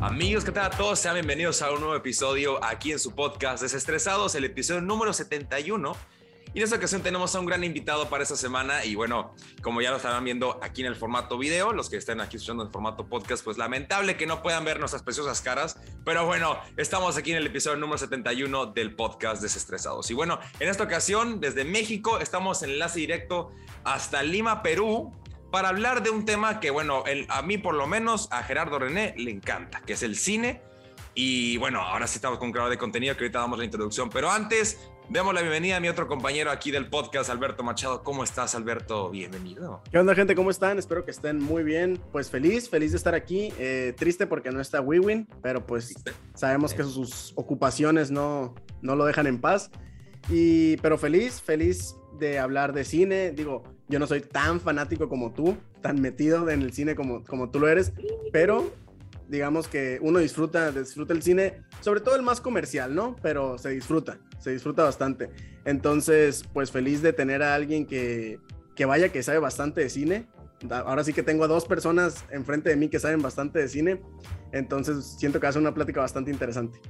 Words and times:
Amigos, 0.00 0.44
¿qué 0.44 0.52
tal 0.52 0.66
a 0.66 0.70
todos? 0.70 1.00
Sean 1.00 1.14
bienvenidos 1.14 1.60
a 1.60 1.72
un 1.72 1.80
nuevo 1.80 1.96
episodio 1.96 2.64
aquí 2.64 2.92
en 2.92 3.00
su 3.00 3.16
podcast 3.16 3.60
Desestresados, 3.60 4.36
el 4.36 4.44
episodio 4.44 4.80
número 4.80 5.12
71. 5.12 5.96
Y 6.54 6.58
en 6.58 6.64
esta 6.64 6.76
ocasión 6.76 7.02
tenemos 7.02 7.34
a 7.34 7.40
un 7.40 7.46
gran 7.46 7.64
invitado 7.64 8.08
para 8.08 8.22
esta 8.22 8.36
semana 8.36 8.84
y 8.84 8.94
bueno, 8.94 9.34
como 9.60 9.82
ya 9.82 9.90
lo 9.90 9.96
estarán 9.96 10.22
viendo 10.22 10.60
aquí 10.62 10.82
en 10.82 10.86
el 10.86 10.94
formato 10.94 11.36
video, 11.36 11.72
los 11.72 11.90
que 11.90 11.96
estén 11.96 12.20
aquí 12.20 12.36
escuchando 12.36 12.62
en 12.64 12.70
formato 12.70 13.08
podcast, 13.08 13.42
pues 13.42 13.58
lamentable 13.58 14.16
que 14.16 14.24
no 14.24 14.40
puedan 14.40 14.64
ver 14.64 14.78
nuestras 14.78 15.02
preciosas 15.02 15.40
caras, 15.40 15.76
pero 16.04 16.24
bueno, 16.26 16.56
estamos 16.76 17.16
aquí 17.16 17.32
en 17.32 17.38
el 17.38 17.46
episodio 17.46 17.76
número 17.76 17.98
71 17.98 18.66
del 18.66 18.94
podcast 18.94 19.42
Desestresados. 19.42 20.08
Y 20.12 20.14
bueno, 20.14 20.38
en 20.60 20.68
esta 20.68 20.84
ocasión 20.84 21.40
desde 21.40 21.64
México 21.64 22.20
estamos 22.20 22.62
en 22.62 22.70
enlace 22.70 23.00
directo 23.00 23.50
hasta 23.82 24.22
Lima, 24.22 24.62
Perú, 24.62 25.12
para 25.50 25.68
hablar 25.68 26.02
de 26.02 26.10
un 26.10 26.24
tema 26.24 26.60
que, 26.60 26.70
bueno, 26.70 27.04
a 27.28 27.42
mí 27.42 27.58
por 27.58 27.74
lo 27.74 27.86
menos, 27.86 28.28
a 28.30 28.42
Gerardo 28.42 28.78
René 28.78 29.14
le 29.16 29.30
encanta, 29.30 29.80
que 29.80 29.94
es 29.94 30.02
el 30.02 30.16
cine. 30.16 30.62
Y 31.14 31.56
bueno, 31.56 31.80
ahora 31.80 32.06
sí 32.06 32.16
estamos 32.16 32.38
con 32.38 32.48
un 32.48 32.52
creador 32.52 32.70
de 32.70 32.78
contenido 32.78 33.16
que 33.16 33.24
ahorita 33.24 33.40
damos 33.40 33.58
la 33.58 33.64
introducción, 33.64 34.08
pero 34.08 34.30
antes 34.30 34.78
demos 35.08 35.34
la 35.34 35.40
bienvenida 35.40 35.76
a 35.76 35.80
mi 35.80 35.88
otro 35.88 36.06
compañero 36.06 36.50
aquí 36.50 36.70
del 36.70 36.88
podcast, 36.88 37.30
Alberto 37.30 37.64
Machado. 37.64 38.04
¿Cómo 38.04 38.22
estás, 38.22 38.54
Alberto? 38.54 39.10
Bienvenido. 39.10 39.82
¿Qué 39.90 39.98
onda, 39.98 40.14
gente? 40.14 40.34
¿Cómo 40.34 40.50
están? 40.50 40.78
Espero 40.78 41.04
que 41.04 41.10
estén 41.10 41.42
muy 41.42 41.64
bien. 41.64 41.98
Pues 42.12 42.30
feliz, 42.30 42.68
feliz 42.68 42.92
de 42.92 42.98
estar 42.98 43.14
aquí. 43.14 43.52
Eh, 43.58 43.94
triste 43.96 44.26
porque 44.26 44.50
no 44.50 44.60
está 44.60 44.80
Wiwin, 44.80 45.26
pero 45.42 45.66
pues 45.66 45.94
sabemos 46.34 46.72
que 46.74 46.84
sus 46.84 47.32
ocupaciones 47.36 48.10
no, 48.10 48.54
no 48.82 48.94
lo 48.94 49.04
dejan 49.04 49.26
en 49.26 49.40
paz. 49.40 49.70
Y, 50.28 50.76
pero 50.76 50.98
feliz, 50.98 51.40
feliz 51.40 51.96
de 52.18 52.38
hablar 52.38 52.72
de 52.72 52.84
cine. 52.84 53.32
Digo, 53.32 53.64
yo 53.88 53.98
no 53.98 54.06
soy 54.06 54.20
tan 54.20 54.60
fanático 54.60 55.08
como 55.08 55.32
tú, 55.32 55.56
tan 55.80 56.00
metido 56.00 56.48
en 56.50 56.62
el 56.62 56.72
cine 56.72 56.94
como, 56.94 57.24
como 57.24 57.50
tú 57.50 57.60
lo 57.60 57.68
eres, 57.68 57.92
pero 58.32 58.72
digamos 59.28 59.68
que 59.68 59.98
uno 60.00 60.18
disfruta, 60.18 60.72
disfruta 60.72 61.12
el 61.12 61.22
cine, 61.22 61.62
sobre 61.80 62.00
todo 62.00 62.16
el 62.16 62.22
más 62.22 62.40
comercial, 62.40 62.94
¿no? 62.94 63.16
Pero 63.22 63.58
se 63.58 63.70
disfruta, 63.70 64.18
se 64.38 64.50
disfruta 64.50 64.82
bastante. 64.84 65.30
Entonces, 65.64 66.44
pues 66.52 66.70
feliz 66.70 67.02
de 67.02 67.12
tener 67.12 67.42
a 67.42 67.54
alguien 67.54 67.86
que, 67.86 68.40
que 68.74 68.86
vaya, 68.86 69.10
que 69.10 69.22
sabe 69.22 69.38
bastante 69.38 69.82
de 69.82 69.90
cine. 69.90 70.26
Ahora 70.70 71.04
sí 71.04 71.12
que 71.12 71.22
tengo 71.22 71.44
a 71.44 71.48
dos 71.48 71.66
personas 71.66 72.24
enfrente 72.30 72.70
de 72.70 72.76
mí 72.76 72.88
que 72.88 72.98
saben 72.98 73.22
bastante 73.22 73.60
de 73.60 73.68
cine, 73.68 74.02
entonces 74.50 75.16
siento 75.18 75.38
que 75.38 75.52
ser 75.52 75.60
una 75.60 75.74
plática 75.74 76.00
bastante 76.00 76.32
interesante. 76.32 76.80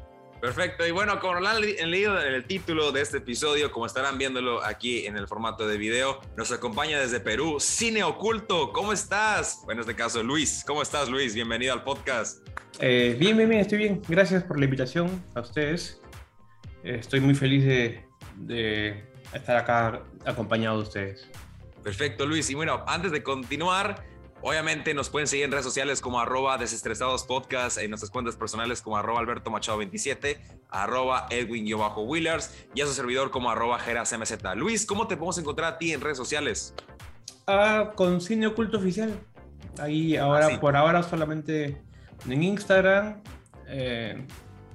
Perfecto. 0.40 0.86
Y 0.86 0.92
bueno, 0.92 1.18
como 1.18 1.40
lo 1.40 1.48
han 1.48 1.60
leído 1.60 2.20
en 2.20 2.32
el 2.32 2.44
título 2.44 2.92
de 2.92 3.00
este 3.00 3.18
episodio, 3.18 3.72
como 3.72 3.86
estarán 3.86 4.18
viéndolo 4.18 4.64
aquí 4.64 5.04
en 5.06 5.16
el 5.16 5.26
formato 5.26 5.66
de 5.66 5.76
video, 5.76 6.20
nos 6.36 6.52
acompaña 6.52 7.00
desde 7.00 7.18
Perú 7.18 7.58
Cine 7.58 8.04
Oculto. 8.04 8.72
¿Cómo 8.72 8.92
estás? 8.92 9.62
Bueno, 9.64 9.82
en 9.82 9.88
este 9.88 10.00
caso, 10.00 10.22
Luis. 10.22 10.62
¿Cómo 10.64 10.82
estás, 10.82 11.08
Luis? 11.08 11.34
Bienvenido 11.34 11.72
al 11.72 11.82
podcast. 11.82 12.46
Eh, 12.78 13.16
bien, 13.18 13.36
bien, 13.36 13.48
bien, 13.48 13.62
estoy 13.62 13.78
bien. 13.78 14.00
Gracias 14.06 14.44
por 14.44 14.58
la 14.60 14.66
invitación 14.66 15.24
a 15.34 15.40
ustedes. 15.40 16.00
Eh, 16.84 16.98
estoy 17.00 17.18
muy 17.18 17.34
feliz 17.34 17.64
de, 17.64 18.04
de 18.36 19.04
estar 19.32 19.56
acá 19.56 20.04
acompañado 20.24 20.76
de 20.76 20.82
ustedes. 20.84 21.28
Perfecto, 21.82 22.26
Luis. 22.26 22.48
Y 22.50 22.54
bueno, 22.54 22.84
antes 22.86 23.10
de 23.10 23.24
continuar, 23.24 24.04
Obviamente 24.40 24.94
nos 24.94 25.10
pueden 25.10 25.26
seguir 25.26 25.46
en 25.46 25.50
redes 25.50 25.64
sociales 25.64 26.00
como 26.00 26.20
arroba 26.20 26.58
desestresados 26.58 27.24
podcast, 27.24 27.78
en 27.78 27.90
nuestras 27.90 28.10
cuentas 28.10 28.36
personales 28.36 28.80
como 28.80 28.96
arroba 28.96 29.18
alberto 29.18 29.50
machado 29.50 29.78
27, 29.78 30.40
arroba 30.70 31.26
edwin-willers 31.30 32.54
y 32.74 32.80
a 32.80 32.86
su 32.86 32.92
servidor 32.92 33.30
como 33.30 33.50
arroba 33.50 33.80
gerasmz. 33.80 34.38
Luis, 34.54 34.86
¿cómo 34.86 35.08
te 35.08 35.16
podemos 35.16 35.38
encontrar 35.38 35.74
a 35.74 35.78
ti 35.78 35.92
en 35.92 36.00
redes 36.00 36.16
sociales? 36.16 36.72
Ah, 37.48 37.92
con 37.96 38.20
Cine 38.20 38.46
Oculto 38.46 38.78
Oficial. 38.78 39.18
Ahí 39.78 40.16
ahora, 40.16 40.48
ah, 40.52 40.60
por 40.60 40.76
ahora 40.76 41.02
solamente 41.02 41.80
en 42.28 42.42
Instagram. 42.42 43.20
Eh, 43.66 44.24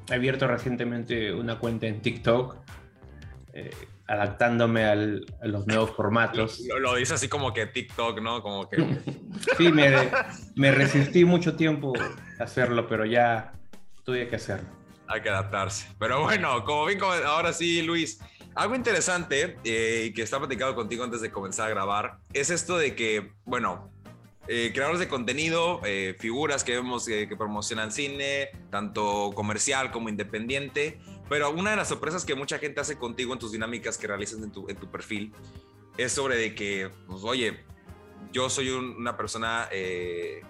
he 0.09 0.13
abierto 0.13 0.45
recientemente 0.47 1.33
una 1.33 1.57
cuenta 1.57 1.87
en 1.87 2.01
TikTok. 2.01 2.57
Eh, 3.53 3.69
adaptándome 4.07 4.85
a 4.85 4.95
los 4.95 5.65
nuevos 5.67 5.91
formatos. 5.91 6.61
Lo, 6.79 6.95
dice 6.95 7.13
así 7.13 7.29
como 7.29 7.53
que 7.53 7.65
TikTok, 7.67 8.21
¿no? 8.21 8.41
Como 8.41 8.69
que... 8.69 8.77
sí, 9.57 9.71
me, 9.71 10.71
resistí 10.71 11.25
mucho 11.25 11.55
tiempo 11.55 11.93
a 12.39 12.43
hacerlo, 12.43 12.87
pero 12.87 13.05
ya 13.05 13.53
tuve 14.03 14.27
que 14.27 14.35
hacerlo. 14.35 14.69
Hay 15.07 15.21
que 15.21 15.29
adaptarse. 15.29 15.87
Pero 15.99 16.21
bueno, 16.21 16.63
como 16.63 16.85
bien, 16.85 16.99
ahora 17.01 17.53
sí, 17.53 17.81
Luis, 17.81 18.19
algo 18.55 18.75
interesante 18.75 19.57
eh, 19.63 20.11
que 20.15 20.21
está 20.21 20.37
platicado 20.39 20.75
contigo 20.75 21.03
antes 21.03 21.21
de 21.21 21.31
comenzar 21.31 21.67
a 21.67 21.69
grabar 21.69 22.17
es 22.33 22.49
esto 22.49 22.77
de 22.77 22.95
que, 22.95 23.31
bueno, 23.45 23.91
eh, 24.47 24.71
creadores 24.73 24.99
de 24.99 25.07
contenido, 25.07 25.79
eh, 25.85 26.15
figuras 26.19 26.63
que 26.63 26.73
vemos 26.73 27.05
que 27.05 27.33
promocionan 27.37 27.91
cine, 27.91 28.49
tanto 28.69 29.31
comercial 29.33 29.91
como 29.91 30.09
independiente, 30.09 30.99
pero 31.29 31.51
una 31.51 31.71
de 31.71 31.77
las 31.77 31.87
sorpresas 31.87 32.25
que 32.25 32.35
mucha 32.35 32.59
gente 32.59 32.81
hace 32.81 32.97
contigo 32.97 33.33
en 33.33 33.39
tus 33.39 33.51
dinámicas 33.51 33.97
que 33.97 34.07
realizas 34.07 34.41
en 34.41 34.51
tu, 34.51 34.69
en 34.69 34.75
tu 34.75 34.89
perfil 34.89 35.33
es 35.97 36.11
sobre 36.11 36.37
de 36.37 36.55
que, 36.55 36.89
pues, 37.07 37.23
oye, 37.23 37.59
yo 38.31 38.49
soy 38.49 38.69
una 38.69 39.15
persona, 39.15 39.67
eh, 39.71 40.41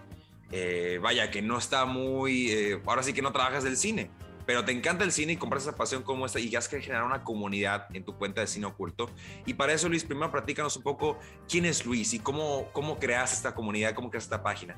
eh, 0.51 1.00
vaya, 1.01 1.29
que 1.29 1.41
no 1.41 1.57
está 1.57 1.85
muy, 1.85 2.50
eh, 2.50 2.81
ahora 2.85 3.03
sí 3.03 3.13
que 3.13 3.22
no 3.22 3.31
trabajas 3.31 3.63
del 3.63 3.78
cine, 3.78 4.09
pero 4.45 4.63
te 4.66 4.72
encanta 4.72 5.03
el 5.03 5.11
cine 5.11 5.34
y 5.34 5.38
compras 5.38 5.63
esa 5.63 5.75
pasión 5.75 6.03
como 6.03 6.25
esta 6.25 6.39
y 6.39 6.53
has 6.56 6.67
que 6.67 6.81
generar 6.81 7.03
una 7.03 7.23
comunidad 7.23 7.88
en 7.94 8.03
tu 8.03 8.17
cuenta 8.17 8.41
de 8.41 8.47
cine 8.47 8.66
oculto. 8.66 9.09
Y 9.45 9.53
para 9.53 9.73
eso, 9.73 9.90
Luis, 9.90 10.03
primero 10.03 10.31
platícanos 10.31 10.75
un 10.78 10.84
poco 10.84 11.19
quién 11.50 11.66
es 11.66 11.85
Luis 11.85 12.13
y 12.13 12.19
cómo, 12.19 12.69
cómo 12.72 13.00
creas 13.00 13.34
esta 13.34 13.53
comunidad, 13.53 13.94
cómo 13.94 14.09
creas 14.09 14.25
esta 14.25 14.44
página. 14.44 14.78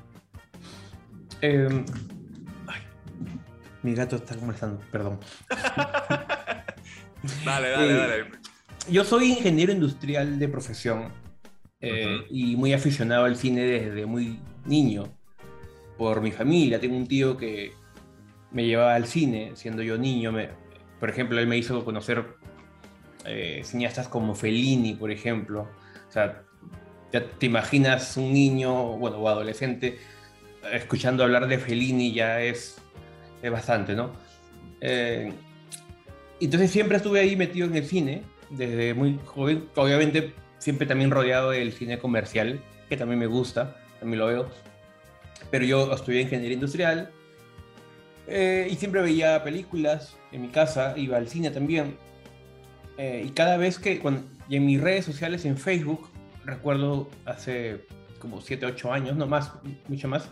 Mi 3.86 3.94
gato 3.94 4.16
está 4.16 4.34
conversando, 4.34 4.82
perdón. 4.90 5.20
dale, 7.44 7.68
dale, 7.70 7.92
eh, 7.92 7.94
dale. 7.94 8.24
Yo 8.90 9.04
soy 9.04 9.30
ingeniero 9.30 9.70
industrial 9.70 10.40
de 10.40 10.48
profesión 10.48 11.12
eh, 11.80 12.26
y 12.28 12.56
muy 12.56 12.72
aficionado 12.72 13.26
al 13.26 13.36
cine 13.36 13.60
desde 13.60 14.04
muy 14.04 14.40
niño. 14.64 15.16
Por 15.96 16.20
mi 16.20 16.32
familia, 16.32 16.80
tengo 16.80 16.96
un 16.96 17.06
tío 17.06 17.36
que 17.36 17.74
me 18.50 18.66
llevaba 18.66 18.96
al 18.96 19.06
cine 19.06 19.52
siendo 19.54 19.84
yo 19.84 19.96
niño. 19.96 20.34
por 20.98 21.08
ejemplo, 21.08 21.38
él 21.38 21.46
me 21.46 21.56
hizo 21.56 21.84
conocer 21.84 22.26
eh, 23.24 23.62
cineastas 23.64 24.08
como 24.08 24.34
Fellini, 24.34 24.94
por 24.94 25.12
ejemplo. 25.12 25.68
O 26.08 26.12
sea, 26.12 26.42
ya 27.12 27.24
te 27.24 27.46
imaginas 27.46 28.16
un 28.16 28.32
niño, 28.32 28.96
bueno, 28.98 29.18
o 29.18 29.28
adolescente, 29.28 30.00
escuchando 30.72 31.22
hablar 31.22 31.46
de 31.46 31.58
Fellini 31.58 32.12
ya 32.12 32.40
es 32.40 32.82
es 33.42 33.50
bastante, 33.50 33.94
¿no? 33.94 34.12
Eh, 34.80 35.32
entonces 36.40 36.70
siempre 36.70 36.96
estuve 36.96 37.20
ahí 37.20 37.36
metido 37.36 37.66
en 37.66 37.76
el 37.76 37.86
cine, 37.86 38.22
desde 38.50 38.94
muy 38.94 39.18
joven, 39.24 39.68
obviamente 39.74 40.34
siempre 40.58 40.86
también 40.86 41.10
rodeado 41.10 41.50
del 41.50 41.72
cine 41.72 41.98
comercial, 41.98 42.60
que 42.88 42.96
también 42.96 43.18
me 43.18 43.26
gusta, 43.26 43.76
también 44.00 44.20
lo 44.20 44.26
veo, 44.26 44.50
pero 45.50 45.64
yo 45.64 45.92
estudié 45.92 46.22
ingeniería 46.22 46.54
industrial 46.54 47.10
eh, 48.26 48.68
y 48.70 48.76
siempre 48.76 49.00
veía 49.02 49.42
películas 49.42 50.16
en 50.32 50.42
mi 50.42 50.48
casa, 50.48 50.94
iba 50.96 51.16
al 51.16 51.28
cine 51.28 51.50
también, 51.50 51.96
eh, 52.98 53.24
y 53.26 53.30
cada 53.30 53.56
vez 53.56 53.78
que, 53.78 53.98
cuando, 53.98 54.22
y 54.48 54.56
en 54.56 54.66
mis 54.66 54.80
redes 54.80 55.04
sociales, 55.04 55.44
en 55.44 55.56
Facebook, 55.56 56.08
recuerdo 56.44 57.10
hace 57.24 57.86
como 58.18 58.40
7, 58.40 58.66
8 58.66 58.92
años, 58.92 59.16
no 59.16 59.26
más, 59.26 59.52
mucho 59.88 60.08
más, 60.08 60.30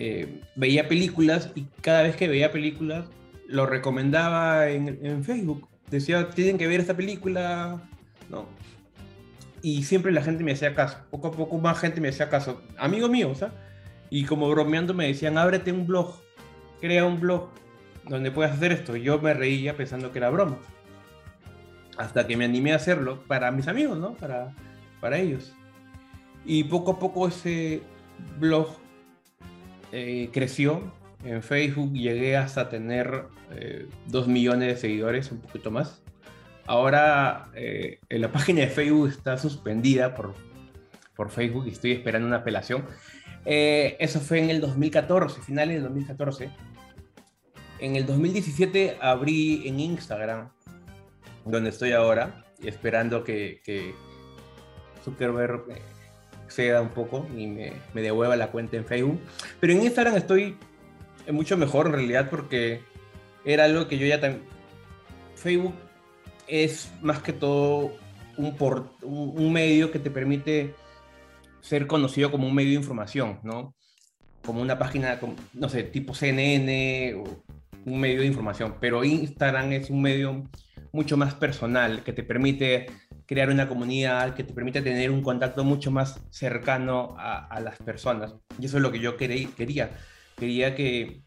eh, 0.00 0.40
veía 0.54 0.86
películas 0.86 1.50
y 1.56 1.66
cada 1.80 2.04
vez 2.04 2.14
que 2.14 2.28
veía 2.28 2.52
películas 2.52 3.06
lo 3.48 3.66
recomendaba 3.66 4.68
en, 4.68 5.24
Facebook. 5.24 5.68
Decía, 5.90 6.30
tienen 6.30 6.56
que 6.56 6.68
ver 6.68 6.78
esta 6.78 6.96
película, 6.96 7.82
¿no? 8.30 8.46
Y 9.60 9.82
siempre 9.82 10.12
la 10.12 10.22
gente 10.22 10.44
me 10.44 10.52
hacía 10.52 10.72
caso. 10.72 10.98
Poco 11.10 11.28
a 11.28 11.30
poco 11.32 11.58
más 11.58 11.80
gente 11.80 12.00
me 12.00 12.10
hacía 12.10 12.28
caso. 12.28 12.62
Amigo 12.78 13.08
mío, 13.08 13.34
¿sabes? 13.34 13.54
Y 14.08 14.24
como 14.24 14.48
bromeando 14.48 14.94
me 14.94 15.08
decían, 15.08 15.36
ábrete 15.36 15.72
un 15.72 15.84
blog, 15.84 16.14
crea 16.80 17.04
un 17.04 17.18
blog 17.18 17.48
donde 18.08 18.30
puedas 18.30 18.52
hacer 18.52 18.70
esto. 18.70 18.94
Yo 18.94 19.18
me 19.18 19.34
reía 19.34 19.76
pensando 19.76 20.12
que 20.12 20.18
era 20.18 20.30
broma. 20.30 20.58
Hasta 21.96 22.24
que 22.24 22.36
me 22.36 22.44
animé 22.44 22.72
a 22.72 22.76
hacerlo 22.76 23.24
para 23.26 23.50
mis 23.50 23.66
amigos, 23.66 23.98
¿no? 23.98 24.14
Para, 24.14 24.54
para 25.00 25.18
ellos. 25.18 25.52
Y 26.44 26.62
poco 26.64 26.92
a 26.92 26.98
poco 27.00 27.26
ese 27.26 27.82
blog 28.38 28.68
eh, 29.92 30.30
creció 30.32 30.92
en 31.24 31.42
Facebook, 31.42 31.92
llegué 31.92 32.36
hasta 32.36 32.68
tener 32.68 33.24
eh, 33.50 33.88
2 34.06 34.28
millones 34.28 34.68
de 34.68 34.76
seguidores, 34.76 35.32
un 35.32 35.40
poquito 35.40 35.70
más. 35.70 36.02
Ahora 36.66 37.48
eh, 37.54 37.98
la 38.10 38.30
página 38.30 38.60
de 38.60 38.68
Facebook 38.68 39.08
está 39.08 39.38
suspendida 39.38 40.14
por, 40.14 40.34
por 41.16 41.30
Facebook 41.30 41.66
y 41.66 41.70
estoy 41.70 41.92
esperando 41.92 42.28
una 42.28 42.38
apelación. 42.38 42.84
Eh, 43.44 43.96
eso 43.98 44.20
fue 44.20 44.40
en 44.40 44.50
el 44.50 44.60
2014, 44.60 45.40
finales 45.40 45.76
del 45.76 45.84
2014. 45.84 46.50
En 47.80 47.96
el 47.96 48.04
2017 48.04 48.98
abrí 49.00 49.66
en 49.66 49.80
Instagram, 49.80 50.50
donde 51.44 51.70
estoy 51.70 51.92
ahora, 51.92 52.44
esperando 52.62 53.24
que, 53.24 53.62
que 53.64 53.94
Zuckerberg 55.04 55.64
ceda 56.48 56.80
un 56.80 56.90
poco 56.90 57.26
y 57.36 57.46
me, 57.46 57.72
me, 57.94 58.02
devuelva 58.02 58.36
la 58.36 58.50
cuenta 58.50 58.76
en 58.76 58.84
Facebook. 58.84 59.20
Pero 59.60 59.72
en 59.72 59.82
Instagram 59.82 60.16
estoy 60.16 60.56
es 61.28 61.34
mucho 61.34 61.58
mejor 61.58 61.86
en 61.88 61.92
realidad 61.92 62.30
porque 62.30 62.80
era 63.44 63.64
algo 63.64 63.86
que 63.86 63.98
yo 63.98 64.06
ya 64.06 64.20
también... 64.20 64.42
Facebook 65.34 65.74
es 66.46 66.90
más 67.02 67.20
que 67.20 67.32
todo 67.32 67.92
un, 68.38 68.56
por, 68.56 68.90
un, 69.02 69.52
medio 69.52 69.92
que 69.92 69.98
te 69.98 70.10
permite 70.10 70.74
ser 71.60 71.86
conocido 71.86 72.30
como 72.30 72.46
un 72.46 72.54
medio 72.54 72.70
de 72.70 72.76
información, 72.76 73.40
¿no? 73.42 73.74
Como 74.42 74.62
una 74.62 74.78
página, 74.78 75.20
no 75.52 75.68
sé, 75.68 75.82
tipo 75.82 76.14
CNN 76.14 77.14
o 77.14 77.24
un 77.88 78.00
medio 78.00 78.20
de 78.20 78.26
información, 78.26 78.76
pero 78.80 79.04
Instagram 79.04 79.72
es 79.72 79.90
un 79.90 80.02
medio 80.02 80.48
mucho 80.92 81.16
más 81.16 81.34
personal 81.34 82.02
que 82.02 82.12
te 82.12 82.22
permite 82.22 82.86
crear 83.26 83.50
una 83.50 83.68
comunidad, 83.68 84.34
que 84.34 84.44
te 84.44 84.54
permite 84.54 84.80
tener 84.80 85.10
un 85.10 85.22
contacto 85.22 85.64
mucho 85.64 85.90
más 85.90 86.20
cercano 86.30 87.14
a, 87.18 87.60
las 87.60 87.76
personas. 87.78 88.34
Y 88.58 88.66
eso 88.66 88.78
es 88.78 88.82
lo 88.82 88.90
que 88.90 89.00
yo 89.00 89.16
quería. 89.16 89.90
Quería 90.36 90.74
que 90.74 91.22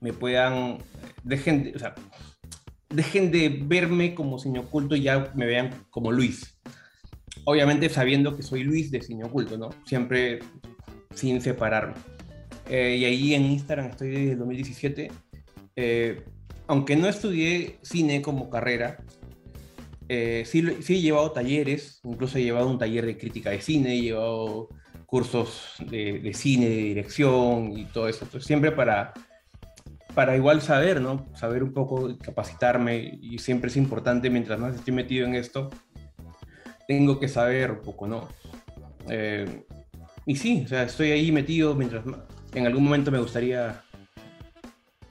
me 0.00 0.12
puedan, 0.12 0.78
dejen, 1.22 1.72
o 1.76 1.78
sea, 1.78 1.94
dejen 2.88 3.30
de 3.30 3.60
verme 3.64 4.14
como 4.14 4.38
Cine 4.38 4.60
Oculto 4.60 4.96
y 4.96 5.02
ya 5.02 5.32
me 5.34 5.46
vean 5.46 5.84
como 5.90 6.12
Luis. 6.12 6.58
Obviamente 7.44 7.88
sabiendo 7.88 8.36
que 8.36 8.42
soy 8.42 8.64
Luis 8.64 8.90
de 8.90 9.02
Cine 9.02 9.24
Oculto, 9.24 9.58
¿no? 9.58 9.70
Siempre 9.84 10.40
sin 11.14 11.40
separarme. 11.40 11.94
Eh, 12.68 12.96
y 12.98 13.04
ahí 13.04 13.34
en 13.34 13.44
Instagram 13.44 13.86
estoy 13.86 14.08
desde 14.10 14.32
el 14.32 14.38
2017. 14.38 15.10
Eh, 15.76 16.22
aunque 16.66 16.96
no 16.96 17.08
estudié 17.08 17.78
cine 17.82 18.22
como 18.22 18.50
carrera, 18.50 18.98
eh, 20.08 20.44
sí, 20.46 20.64
sí, 20.82 20.96
he 20.96 21.00
llevado 21.00 21.32
talleres, 21.32 22.00
incluso 22.04 22.38
he 22.38 22.42
llevado 22.42 22.68
un 22.68 22.78
taller 22.78 23.06
de 23.06 23.16
crítica 23.16 23.50
de 23.50 23.60
cine, 23.60 23.94
he 23.94 24.00
llevado 24.00 24.68
cursos 25.06 25.74
de, 25.90 26.20
de 26.20 26.34
cine, 26.34 26.68
de 26.68 26.76
dirección 26.76 27.76
y 27.76 27.84
todo 27.86 28.08
eso. 28.08 28.24
Entonces, 28.24 28.46
siempre 28.46 28.72
para 28.72 29.12
para 30.14 30.36
igual 30.36 30.60
saber, 30.60 31.00
¿no? 31.00 31.26
Saber 31.34 31.62
un 31.62 31.72
poco, 31.72 32.16
capacitarme 32.18 33.18
y 33.20 33.38
siempre 33.38 33.70
es 33.70 33.76
importante, 33.76 34.30
mientras 34.30 34.58
más 34.58 34.74
estoy 34.74 34.92
metido 34.92 35.26
en 35.26 35.34
esto, 35.34 35.70
tengo 36.86 37.18
que 37.18 37.28
saber 37.28 37.70
un 37.70 37.80
poco, 37.80 38.06
¿no? 38.06 38.28
Eh, 39.08 39.64
y 40.26 40.36
sí, 40.36 40.62
o 40.64 40.68
sea, 40.68 40.84
estoy 40.84 41.10
ahí 41.10 41.32
metido 41.32 41.74
mientras 41.74 42.04
en 42.54 42.66
algún 42.66 42.84
momento 42.84 43.10
me 43.10 43.18
gustaría 43.18 43.82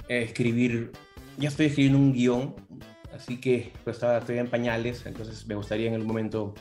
escribir, 0.07 0.91
ya 1.37 1.49
estoy 1.49 1.67
escribiendo 1.67 1.99
un 1.99 2.13
guion, 2.13 2.55
así 3.15 3.39
que 3.39 3.71
pues, 3.83 4.01
estoy 4.01 4.37
en 4.37 4.47
pañales, 4.47 5.05
entonces 5.05 5.45
me 5.47 5.55
gustaría 5.55 5.87
en 5.87 5.95
algún 5.95 6.07
momento 6.07 6.53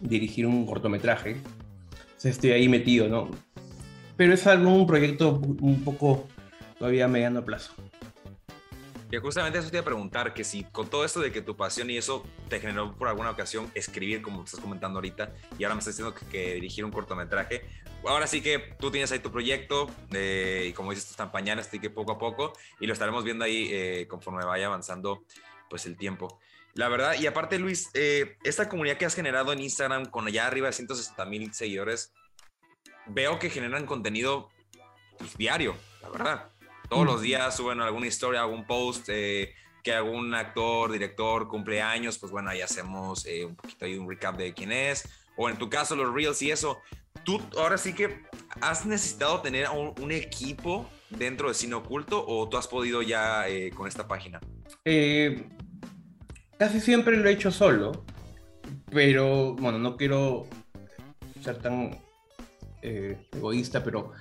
dirigir 0.00 0.46
un 0.46 0.66
cortometraje. 0.66 1.36
O 2.24 2.28
estoy 2.28 2.50
ahí 2.50 2.68
metido, 2.68 3.08
¿no? 3.08 3.30
Pero 4.16 4.34
es 4.34 4.46
algún 4.46 4.86
proyecto 4.86 5.40
un 5.60 5.84
poco 5.84 6.26
todavía 6.78 7.04
a 7.04 7.08
mediano 7.08 7.44
plazo. 7.44 7.72
Y 9.10 9.16
justamente 9.18 9.60
eso 9.60 9.70
te 9.70 9.76
iba 9.76 9.82
a 9.82 9.84
preguntar, 9.84 10.34
que 10.34 10.42
si 10.42 10.64
con 10.64 10.90
todo 10.90 11.04
esto 11.04 11.20
de 11.20 11.30
que 11.30 11.40
tu 11.40 11.56
pasión 11.56 11.88
y 11.90 11.96
eso 11.96 12.24
te 12.48 12.58
generó 12.58 12.92
por 12.96 13.06
alguna 13.06 13.30
ocasión 13.30 13.70
escribir, 13.74 14.20
como 14.20 14.42
estás 14.42 14.58
comentando 14.58 14.98
ahorita, 14.98 15.32
y 15.58 15.64
ahora 15.64 15.76
me 15.76 15.78
estás 15.78 15.96
diciendo 15.96 16.14
que, 16.30 16.54
dirigir 16.54 16.84
un 16.84 16.90
cortometraje, 16.90 17.62
ahora 18.06 18.26
sí 18.26 18.40
que 18.40 18.58
tú 18.78 18.90
tienes 18.90 19.12
ahí 19.12 19.18
tu 19.18 19.30
proyecto, 19.30 19.90
y 20.10 20.72
como 20.72 20.90
dices, 20.90 21.10
están 21.10 21.32
pañales, 21.32 21.68
así 21.68 21.78
que 21.78 21.90
poco 21.90 22.12
a 22.12 22.18
poco, 22.18 22.52
y 22.80 22.86
lo 22.86 22.92
estaremos 22.92 23.24
viendo 23.24 23.44
ahí 23.44 23.68
eh, 23.70 24.06
conforme 24.08 24.44
vaya 24.44 24.66
avanzando 24.66 25.24
pues 25.68 25.86
el 25.86 25.96
tiempo. 25.96 26.40
La 26.74 26.88
verdad, 26.88 27.14
y 27.18 27.26
aparte 27.26 27.58
Luis, 27.58 27.88
eh, 27.94 28.36
esta 28.44 28.68
comunidad 28.68 28.98
que 28.98 29.06
has 29.06 29.14
generado 29.14 29.52
en 29.52 29.60
Instagram 29.60 30.06
con 30.06 30.26
allá 30.26 30.46
arriba 30.46 30.66
de 30.66 30.74
160 30.74 31.24
mil 31.24 31.54
seguidores, 31.54 32.12
veo 33.06 33.38
que 33.38 33.48
generan 33.48 33.86
contenido 33.86 34.50
pues, 35.18 35.36
diario, 35.38 35.74
la 36.02 36.10
verdad. 36.10 36.50
Todos 36.88 37.06
los 37.06 37.20
días 37.20 37.56
suben 37.56 37.80
alguna 37.80 38.06
historia, 38.06 38.42
algún 38.42 38.66
post, 38.66 39.08
eh, 39.08 39.54
que 39.82 39.94
algún 39.94 40.34
actor, 40.34 40.92
director 40.92 41.48
cumpleaños, 41.48 42.18
pues 42.18 42.30
bueno, 42.30 42.50
ahí 42.50 42.60
hacemos 42.60 43.24
eh, 43.26 43.44
un 43.44 43.56
poquito 43.56 43.84
ahí 43.84 43.96
un 43.96 44.08
recap 44.08 44.36
de 44.36 44.52
quién 44.52 44.70
es. 44.70 45.08
O 45.36 45.48
en 45.48 45.56
tu 45.58 45.68
caso, 45.70 45.96
los 45.96 46.12
reels 46.12 46.42
y 46.42 46.50
eso. 46.50 46.78
Tú 47.24 47.40
ahora 47.58 47.78
sí 47.78 47.92
que 47.94 48.22
has 48.60 48.86
necesitado 48.86 49.40
tener 49.40 49.68
un, 49.68 50.12
equipo 50.12 50.88
dentro 51.10 51.48
de 51.48 51.54
Cine 51.54 51.74
Oculto 51.74 52.24
o 52.26 52.48
tú 52.48 52.56
has 52.56 52.68
podido 52.68 53.02
ya 53.02 53.48
eh, 53.48 53.70
con 53.70 53.88
esta 53.88 54.06
página? 54.06 54.40
casi 56.58 56.80
siempre 56.80 57.16
lo 57.16 57.28
he 57.28 57.32
hecho 57.32 57.50
solo, 57.50 58.04
pero 58.90 59.54
bueno, 59.54 59.78
no 59.78 59.96
quiero 59.96 60.46
ser 61.42 61.58
tan 61.58 61.98
egoísta, 62.82 63.82
pero 63.82 64.12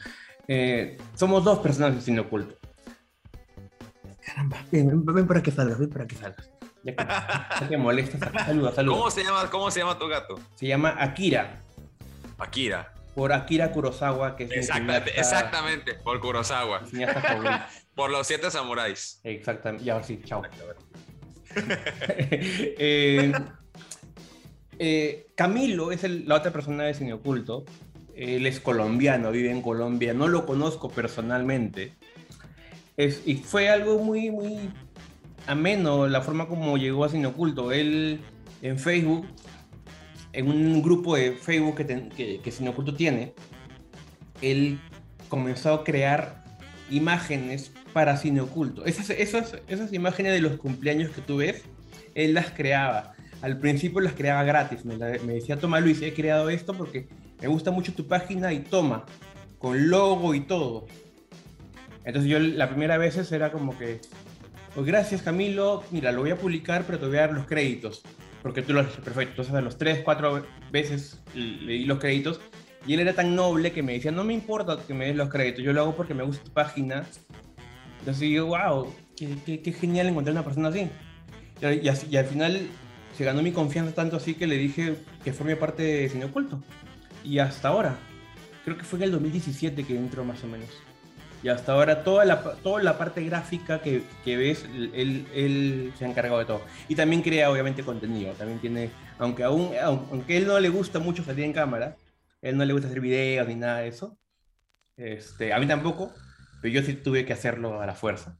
eh, 0.47 0.97
somos 1.15 1.43
dos 1.43 1.59
personas 1.59 1.93
en 1.93 2.01
cine 2.01 2.19
oculto. 2.19 2.55
Caramba, 4.25 4.57
ven, 4.71 5.05
ven, 5.05 5.27
para 5.27 5.41
que 5.41 5.51
salgas, 5.51 5.79
ven 5.79 5.89
para 5.89 6.07
que 6.07 6.15
salgas. 6.15 6.49
Ya 6.83 6.95
que, 7.59 7.65
te 7.65 7.77
molestas, 7.77 8.19
saluda, 8.45 8.71
saluda. 8.71 8.97
¿Cómo 8.97 9.11
se, 9.11 9.23
llama, 9.23 9.49
¿Cómo 9.49 9.71
se 9.71 9.79
llama 9.79 9.97
tu 9.97 10.07
gato? 10.07 10.39
Se 10.55 10.67
llama 10.67 10.95
Akira. 10.99 11.63
Akira. 12.37 12.93
Por 13.13 13.31
Akira 13.31 13.71
Kurosawa, 13.71 14.35
que 14.35 14.43
es 14.43 14.51
Exactamente, 14.51 15.17
exactamente 15.17 15.93
por 15.95 16.19
Kurosawa. 16.19 16.81
por 17.95 18.11
los 18.11 18.27
siete 18.27 18.51
samuráis. 18.51 19.21
Exactamente, 19.23 19.85
ya 19.85 19.93
ahora 19.93 20.05
sí, 20.05 20.21
chao. 20.23 20.41
eh, 21.55 23.31
eh, 24.77 25.27
Camilo 25.35 25.93
es 25.93 26.03
el, 26.03 26.27
la 26.27 26.35
otra 26.35 26.51
persona 26.51 26.83
de 26.83 26.93
Cine 26.93 27.13
Oculto 27.13 27.65
él 28.15 28.45
es 28.45 28.59
colombiano, 28.59 29.31
vive 29.31 29.51
en 29.51 29.61
Colombia, 29.61 30.13
no 30.13 30.27
lo 30.27 30.45
conozco 30.45 30.89
personalmente. 30.89 31.93
Es, 32.97 33.21
y 33.25 33.35
fue 33.35 33.69
algo 33.69 33.99
muy, 33.99 34.31
muy 34.31 34.71
ameno 35.47 36.07
la 36.07 36.21
forma 36.21 36.47
como 36.47 36.77
llegó 36.77 37.03
a 37.03 37.09
Cine 37.09 37.27
Oculto. 37.27 37.71
Él 37.71 38.21
en 38.61 38.79
Facebook, 38.79 39.27
en 40.35 40.49
un 40.49 40.81
grupo 40.81 41.15
de 41.15 41.31
Facebook 41.31 41.77
que, 41.77 42.39
que, 42.43 42.51
Cine 42.51 42.69
Oculto 42.69 42.93
tiene, 42.93 43.33
él 44.41 44.79
comenzó 45.29 45.73
a 45.73 45.83
crear 45.83 46.43
imágenes 46.89 47.71
para 47.93 48.17
Cine 48.17 48.41
Oculto. 48.41 48.85
Esas 48.85 49.93
imágenes 49.93 50.33
de 50.33 50.41
los 50.41 50.57
cumpleaños 50.57 51.11
que 51.11 51.21
tú 51.21 51.37
ves, 51.37 51.63
él 52.13 52.33
las 52.33 52.51
creaba. 52.51 53.13
Al 53.41 53.59
principio 53.59 54.01
las 54.01 54.13
creaba 54.13 54.43
gratis. 54.43 54.85
Me, 54.85 54.97
me 54.97 55.33
decía, 55.33 55.57
toma 55.57 55.79
Luis, 55.79 56.01
he 56.01 56.13
creado 56.13 56.49
esto 56.49 56.73
porque 56.73 57.07
me 57.41 57.47
gusta 57.47 57.71
mucho 57.71 57.93
tu 57.93 58.07
página 58.07 58.53
y 58.53 58.59
toma, 58.59 59.05
con 59.57 59.89
logo 59.89 60.33
y 60.33 60.41
todo. 60.41 60.87
Entonces 62.03 62.29
yo 62.29 62.39
la 62.39 62.69
primera 62.69 62.97
vez 62.97 63.31
era 63.31 63.51
como 63.51 63.77
que, 63.77 63.99
pues 64.73 64.85
gracias 64.85 65.21
Camilo, 65.21 65.83
mira, 65.91 66.11
lo 66.11 66.21
voy 66.21 66.31
a 66.31 66.37
publicar, 66.37 66.83
pero 66.85 66.99
te 66.99 67.07
voy 67.07 67.17
a 67.17 67.21
dar 67.21 67.33
los 67.33 67.47
créditos, 67.47 68.03
porque 68.45 68.61
tú 68.61 68.73
lo 68.73 68.81
haces 68.81 68.97
perfecto. 68.97 69.31
Entonces 69.31 69.55
a 69.55 69.61
los 69.61 69.79
tres, 69.79 70.01
cuatro 70.05 70.45
veces 70.71 71.19
le 71.33 71.73
di 71.73 71.85
los 71.85 71.97
créditos 71.97 72.39
y 72.85 72.93
él 72.93 72.99
era 72.99 73.13
tan 73.13 73.35
noble 73.35 73.71
que 73.71 73.81
me 73.81 73.93
decía, 73.93 74.11
no 74.11 74.23
me 74.23 74.35
importa 74.35 74.77
que 74.85 74.93
me 74.93 75.07
des 75.07 75.15
los 75.15 75.29
créditos, 75.29 75.63
yo 75.63 75.73
lo 75.73 75.81
hago 75.81 75.95
porque 75.95 76.13
me 76.13 76.21
gusta 76.21 76.43
tu 76.43 76.51
página. 76.51 77.05
Entonces 78.01 78.19
digo, 78.19 78.45
wow, 78.45 78.93
qué, 79.17 79.61
qué, 79.63 79.73
genial 79.73 80.09
encontrar 80.09 80.33
una 80.33 80.43
persona 80.43 80.67
así. 80.67 80.87
Y, 81.59 81.89
y, 81.89 82.17
al 82.17 82.25
final 82.25 82.67
se 83.17 83.25
ganó 83.25 83.41
mi 83.41 83.51
confianza 83.51 83.95
tanto 83.95 84.17
así 84.17 84.35
que 84.35 84.45
le 84.45 84.59
dije 84.59 84.93
que 85.23 85.33
forme 85.33 85.55
parte 85.55 85.81
de 85.81 86.09
Cine 86.09 86.25
Oculto 86.25 86.61
y 87.23 87.39
hasta 87.39 87.69
ahora. 87.69 87.97
Creo 88.63 88.77
que 88.77 88.83
fue 88.83 88.99
en 88.99 89.05
el 89.05 89.11
2017 89.13 89.85
que 89.85 89.97
entró 89.97 90.23
más 90.23 90.43
o 90.43 90.47
menos. 90.47 90.69
Y 91.45 91.49
hasta 91.49 91.73
ahora 91.73 92.03
toda 92.03 92.25
la, 92.25 92.41
toda 92.41 92.81
la 92.81 92.97
parte 92.97 93.23
gráfica 93.23 93.79
que, 93.79 94.01
que 94.23 94.35
ves, 94.35 94.65
él, 94.65 95.27
él, 95.31 95.93
se 95.95 96.03
ha 96.03 96.07
encargado 96.07 96.39
de 96.39 96.45
todo. 96.45 96.61
Y 96.87 96.95
también 96.95 97.21
crea 97.21 97.51
obviamente 97.51 97.83
contenido. 97.83 98.33
También 98.33 98.57
tiene, 98.57 98.89
aunque 99.19 99.43
aún, 99.43 99.69
aunque 99.79 100.37
él 100.37 100.47
no 100.47 100.59
le 100.59 100.69
gusta 100.69 100.97
mucho 100.97 101.23
salir 101.23 101.45
en 101.45 101.53
cámara, 101.53 101.97
él 102.41 102.57
no 102.57 102.65
le 102.65 102.73
gusta 102.73 102.87
hacer 102.87 102.99
videos 102.99 103.47
ni 103.47 103.53
nada 103.53 103.81
de 103.81 103.89
eso. 103.89 104.17
Este, 104.97 105.53
a 105.53 105.59
mí 105.59 105.67
tampoco, 105.67 106.11
pero 106.63 106.73
yo 106.73 106.81
sí 106.81 106.95
tuve 106.95 107.25
que 107.25 107.33
hacerlo 107.33 107.79
a 107.79 107.85
la 107.85 107.93
fuerza. 107.93 108.39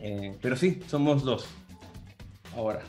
Eh, 0.00 0.34
pero 0.40 0.56
sí, 0.56 0.80
somos 0.86 1.22
dos. 1.24 1.46
Ahora. 2.56 2.80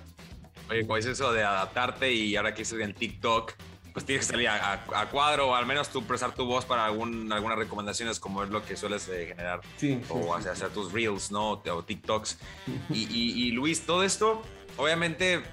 Oye, 0.69 0.83
¿cómo 0.83 0.95
es 0.95 1.05
eso 1.05 1.33
de 1.33 1.43
adaptarte 1.43 2.13
y 2.13 2.37
ahora 2.37 2.53
que 2.53 2.61
estoy 2.61 2.83
en 2.83 2.93
TikTok, 2.93 3.51
pues 3.99 4.05
tienes 4.05 4.27
que 4.27 4.31
salir 4.31 4.47
a, 4.47 5.09
cuadro 5.11 5.49
o 5.49 5.55
al 5.55 5.65
menos 5.65 5.89
tú 5.89 6.05
prestar 6.05 6.33
tu 6.33 6.45
voz 6.45 6.63
para 6.63 6.85
algún, 6.85 7.33
algunas 7.33 7.57
recomendaciones 7.57 8.17
como 8.17 8.43
es 8.45 8.49
lo 8.49 8.63
que 8.63 8.77
sueles 8.77 9.09
eh, 9.09 9.25
generar 9.27 9.59
o 10.07 10.33
hacer, 10.33 10.69
tus 10.69 10.93
reels, 10.93 11.31
¿no? 11.31 11.61
O 11.61 11.83
TikToks. 11.83 12.37
y, 12.89 13.51
Luis, 13.51 13.81
todo 13.85 14.03
esto, 14.03 14.41
obviamente, 14.77 15.43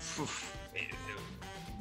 eh, 0.75 0.91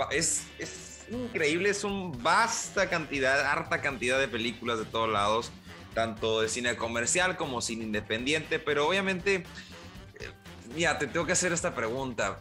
es, 0.09 0.47
es 0.57 1.05
increíble, 1.11 1.69
es 1.69 1.83
una 1.83 2.17
vasta 2.17 2.89
cantidad, 2.89 3.41
harta 3.41 3.79
cantidad 3.81 4.17
de 4.17 4.27
películas 4.27 4.79
de 4.79 4.85
todos 4.85 5.07
lados, 5.07 5.51
tanto 5.93 6.41
de 6.41 6.49
cine 6.49 6.75
comercial 6.77 7.37
como 7.37 7.61
cine 7.61 7.83
independiente, 7.83 8.57
pero 8.57 8.87
obviamente, 8.87 9.35
eh, 9.35 10.31
mira, 10.73 10.97
te 10.97 11.05
tengo 11.05 11.27
que 11.27 11.33
hacer 11.33 11.53
esta 11.53 11.75
pregunta. 11.75 12.39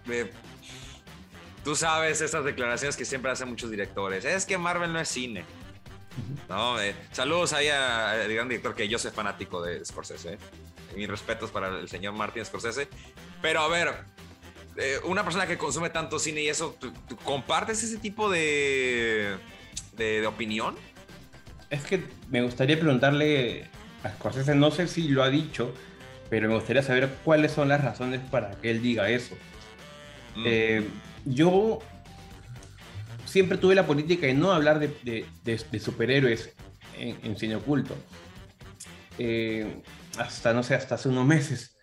Tú 1.64 1.74
sabes 1.74 2.20
esas 2.20 2.44
declaraciones 2.44 2.94
que 2.94 3.06
siempre 3.06 3.30
hacen 3.30 3.48
muchos 3.48 3.70
directores. 3.70 4.26
Es 4.26 4.44
que 4.44 4.58
Marvel 4.58 4.92
no 4.92 5.00
es 5.00 5.08
cine. 5.08 5.44
No, 6.48 6.80
eh, 6.80 6.94
saludos 7.10 7.54
ahí 7.54 7.68
al 7.68 8.32
gran 8.32 8.48
director 8.48 8.74
que 8.74 8.86
yo 8.86 8.98
soy 8.98 9.10
fanático 9.10 9.62
de 9.62 9.82
Scorsese. 9.82 10.34
Eh. 10.34 10.38
Mis 10.94 11.08
respetos 11.08 11.50
para 11.50 11.68
el 11.80 11.88
señor 11.88 12.12
Martin 12.12 12.44
Scorsese. 12.44 12.86
Pero 13.40 13.60
a 13.60 13.68
ver, 13.68 13.94
eh, 14.76 14.98
una 15.04 15.24
persona 15.24 15.46
que 15.46 15.56
consume 15.56 15.88
tanto 15.88 16.18
cine 16.18 16.42
y 16.42 16.48
eso, 16.48 16.76
¿tú, 16.78 16.92
compartes 17.24 17.82
ese 17.82 17.96
tipo 17.96 18.30
de, 18.30 19.36
de, 19.96 20.26
opinión? 20.26 20.76
Es 21.70 21.82
que 21.84 22.04
me 22.30 22.42
gustaría 22.42 22.78
preguntarle 22.78 23.68
a 24.02 24.10
Scorsese, 24.10 24.54
no 24.54 24.70
sé 24.70 24.86
si 24.86 25.08
lo 25.08 25.22
ha 25.22 25.30
dicho, 25.30 25.72
pero 26.28 26.46
me 26.46 26.54
gustaría 26.54 26.82
saber 26.82 27.08
cuáles 27.24 27.52
son 27.52 27.70
las 27.70 27.82
razones 27.82 28.20
para 28.30 28.50
que 28.60 28.70
él 28.70 28.82
diga 28.82 29.08
eso. 29.08 29.34
Mm. 30.36 30.84
Yo 31.24 31.80
siempre 33.24 33.58
tuve 33.58 33.74
la 33.74 33.86
política 33.86 34.26
de 34.26 34.34
no 34.34 34.52
hablar 34.52 34.78
de, 34.78 35.80
superhéroes 35.80 36.54
en, 36.98 37.36
cine 37.36 37.56
oculto. 37.56 37.96
Eh, 39.18 39.82
hasta, 40.18 40.52
no 40.52 40.62
sé, 40.62 40.74
hasta 40.74 40.94
hace 40.94 41.08
unos 41.08 41.26
meses. 41.26 41.76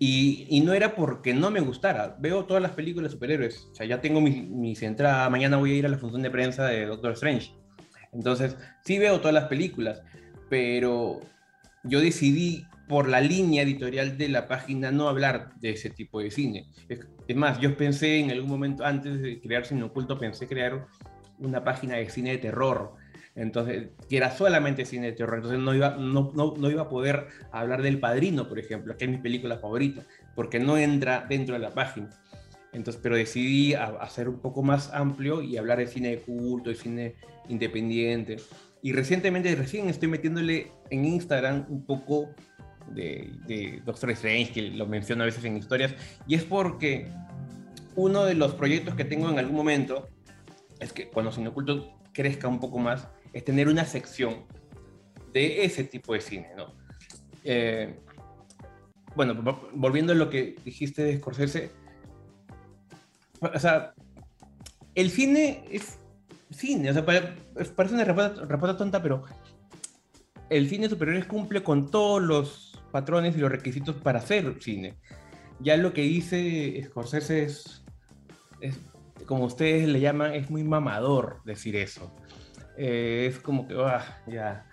Y, 0.00 0.60
no 0.64 0.74
era 0.74 0.94
porque 0.94 1.34
no 1.34 1.50
me 1.50 1.60
gustara. 1.60 2.16
Veo 2.20 2.44
todas 2.44 2.62
las 2.62 2.72
películas 2.72 3.10
de 3.10 3.14
superhéroes. 3.14 3.68
O 3.72 3.74
sea, 3.74 3.86
ya 3.86 4.00
tengo 4.00 4.20
mi, 4.20 4.42
mi 4.42 4.76
entrada. 4.80 5.28
Mañana 5.30 5.56
voy 5.56 5.72
a 5.72 5.76
ir 5.76 5.86
a 5.86 5.88
la 5.88 5.98
función 5.98 6.22
de 6.22 6.30
prensa 6.30 6.66
de 6.66 6.86
Doctor 6.86 7.12
Strange. 7.12 7.52
Entonces, 8.12 8.56
sí 8.84 8.98
veo 8.98 9.18
todas 9.18 9.34
las 9.34 9.48
películas. 9.48 10.02
Pero 10.48 11.20
yo 11.82 12.00
decidí 12.00 12.64
por 12.88 13.08
la 13.08 13.20
línea 13.20 13.62
editorial 13.62 14.16
de 14.16 14.28
la 14.28 14.48
página 14.48 14.90
no 14.90 15.08
hablar 15.08 15.54
de 15.60 15.70
ese 15.70 15.90
tipo 15.90 16.20
de 16.20 16.30
cine. 16.30 16.66
Es, 17.28 17.36
más, 17.36 17.60
yo 17.60 17.76
pensé 17.76 18.18
en 18.18 18.30
algún 18.30 18.48
momento, 18.48 18.84
antes 18.84 19.20
de 19.20 19.38
crear 19.38 19.66
Cine 19.66 19.82
Oculto, 19.82 20.18
pensé 20.18 20.48
crear 20.48 20.86
una 21.38 21.62
página 21.62 21.96
de 21.96 22.08
cine 22.08 22.30
de 22.30 22.38
terror. 22.38 22.94
Entonces, 23.34 23.90
que 24.08 24.16
era 24.16 24.30
solamente 24.30 24.84
cine 24.84 25.08
de 25.08 25.12
terror. 25.12 25.36
Entonces 25.36 25.60
no 25.60 25.74
iba, 25.74 25.90
no, 25.90 26.32
no, 26.34 26.70
iba 26.70 26.82
a 26.82 26.88
poder 26.88 27.28
hablar 27.52 27.82
del 27.82 28.00
Padrino, 28.00 28.48
por 28.48 28.58
ejemplo, 28.58 28.96
que 28.96 29.04
es 29.04 29.10
mi 29.10 29.18
película 29.18 29.58
favorita, 29.58 30.06
porque 30.34 30.58
no 30.58 30.78
entra 30.78 31.26
dentro 31.28 31.54
de 31.54 31.60
la 31.60 31.70
página. 31.70 32.08
Entonces, 32.72 33.00
pero 33.02 33.14
decidí 33.14 33.74
hacer 33.74 34.28
un 34.28 34.40
poco 34.40 34.62
más 34.62 34.92
amplio 34.92 35.42
y 35.42 35.56
hablar 35.56 35.78
de 35.78 35.86
cine 35.86 36.08
de 36.10 36.18
culto, 36.18 36.70
de 36.70 36.76
cine 36.76 37.14
independiente. 37.48 38.38
Y 38.82 38.92
recientemente, 38.92 39.54
recién 39.54 39.88
estoy 39.88 40.08
metiéndole 40.08 40.72
en 40.90 41.04
Instagram 41.04 41.66
un 41.68 41.84
poco 41.84 42.30
de, 42.94 43.82
Doctor 43.84 44.10
Strange, 44.10 44.52
que 44.52 44.62
lo 44.70 44.86
menciono 44.86 45.22
a 45.22 45.26
veces 45.26 45.44
en 45.44 45.56
historias, 45.56 45.94
y 46.26 46.34
es 46.34 46.44
porque 46.44 47.08
uno 47.94 48.24
de 48.24 48.34
los 48.34 48.54
proyectos 48.54 48.94
que 48.94 49.04
tengo 49.04 49.28
en 49.28 49.38
algún 49.38 49.56
momento 49.56 50.08
es 50.78 50.92
que 50.92 51.08
cuando 51.08 51.32
Cine 51.32 51.48
Oculto 51.48 51.98
crezca 52.12 52.48
un 52.48 52.60
poco 52.60 52.78
más, 52.78 53.08
es 53.32 53.44
tener 53.44 53.68
una 53.68 53.84
sección 53.84 54.44
de 55.32 55.64
ese 55.64 55.84
tipo 55.84 56.14
de 56.14 56.20
cine, 56.20 56.50
¿no? 56.56 56.74
Eh, 57.44 57.98
bueno, 59.14 59.34
volviendo 59.74 60.12
a 60.12 60.16
lo 60.16 60.30
que 60.30 60.56
dijiste 60.64 61.02
de 61.02 61.18
Scorsese, 61.18 61.70
o 63.40 63.58
sea, 63.58 63.94
el 64.94 65.10
cine 65.10 65.64
es 65.70 65.98
cine, 66.50 66.90
o 66.90 66.92
sea, 66.92 67.04
parece 67.04 67.94
una 67.94 68.04
respuesta, 68.04 68.76
tonta, 68.76 69.02
pero 69.02 69.24
el 70.50 70.68
cine 70.68 70.88
superior 70.88 71.26
cumple 71.26 71.62
con 71.62 71.90
todos 71.90 72.22
los 72.22 72.67
patrones 72.88 73.36
y 73.36 73.40
los 73.40 73.50
requisitos 73.50 73.96
para 73.96 74.18
hacer 74.18 74.56
cine. 74.60 74.96
Ya 75.60 75.76
lo 75.76 75.92
que 75.92 76.02
dice 76.02 76.80
Scorsese 76.84 77.44
es, 77.44 77.82
como 79.26 79.44
ustedes 79.44 79.88
le 79.88 80.00
llaman, 80.00 80.34
es 80.34 80.50
muy 80.50 80.62
mamador 80.64 81.40
decir 81.44 81.76
eso. 81.76 82.14
Eh, 82.76 83.26
es 83.30 83.40
como 83.40 83.66
que, 83.66 83.74
ah, 83.78 84.22
ya. 84.26 84.66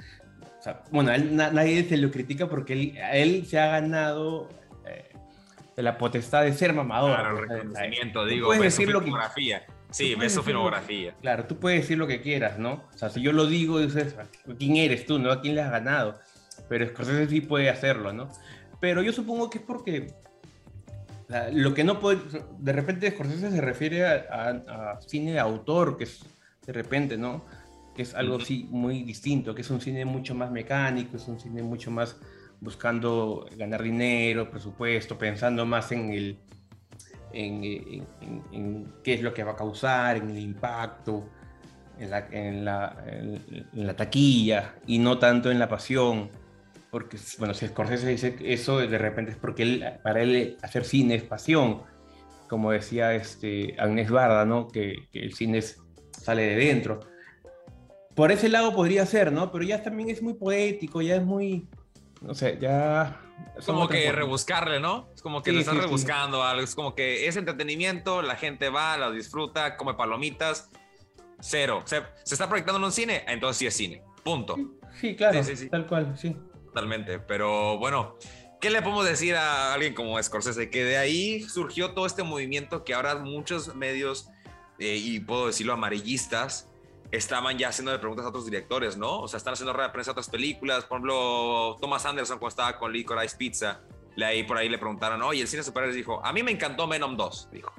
bueno, 0.91 1.11
nadie 1.17 1.83
se 1.83 1.97
lo 1.97 2.11
critica 2.11 2.47
porque 2.47 2.73
él, 2.73 2.97
él 3.11 3.45
se 3.47 3.59
ha 3.59 3.67
ganado 3.67 4.47
eh, 4.85 5.09
la 5.77 5.97
potestad 5.97 6.43
de 6.43 6.53
ser 6.53 6.73
mamador. 6.73 7.15
Claro, 7.15 7.39
el 7.39 7.49
reconocimiento, 7.49 8.25
digo, 8.25 8.47
puedes 8.47 8.63
decir 8.63 8.89
lo 8.89 9.01
que 9.01 9.11
Sí, 9.95 10.13
ves 10.15 10.33
su 10.33 10.43
filmografía. 10.43 11.15
Claro, 11.21 11.45
tú 11.45 11.57
puedes 11.57 11.81
decir 11.81 11.97
lo 11.97 12.05
que 12.05 12.21
quieras, 12.21 12.59
¿no? 12.59 12.83
O 12.93 12.97
sea, 12.97 13.09
si 13.09 13.21
yo 13.21 13.31
lo 13.31 13.45
digo, 13.45 13.79
dices, 13.79 14.13
¿quién 14.59 14.75
eres 14.75 15.05
tú, 15.05 15.19
no? 15.19 15.31
¿A 15.31 15.39
quién 15.39 15.55
le 15.55 15.61
has 15.61 15.71
ganado? 15.71 16.19
Pero 16.67 16.87
Scorsese 16.87 17.27
sí 17.27 17.41
puede 17.41 17.69
hacerlo, 17.69 18.13
¿no? 18.13 18.29
Pero 18.79 19.01
yo 19.01 19.13
supongo 19.13 19.49
que 19.49 19.59
es 19.59 19.63
porque 19.63 20.13
lo 21.53 21.73
que 21.73 21.83
no 21.83 21.99
puede, 21.99 22.19
de 22.59 22.71
repente 22.71 23.09
Scorsese 23.11 23.51
se 23.51 23.61
refiere 23.61 24.05
a, 24.05 24.99
cine 25.05 25.33
de 25.33 25.39
autor, 25.39 25.97
que 25.97 26.03
es 26.05 26.23
de 26.65 26.73
repente, 26.73 27.17
¿no? 27.17 27.45
Que 27.95 28.03
es 28.03 28.13
algo 28.13 28.39
sí 28.39 28.67
muy 28.69 29.03
distinto, 29.03 29.55
que 29.55 29.61
es 29.61 29.69
un 29.69 29.81
cine 29.81 30.05
mucho 30.05 30.35
más 30.35 30.51
mecánico, 30.51 31.17
es 31.17 31.27
un 31.27 31.39
cine 31.39 31.63
mucho 31.63 31.91
más 31.91 32.17
buscando 32.59 33.47
ganar 33.55 33.81
dinero, 33.81 34.49
presupuesto, 34.49 35.17
pensando 35.17 35.65
más 35.65 35.91
en 35.91 36.09
el, 36.11 36.39
en, 37.33 37.63
en, 38.51 38.93
qué 39.03 39.13
es 39.15 39.21
lo 39.21 39.33
que 39.33 39.43
va 39.43 39.53
a 39.53 39.55
causar, 39.55 40.17
en 40.17 40.29
el 40.29 40.39
impacto, 40.39 41.29
en 41.99 42.09
la, 42.09 42.27
en 42.31 42.65
la, 42.65 43.03
en 43.07 43.87
la 43.87 43.95
taquilla 43.95 44.75
y 44.85 44.99
no 44.99 45.17
tanto 45.17 45.51
en 45.51 45.59
la 45.59 45.69
pasión 45.69 46.29
porque, 46.95 47.17
bueno, 47.39 47.53
si 47.53 47.67
Scorsese 47.67 48.07
dice 48.07 48.37
eso, 48.39 48.77
de 48.77 48.97
repente 48.97 49.31
es 49.31 49.37
porque 49.37 49.63
él, 49.63 49.85
para 50.01 50.21
él 50.21 50.57
hacer 50.61 50.85
cine 50.85 51.15
es 51.15 51.23
pasión, 51.23 51.81
como 52.47 52.71
decía 52.71 53.13
este, 53.13 53.75
Agnés 53.77 54.09
Barda, 54.09 54.45
¿no? 54.45 54.69
Que, 54.69 55.09
el 55.11 55.33
cine 55.33 55.61
sale 55.61 56.43
de 56.43 56.55
dentro. 56.55 57.01
Por 58.15 58.31
ese 58.31 58.47
lado 58.47 58.73
podría 58.73 59.05
ser, 59.05 59.33
¿no? 59.33 59.51
Pero 59.51 59.65
ya 59.65 59.83
también 59.83 60.09
es 60.09 60.21
muy 60.21 60.35
poético, 60.35 61.01
ya 61.01 61.17
es 61.17 61.23
muy, 61.25 61.67
no 62.21 62.33
sé, 62.33 62.57
ya... 62.61 63.21
Es 63.57 63.65
como 63.65 63.89
que 63.89 64.09
rebuscarle, 64.13 64.79
¿no? 64.79 65.09
Es 65.13 65.21
como 65.21 65.43
que 65.43 65.51
le 65.51 65.59
están 65.59 65.81
rebuscando 65.81 66.43
algo, 66.43 66.63
es 66.63 66.75
como 66.75 66.95
que 66.95 67.27
es 67.27 67.35
entretenimiento, 67.35 68.21
la 68.21 68.37
gente 68.37 68.69
va, 68.69 68.97
la 68.97 69.11
disfruta, 69.11 69.75
come 69.75 69.95
palomitas, 69.95 70.69
cero. 71.41 71.81
Se, 71.83 72.03
se 72.23 72.35
está 72.35 72.47
proyectando 72.47 72.79
en 72.79 72.85
un 72.85 72.93
cine, 72.93 73.25
entonces 73.27 73.57
sí 73.57 73.67
es 73.67 73.75
cine, 73.75 74.01
punto. 74.23 74.55
Sí, 75.01 75.13
claro, 75.13 75.41
tal 75.69 75.87
cual, 75.87 76.17
sí 76.17 76.33
totalmente. 76.75 77.19
Pero 77.19 77.77
bueno, 77.77 78.17
¿qué 78.59 78.69
le 78.69 78.81
podemos 78.81 79.05
decir 79.05 79.35
a 79.35 79.73
alguien 79.73 79.93
como 79.93 80.21
Scorsese? 80.21 80.69
Que 80.69 80.83
de 80.83 80.97
ahí 80.97 81.41
surgió 81.41 81.93
todo 81.93 82.05
este 82.05 82.23
movimiento 82.23 82.83
que 82.83 82.93
ahora 82.93 83.15
muchos 83.15 83.73
medios, 83.75 84.27
eh, 84.77 84.97
y 84.97 85.21
puedo 85.21 85.47
decirlo, 85.47 85.71
amarillistas, 85.71 86.69
estaban 87.11 87.57
ya 87.57 87.69
haciendo 87.69 87.97
preguntas 87.97 88.25
a 88.25 88.29
otros 88.29 88.43
directores, 88.43 88.97
¿no? 88.97 89.21
O 89.21 89.27
sea, 89.29 89.37
están 89.37 89.53
haciendo 89.53 89.71
rueda 89.71 89.87
de 89.87 89.93
prensa 89.93 90.11
a 90.11 90.13
otras 90.13 90.29
películas. 90.29 90.83
Por 90.83 90.97
ejemplo, 90.97 91.77
Thomas 91.79 92.05
Anderson, 92.05 92.39
cuando 92.39 92.49
estaba 92.49 92.77
con 92.77 92.91
Licorice 92.91 93.37
Pizza, 93.37 93.79
le 94.17 94.25
ahí 94.25 94.43
por 94.43 94.57
ahí 94.57 94.67
le 94.67 94.77
preguntaron, 94.77 95.21
oye, 95.21 95.41
el 95.41 95.47
cine 95.47 95.63
superhéroes 95.63 95.95
dijo, 95.95 96.23
a 96.25 96.33
mí 96.33 96.43
me 96.43 96.51
encantó 96.51 96.89
Venom 96.89 97.15
2, 97.15 97.49
dijo. 97.53 97.73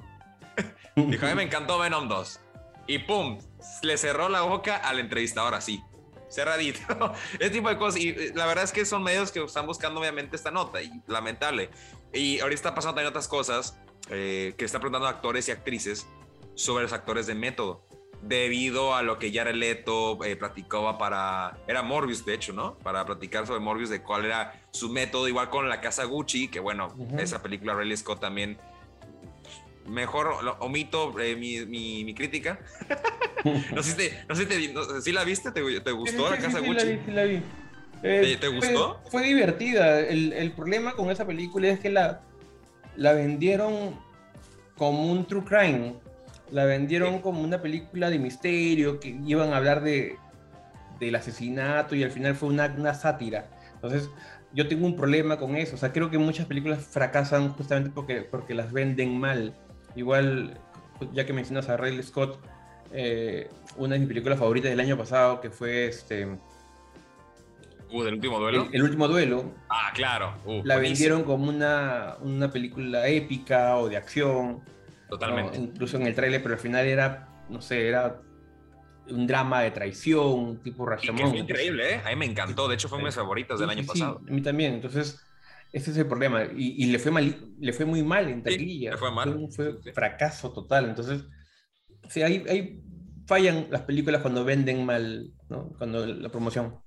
dijo, 0.95 1.23
a 1.23 1.29
mí 1.29 1.35
me 1.35 1.43
encantó 1.43 1.77
Venom 1.77 2.07
2. 2.07 2.39
Y 2.87 2.99
pum, 2.99 3.37
le 3.83 3.97
cerró 3.97 4.27
la 4.27 4.41
boca 4.41 4.77
al 4.77 4.97
entrevistador 4.97 5.53
así 5.53 5.83
cerradito. 6.29 6.79
Ese 7.39 7.49
tipo 7.49 7.69
de 7.69 7.77
cosas. 7.77 8.01
Y 8.01 8.09
eh, 8.09 8.31
la 8.35 8.45
verdad 8.45 8.63
es 8.63 8.71
que 8.71 8.85
son 8.85 9.03
medios 9.03 9.31
que 9.31 9.43
están 9.43 9.65
buscando 9.65 9.99
obviamente 9.99 10.35
esta 10.35 10.51
nota 10.51 10.81
y 10.81 10.91
lamentable. 11.07 11.69
Y 12.13 12.39
ahorita 12.39 12.55
está 12.55 12.75
pasando 12.75 12.95
también 12.95 13.09
otras 13.09 13.27
cosas 13.27 13.79
eh, 14.09 14.53
que 14.57 14.65
están 14.65 14.81
preguntando 14.81 15.07
a 15.07 15.11
actores 15.11 15.47
y 15.47 15.51
actrices 15.51 16.07
sobre 16.55 16.83
los 16.83 16.93
actores 16.93 17.27
de 17.27 17.35
método. 17.35 17.85
Debido 18.21 18.95
a 18.95 19.03
lo 19.03 19.19
que 19.19 19.31
Jared 19.31 19.53
Leto 19.53 20.23
eh, 20.23 20.35
platicaba 20.35 20.97
para. 20.97 21.59
Era 21.67 21.83
Morbius, 21.83 22.25
de 22.25 22.33
hecho, 22.33 22.51
¿no? 22.51 22.75
Para 22.79 23.05
platicar 23.05 23.45
sobre 23.45 23.59
Morbius, 23.59 23.89
de 23.89 24.01
cuál 24.01 24.25
era 24.25 24.59
su 24.71 24.89
método, 24.89 25.27
igual 25.27 25.51
con 25.51 25.69
la 25.69 25.81
casa 25.81 26.03
Gucci, 26.05 26.47
que 26.47 26.59
bueno, 26.59 26.95
esa 27.19 27.43
película 27.43 27.75
Riley 27.75 27.95
Scott 27.95 28.19
también 28.19 28.57
mejor 29.87 30.29
omito 30.59 31.17
eh, 31.19 31.35
mi, 31.35 31.65
mi, 31.65 32.13
crítica. 32.13 32.59
no 33.73 33.83
sé 33.83 34.09
si, 34.09 34.15
no 34.27 34.35
sé 34.35 35.01
si 35.01 35.11
la 35.11 35.23
viste, 35.23 35.51
¿te, 35.51 35.81
te 35.81 35.91
gustó 35.91 36.29
la 36.29 36.37
casa 36.37 36.59
Gucci? 36.59 36.99
Sí, 37.05 37.11
la 37.11 37.23
vi, 37.23 37.41
¿Te, 38.01 38.33
eh, 38.33 38.47
gustó? 38.49 39.01
Fue, 39.09 39.23
divertida. 39.23 39.99
El, 39.99 40.33
el, 40.33 40.51
problema 40.51 40.93
con 40.93 41.09
esa 41.09 41.25
película 41.25 41.67
es 41.67 41.79
que 41.79 41.89
la, 41.89 42.21
la 42.95 43.13
vendieron 43.13 43.99
como 44.77 45.11
un 45.11 45.25
true 45.25 45.43
crime. 45.43 45.95
La 46.51 46.65
vendieron 46.65 47.19
como 47.19 47.41
una 47.41 47.61
película 47.61 48.09
de 48.09 48.19
misterio, 48.19 48.99
que 48.99 49.19
iban 49.25 49.51
a 49.53 49.57
hablar 49.57 49.81
de, 49.83 50.17
del 50.99 51.15
asesinato 51.15 51.95
y 51.95 52.03
al 52.03 52.11
final 52.11 52.35
fue 52.35 52.49
una, 52.49 52.73
una 52.77 52.93
sátira. 52.93 53.49
Entonces, 53.75 54.09
yo 54.53 54.67
tengo 54.67 54.85
un 54.85 54.95
problema 54.95 55.37
con 55.37 55.55
eso. 55.55 55.75
O 55.75 55.77
sea, 55.77 55.91
creo 55.91 56.09
que 56.09 56.17
muchas 56.17 56.45
películas 56.45 56.83
fracasan 56.83 57.53
justamente 57.53 57.91
porque, 57.93 58.21
porque 58.21 58.53
las 58.53 58.71
venden 58.71 59.19
mal. 59.19 59.53
Igual, 59.97 60.57
ya 61.13 61.25
que 61.25 61.33
mencionas 61.33 61.67
a 61.69 61.75
Riley 61.75 62.03
Scott, 62.03 62.39
eh, 62.93 63.49
una 63.77 63.95
de 63.95 63.99
mis 63.99 64.07
películas 64.07 64.37
favoritas 64.37 64.69
del 64.69 64.79
año 64.79 64.97
pasado, 64.97 65.41
que 65.41 65.49
fue 65.49 65.87
este. 65.87 66.27
Uh, 67.91 68.03
del 68.03 68.15
último 68.15 68.39
duelo. 68.39 68.67
El, 68.71 68.83
último 68.83 69.07
duelo. 69.07 69.53
Ah, 69.69 69.91
claro. 69.95 70.35
Uh, 70.45 70.61
la 70.63 70.77
vendieron 70.77 71.23
como 71.23 71.49
una, 71.49 72.17
una 72.21 72.51
película 72.51 73.07
épica 73.07 73.77
o 73.77 73.89
de 73.89 73.97
acción. 73.97 74.61
Totalmente. 75.09 75.57
Incluso 75.57 75.97
en 75.97 76.05
el 76.05 76.13
tráiler, 76.13 76.43
pero 76.43 76.55
al 76.55 76.59
final 76.59 76.85
era, 76.85 77.29
no 77.49 77.61
sé, 77.61 77.87
era 77.87 78.21
un 79.09 79.25
drama 79.25 79.61
de 79.61 79.71
traición, 79.71 80.57
tipo 80.61 80.85
Rashomon. 80.85 81.29
Fue 81.29 81.39
increíble, 81.39 81.95
¿eh? 81.95 82.01
A 82.05 82.09
mí 82.09 82.17
me 82.17 82.25
encantó. 82.25 82.67
De 82.67 82.75
hecho, 82.75 82.87
fue 82.87 82.97
uno 82.97 83.05
de 83.05 83.09
mis 83.09 83.15
favoritos 83.15 83.59
del 83.59 83.69
año 83.69 83.85
pasado. 83.85 84.21
a 84.27 84.31
mí 84.31 84.41
también. 84.41 84.73
Entonces, 84.75 85.26
ese 85.71 85.91
es 85.91 85.97
el 85.97 86.07
problema. 86.07 86.45
Y, 86.55 86.85
le, 86.85 86.99
fue 86.99 87.11
mal, 87.11 87.53
le 87.59 87.73
fue 87.73 87.85
muy 87.85 88.03
mal 88.03 88.29
en 88.29 88.43
taquilla. 88.43 88.91
le 88.91 88.97
fue 88.97 89.11
mal. 89.11 89.49
Fue, 89.51 89.69
un 89.69 89.83
fracaso 89.93 90.51
total. 90.51 90.89
Entonces, 90.89 91.23
sí, 92.09 92.21
ahí, 92.21 92.43
ahí 92.49 92.81
fallan 93.25 93.67
las 93.69 93.81
películas 93.81 94.21
cuando 94.21 94.45
venden 94.45 94.85
mal, 94.85 95.31
¿no? 95.49 95.73
Cuando 95.77 96.05
la 96.05 96.29
promoción. 96.29 96.79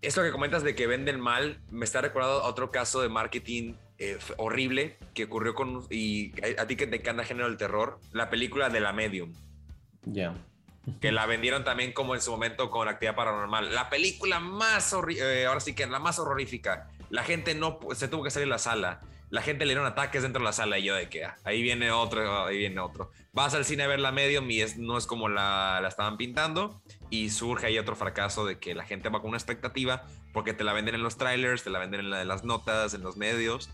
Esto 0.00 0.22
que 0.22 0.30
comentas 0.30 0.62
de 0.62 0.74
que 0.74 0.86
venden 0.86 1.20
mal, 1.20 1.60
me 1.70 1.84
está 1.84 2.00
recordando 2.00 2.42
otro 2.44 2.70
caso 2.70 3.02
de 3.02 3.08
marketing 3.08 3.74
eh, 3.98 4.18
horrible 4.36 4.98
que 5.14 5.24
ocurrió 5.24 5.54
con, 5.54 5.86
y 5.90 6.32
a, 6.58 6.66
ti 6.66 6.76
que 6.76 6.86
te 6.86 6.96
encanta 6.96 7.22
el 7.22 7.28
género 7.28 7.48
del 7.48 7.56
terror, 7.56 7.98
la 8.12 8.30
película 8.30 8.68
de 8.68 8.80
la 8.80 8.92
Medium. 8.92 9.32
Ya. 10.04 10.34
Que 11.00 11.10
la 11.10 11.26
vendieron 11.26 11.64
también 11.64 11.92
como 11.92 12.14
en 12.14 12.20
su 12.20 12.30
momento 12.30 12.70
con 12.70 12.88
Actividad 12.88 13.16
Paranormal. 13.16 13.74
La 13.74 13.90
película 13.90 14.38
más, 14.38 14.94
eh, 15.08 15.46
ahora 15.46 15.60
sí 15.60 15.74
que 15.74 15.86
la 15.86 15.98
más 15.98 16.18
horrorífica. 16.18 16.90
La 17.10 17.24
gente 17.24 17.54
no, 17.54 17.78
se 17.94 18.08
tuvo 18.08 18.24
que 18.24 18.30
salir 18.30 18.46
de 18.46 18.50
la 18.50 18.58
sala. 18.58 19.00
La 19.30 19.42
gente 19.42 19.64
le 19.64 19.72
dieron 19.72 19.86
ataques 19.86 20.22
dentro 20.22 20.40
de 20.40 20.44
la 20.44 20.52
sala 20.52 20.78
y 20.78 20.84
yo 20.84 20.94
de 20.94 21.08
que 21.08 21.24
ah, 21.24 21.36
ahí 21.44 21.60
viene 21.60 21.90
otro, 21.90 22.46
ahí 22.46 22.58
viene 22.58 22.80
otro. 22.80 23.10
Vas 23.32 23.54
al 23.54 23.64
cine 23.64 23.82
a 23.82 23.88
ver 23.88 23.98
la 23.98 24.12
Medium 24.12 24.48
y 24.50 24.60
es, 24.60 24.78
no 24.78 24.96
es 24.96 25.06
como 25.06 25.28
la, 25.28 25.80
la 25.82 25.88
estaban 25.88 26.16
pintando 26.16 26.80
y 27.10 27.30
surge 27.30 27.66
ahí 27.66 27.78
otro 27.78 27.96
fracaso 27.96 28.46
de 28.46 28.58
que 28.58 28.74
la 28.74 28.84
gente 28.84 29.08
va 29.08 29.20
con 29.20 29.28
una 29.28 29.36
expectativa 29.36 30.04
porque 30.32 30.52
te 30.52 30.64
la 30.64 30.72
venden 30.72 30.94
en 30.94 31.02
los 31.02 31.16
trailers, 31.16 31.64
te 31.64 31.70
la 31.70 31.80
venden 31.80 32.00
en, 32.00 32.10
la, 32.10 32.24
las 32.24 32.44
notas, 32.44 32.94
en 32.94 33.02
los 33.02 33.16
medios 33.16 33.68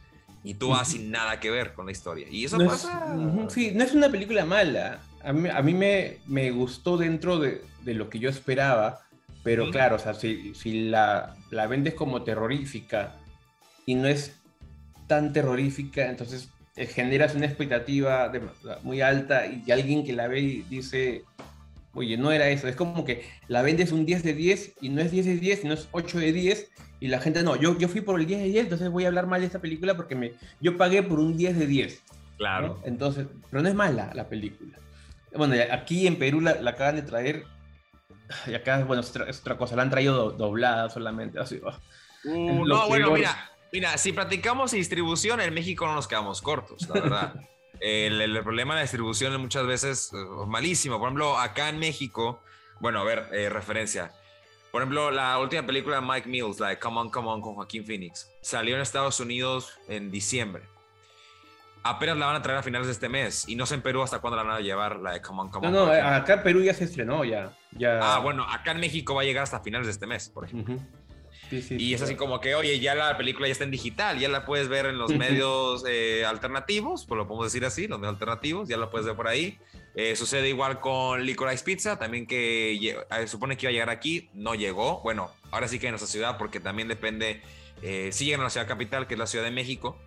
y 0.44 0.54
tú 0.54 0.70
vas 0.70 0.88
sin 0.88 1.10
nada 1.10 1.38
que 1.38 1.50
ver 1.50 1.72
con 1.72 1.86
la 1.86 1.92
historia. 1.92 2.26
Y 2.30 2.44
eso 2.44 2.58
pasa. 2.58 3.14
sí, 3.48 3.72
no 3.74 3.84
es 3.84 3.92
una 3.94 4.10
película 4.10 4.44
mala. 4.44 5.00
A 5.22 5.32
mí, 5.32 5.48
a 5.48 5.62
mí 5.62 5.74
me, 5.74 6.18
me, 6.26 6.50
gustó 6.50 6.96
dentro 6.96 7.38
de, 7.38 7.62
de, 7.82 7.94
lo 7.94 8.10
que 8.10 8.18
yo 8.18 8.28
esperaba, 8.28 9.02
pero 9.44 9.70
claro, 9.70 9.96
o 9.96 9.98
sea, 9.98 10.14
si, 10.14 10.52
si 10.54 10.88
la, 10.88 11.36
la, 11.50 11.68
vendes 11.68 11.94
como 11.94 12.22
terrorífica 12.22 13.16
y 13.86 13.94
no 13.94 14.08
es 14.08 14.36
tan 15.06 15.32
terrorífica, 15.32 16.08
entonces 16.08 16.48
eh, 16.76 16.86
generas 16.86 17.34
una 17.34 17.46
expectativa 17.46 18.32
muy 18.82 19.00
alta 19.00 19.46
y 19.46 19.70
alguien 19.70 20.04
que 20.04 20.12
la 20.12 20.28
ve 20.28 20.40
y 20.40 20.62
dice, 20.62 21.24
oye, 21.94 22.16
no 22.16 22.32
era 22.32 22.48
eso, 22.48 22.68
es 22.68 22.76
como 22.76 23.04
que 23.04 23.26
la 23.48 23.62
vendes 23.62 23.92
un 23.92 24.06
10 24.06 24.22
de 24.22 24.34
10 24.34 24.74
y 24.80 24.88
no 24.88 25.02
es 25.02 25.10
10 25.10 25.26
de 25.26 25.36
10, 25.36 25.60
sino 25.60 25.74
es 25.74 25.88
8 25.92 26.18
de 26.18 26.32
10 26.32 26.70
y 27.00 27.08
la 27.08 27.20
gente 27.20 27.42
no, 27.42 27.56
yo, 27.56 27.76
yo 27.78 27.88
fui 27.88 28.00
por 28.00 28.18
el 28.20 28.26
10 28.26 28.40
de 28.40 28.48
10, 28.48 28.64
entonces 28.64 28.88
voy 28.88 29.04
a 29.04 29.08
hablar 29.08 29.26
mal 29.26 29.40
de 29.40 29.46
esta 29.46 29.58
película 29.58 29.94
porque 29.96 30.14
me, 30.14 30.32
yo 30.60 30.76
pagué 30.76 31.02
por 31.02 31.18
un 31.18 31.36
10 31.36 31.58
de 31.58 31.66
10. 31.66 32.02
Claro. 32.38 32.80
Entonces, 32.84 33.26
pero 33.50 33.62
no 33.62 33.68
es 33.68 33.74
mala 33.74 34.10
la 34.14 34.28
película. 34.28 34.78
Bueno, 35.34 35.54
aquí 35.70 36.06
en 36.06 36.18
Perú 36.18 36.40
la, 36.40 36.52
acaban 36.68 36.96
de 36.96 37.02
traer, 37.02 37.44
y 38.46 38.54
acá, 38.54 38.82
bueno, 38.84 39.02
es 39.02 39.40
otra, 39.40 39.56
cosa, 39.56 39.76
la 39.76 39.82
han 39.82 39.90
traído 39.90 40.30
doblada 40.30 40.88
solamente, 40.90 41.38
así. 41.38 41.60
Oh. 41.62 41.72
Uh, 42.24 42.64
no, 42.66 42.88
bueno, 42.88 43.10
mira, 43.12 43.51
mira, 43.72 43.96
si 43.98 44.12
practicamos 44.12 44.72
distribución, 44.72 45.40
en 45.40 45.52
México 45.54 45.86
no 45.86 45.94
nos 45.94 46.06
quedamos 46.06 46.40
cortos, 46.40 46.88
la 46.88 47.00
verdad. 47.00 47.34
el, 47.80 48.40
problema 48.42 48.74
de 48.74 48.78
la 48.78 48.82
distribución 48.82 49.32
es 49.32 49.38
muchas 49.38 49.66
veces 49.66 50.12
uh, 50.12 50.46
malísimo. 50.46 50.98
Por 50.98 51.08
ejemplo, 51.08 51.38
acá 51.38 51.68
en 51.68 51.78
México, 51.78 52.40
bueno, 52.80 53.00
a 53.00 53.04
ver, 53.04 53.28
eh, 53.32 53.48
referencia. 53.48 54.12
Por 54.70 54.82
ejemplo, 54.82 55.10
la 55.10 55.38
última 55.38 55.66
película 55.66 55.96
de 55.96 56.02
Mike 56.02 56.28
Mills, 56.28 56.60
la 56.60 56.68
de 56.68 56.78
Come 56.78 57.00
On, 57.00 57.10
Come 57.10 57.28
On 57.28 57.40
con 57.42 57.54
Joaquín 57.54 57.84
Phoenix, 57.84 58.30
salió 58.40 58.74
en 58.74 58.80
Estados 58.80 59.20
Unidos 59.20 59.78
en 59.88 60.10
diciembre. 60.10 60.62
Apenas 61.84 62.16
la 62.16 62.26
van 62.26 62.36
a 62.36 62.42
traer 62.42 62.60
a 62.60 62.62
finales 62.62 62.86
de 62.86 62.92
este 62.92 63.08
mes 63.08 63.48
y 63.48 63.56
no 63.56 63.66
sé 63.66 63.74
en 63.74 63.82
Perú 63.82 64.02
hasta 64.02 64.20
cuándo 64.20 64.36
la 64.36 64.44
van 64.44 64.56
a 64.56 64.60
llevar 64.60 65.00
la 65.00 65.12
de 65.12 65.20
Come 65.20 65.42
On, 65.42 65.48
Come 65.50 65.66
On. 65.66 65.72
No, 65.72 65.86
no, 65.86 65.92
acá 65.92 66.34
en 66.34 66.42
Perú 66.44 66.62
ya 66.62 66.72
se 66.72 66.84
estrenó, 66.84 67.24
ya, 67.24 67.52
ya. 67.72 67.98
Ah, 68.00 68.18
bueno, 68.20 68.44
acá 68.44 68.70
en 68.70 68.78
México 68.80 69.14
va 69.14 69.22
a 69.22 69.24
llegar 69.24 69.42
hasta 69.42 69.60
finales 69.60 69.88
de 69.88 69.92
este 69.92 70.06
mes, 70.06 70.28
por 70.28 70.44
ejemplo. 70.44 70.78
Y 71.52 71.94
es 71.94 72.02
así 72.02 72.14
como 72.14 72.40
que, 72.40 72.54
oye, 72.54 72.80
ya 72.80 72.94
la 72.94 73.16
película 73.16 73.46
ya 73.48 73.52
está 73.52 73.64
en 73.64 73.70
digital, 73.70 74.18
ya 74.18 74.28
la 74.28 74.44
puedes 74.44 74.68
ver 74.68 74.86
en 74.86 74.98
los 74.98 75.14
medios 75.14 75.84
eh, 75.88 76.24
alternativos, 76.24 77.04
pues 77.06 77.16
lo 77.16 77.26
podemos 77.26 77.46
decir 77.46 77.64
así, 77.64 77.86
los 77.86 77.98
medios 77.98 78.14
alternativos, 78.14 78.68
ya 78.68 78.76
la 78.76 78.90
puedes 78.90 79.06
ver 79.06 79.16
por 79.16 79.28
ahí. 79.28 79.58
Eh, 79.94 80.16
sucede 80.16 80.48
igual 80.48 80.80
con 80.80 81.22
Licorice 81.24 81.64
Pizza, 81.64 81.98
también 81.98 82.26
que 82.26 82.72
eh, 82.74 83.26
supone 83.26 83.56
que 83.56 83.66
iba 83.66 83.70
a 83.70 83.72
llegar 83.72 83.90
aquí, 83.90 84.30
no 84.32 84.54
llegó. 84.54 85.00
Bueno, 85.02 85.30
ahora 85.50 85.68
sí 85.68 85.78
que 85.78 85.86
en 85.88 85.92
nuestra 85.92 86.08
ciudad, 86.08 86.38
porque 86.38 86.60
también 86.60 86.88
depende, 86.88 87.42
eh, 87.82 88.08
si 88.12 88.24
llegan 88.24 88.40
a 88.40 88.44
la 88.44 88.50
ciudad 88.50 88.66
capital, 88.66 89.06
que 89.06 89.14
es 89.14 89.18
la 89.18 89.26
Ciudad 89.26 89.44
de 89.44 89.50
México, 89.50 89.98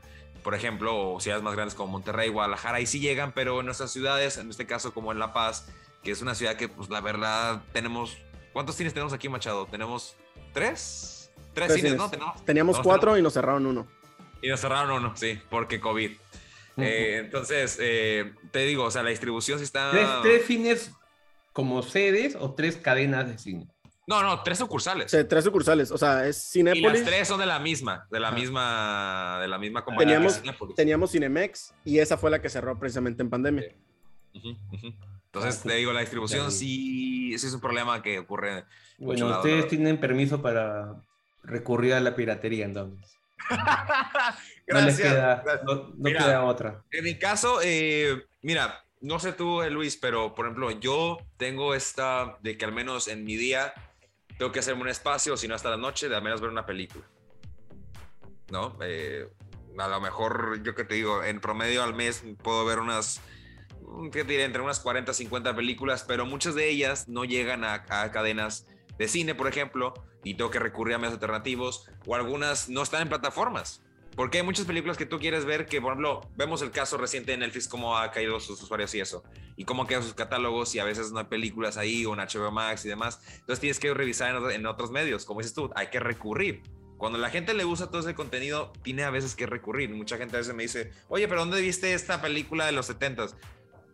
por 0.44 0.56
ejemplo, 0.56 1.14
o 1.14 1.20
ciudades 1.20 1.44
más 1.44 1.54
grandes 1.54 1.76
como 1.76 1.92
Monterrey, 1.92 2.30
Guadalajara, 2.30 2.78
ahí 2.78 2.86
sí 2.86 3.00
llegan, 3.00 3.32
pero 3.34 3.60
en 3.60 3.66
nuestras 3.68 3.92
ciudades, 3.92 4.38
en 4.38 4.50
este 4.50 4.66
caso 4.66 4.94
como 4.94 5.12
en 5.12 5.20
La 5.20 5.34
Paz, 5.34 5.68
que 6.04 6.12
es 6.12 6.22
una 6.22 6.36
ciudad 6.36 6.56
que, 6.56 6.68
pues 6.68 6.90
la 6.90 7.02
verdad, 7.02 7.64
tenemos... 7.72 8.18
¿Cuántos 8.54 8.76
cines 8.76 8.94
tenemos 8.94 9.12
aquí, 9.12 9.28
Machado? 9.28 9.66
¿Tenemos 9.66 10.16
tres? 10.54 11.15
Tres, 11.56 11.74
cines, 11.74 11.96
¿no? 11.96 12.12
Teníamos 12.46 12.80
cuatro 12.82 13.18
y 13.18 13.22
nos 13.22 13.34
cerraron 13.34 13.66
uno. 13.66 13.88
Y 14.42 14.50
nos 14.50 14.60
cerraron 14.60 14.92
uno, 14.92 15.16
sí, 15.16 15.40
porque 15.50 15.80
COVID. 15.80 16.12
Eh, 16.78 17.22
entonces, 17.24 17.78
eh, 17.82 18.34
te 18.52 18.60
digo, 18.60 18.84
o 18.84 18.92
sea, 18.92 19.02
la 19.02 19.10
distribución 19.10 19.58
sí 19.58 19.64
está... 19.64 20.22
¿Tres, 20.22 20.46
cines 20.46 20.92
como 21.54 21.82
sedes 21.82 22.36
o 22.36 22.54
tres 22.54 22.76
cadenas 22.76 23.28
de 23.28 23.38
cine? 23.38 23.68
No, 24.08 24.22
no, 24.22 24.44
tres 24.44 24.60
sucursales. 24.60 25.10
Sí, 25.10 25.18
tres 25.24 25.46
sucursales, 25.46 25.90
o 25.90 25.98
sea, 25.98 26.28
es 26.28 26.52
Cinepolis. 26.52 27.02
Y 27.02 27.04
las 27.04 27.04
tres 27.06 27.28
son 27.28 27.40
de 27.40 27.46
la 27.46 27.58
misma, 27.58 28.06
de 28.12 28.20
la 28.20 28.32
misma, 28.32 29.40
de 29.42 29.48
la 29.48 29.58
misma 29.58 29.84
compañía. 29.84 30.18
Teníamos, 30.18 30.76
teníamos 30.76 31.12
Cinemex 31.12 31.74
y 31.86 32.00
esa 32.00 32.18
fue 32.18 32.30
la 32.30 32.40
que 32.42 32.50
cerró 32.50 32.78
precisamente 32.78 33.24
en 33.24 33.30
pandemia. 33.30 33.74
Entonces, 34.34 35.64
te 35.64 35.76
digo, 35.76 35.92
la 35.92 36.02
distribución 36.02 36.52
sí, 36.52 37.36
sí 37.38 37.48
es 37.48 37.54
un 37.54 37.62
problema 37.62 38.02
que 38.04 38.20
ocurre. 38.20 38.66
Bueno, 39.00 39.28
ustedes 39.38 39.68
tienen 39.70 40.00
permiso 40.00 40.42
para 40.42 40.94
recurrir 41.46 41.94
a 41.94 42.00
la 42.00 42.16
piratería 42.16 42.66
entonces. 42.66 43.16
gracias. 44.68 45.44
No, 45.64 45.94
queda, 46.04 46.44
otra. 46.44 46.84
En 46.92 47.04
mi 47.04 47.18
caso, 47.18 47.60
eh, 47.64 48.26
mira, 48.42 48.84
no 49.02 49.20
sé 49.20 49.34
tú, 49.34 49.62
eh, 49.62 49.70
Luis, 49.70 49.98
pero 49.98 50.34
por 50.34 50.46
ejemplo, 50.46 50.72
yo 50.72 51.18
tengo 51.38 51.76
esta 51.76 52.38
de 52.42 52.58
que 52.58 52.66
al 52.66 52.72
menos 52.72 53.08
en 53.08 53.24
mi 53.24 53.36
día 53.36 53.74
tengo 54.38 54.52
que 54.52 54.60
hacerme 54.60 54.82
un 54.82 54.90
espacio, 54.90 55.38
si 55.38 55.48
no 55.48 55.56
hasta 55.56 55.70
la 55.70 55.78
noche, 55.78 56.10
de 56.10 56.16
al 56.16 56.24
menos 56.24 56.42
ver 56.42 56.50
una 56.50 56.66
película. 56.66 57.06
¿No? 58.52 58.78
Eh, 58.82 59.28
a 59.78 59.88
lo 59.88 60.02
mejor, 60.02 60.62
yo 60.64 60.76
que 60.76 60.84
te 60.84 60.96
digo, 60.96 61.24
en 61.24 61.40
promedio 61.40 61.84
al 61.84 61.94
mes 61.94 62.24
puedo 62.42 62.66
ver 62.66 62.80
unas, 62.80 63.22
¿qué 64.12 64.24
te 64.24 64.32
diré? 64.32 64.46
Entre 64.46 64.62
unas 64.62 64.80
40, 64.80 65.14
50 65.14 65.56
películas, 65.56 66.04
pero 66.08 66.26
muchas 66.26 66.56
de 66.56 66.70
ellas 66.70 67.08
no 67.08 67.26
llegan 67.26 67.64
a, 67.64 67.86
a 67.90 68.12
cadenas 68.12 68.68
de 68.98 69.08
cine, 69.08 69.36
por 69.36 69.48
ejemplo, 69.48 69.94
y 70.24 70.36
tengo 70.36 70.50
que 70.52 70.60
recurrir 70.60 70.96
a 70.96 70.98
medios 70.98 71.14
alternativos, 71.14 71.90
o 72.06 72.16
algunas 72.16 72.70
no 72.70 72.82
están 72.82 73.02
en 73.04 73.10
plataformas. 73.10 73.82
Porque 74.16 74.38
hay 74.38 74.44
muchas 74.44 74.66
películas 74.66 74.98
que 74.98 75.06
tú 75.06 75.20
quieres 75.20 75.44
ver 75.44 75.66
que, 75.66 75.82
por 75.82 75.92
ejemplo, 75.92 76.22
vemos 76.38 76.62
el 76.62 76.72
caso 76.72 76.98
reciente 76.98 77.32
de 77.32 77.38
Netflix, 77.38 77.68
cómo 77.68 77.98
ha 77.98 78.12
caído 78.12 78.40
sus 78.40 78.62
usuarios 78.62 78.96
y 78.96 79.02
eso, 79.02 79.24
y 79.58 79.66
cómo 79.66 79.86
quedan 79.86 80.04
sus 80.04 80.14
catálogos 80.14 80.74
y 80.74 80.80
a 80.80 80.86
veces 80.86 81.12
no 81.12 81.20
hay 81.20 81.26
películas 81.26 81.76
ahí 81.76 82.06
o 82.06 82.14
en 82.14 82.20
HBO 82.20 82.50
Max 82.50 82.86
y 82.86 82.90
demás. 82.90 83.20
Entonces 83.34 83.60
tienes 83.60 83.80
que 83.80 83.94
revisar 83.94 84.34
en, 84.52 84.66
otros 84.66 84.92
medios, 84.92 85.26
como 85.26 85.42
dices 85.42 85.54
tú, 85.54 85.70
hay 85.76 85.88
que 85.88 86.00
recurrir. 86.00 86.64
Cuando 86.98 87.20
la 87.20 87.30
gente 87.30 87.54
le 87.54 87.66
usa 87.66 87.88
todo 87.88 88.00
ese 88.00 88.16
contenido, 88.16 88.72
tiene 88.84 89.04
a 89.04 89.10
veces 89.10 89.36
que 89.36 89.48
recurrir. 89.48 89.90
Mucha 89.90 90.18
gente 90.18 90.38
a 90.38 90.40
veces 90.40 90.56
me 90.56 90.64
dice, 90.64 90.94
oye, 91.10 91.28
pero 91.28 91.42
¿dónde 91.42 91.60
viste 91.60 91.94
esta 91.94 92.22
película 92.22 92.66
de 92.66 92.72
los 92.72 92.90
70s? 92.90 93.36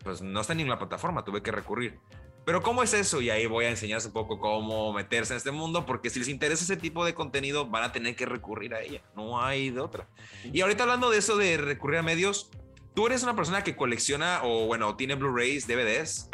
Pues 0.04 0.22
no 0.22 0.40
está 0.40 0.52
en 0.52 0.68
la 0.68 0.78
plataforma, 0.78 1.24
tuve 1.24 1.42
que 1.42 1.50
recurrir. 1.50 1.98
Pero 2.44 2.60
¿cómo 2.60 2.82
es 2.82 2.92
eso? 2.92 3.20
Y 3.20 3.30
ahí 3.30 3.46
voy 3.46 3.66
a 3.66 3.70
enseñarles 3.70 4.06
un 4.06 4.12
poco 4.12 4.40
cómo 4.40 4.92
meterse 4.92 5.32
en 5.32 5.36
este 5.36 5.52
mundo, 5.52 5.86
porque 5.86 6.10
si 6.10 6.18
les 6.18 6.28
interesa 6.28 6.64
ese 6.64 6.76
tipo 6.76 7.04
de 7.04 7.14
contenido, 7.14 7.66
van 7.66 7.84
a 7.84 7.92
tener 7.92 8.16
que 8.16 8.26
recurrir 8.26 8.74
a 8.74 8.80
ella. 8.80 9.00
No 9.14 9.40
hay 9.40 9.70
de 9.70 9.80
otra. 9.80 10.08
Y 10.52 10.60
ahorita 10.60 10.82
hablando 10.82 11.10
de 11.10 11.18
eso 11.18 11.36
de 11.36 11.56
recurrir 11.56 12.00
a 12.00 12.02
medios, 12.02 12.50
¿tú 12.94 13.06
eres 13.06 13.22
una 13.22 13.36
persona 13.36 13.62
que 13.62 13.76
colecciona 13.76 14.40
o, 14.42 14.66
bueno, 14.66 14.96
tiene 14.96 15.14
Blu-rays, 15.14 15.68
DVDs? 15.68 16.30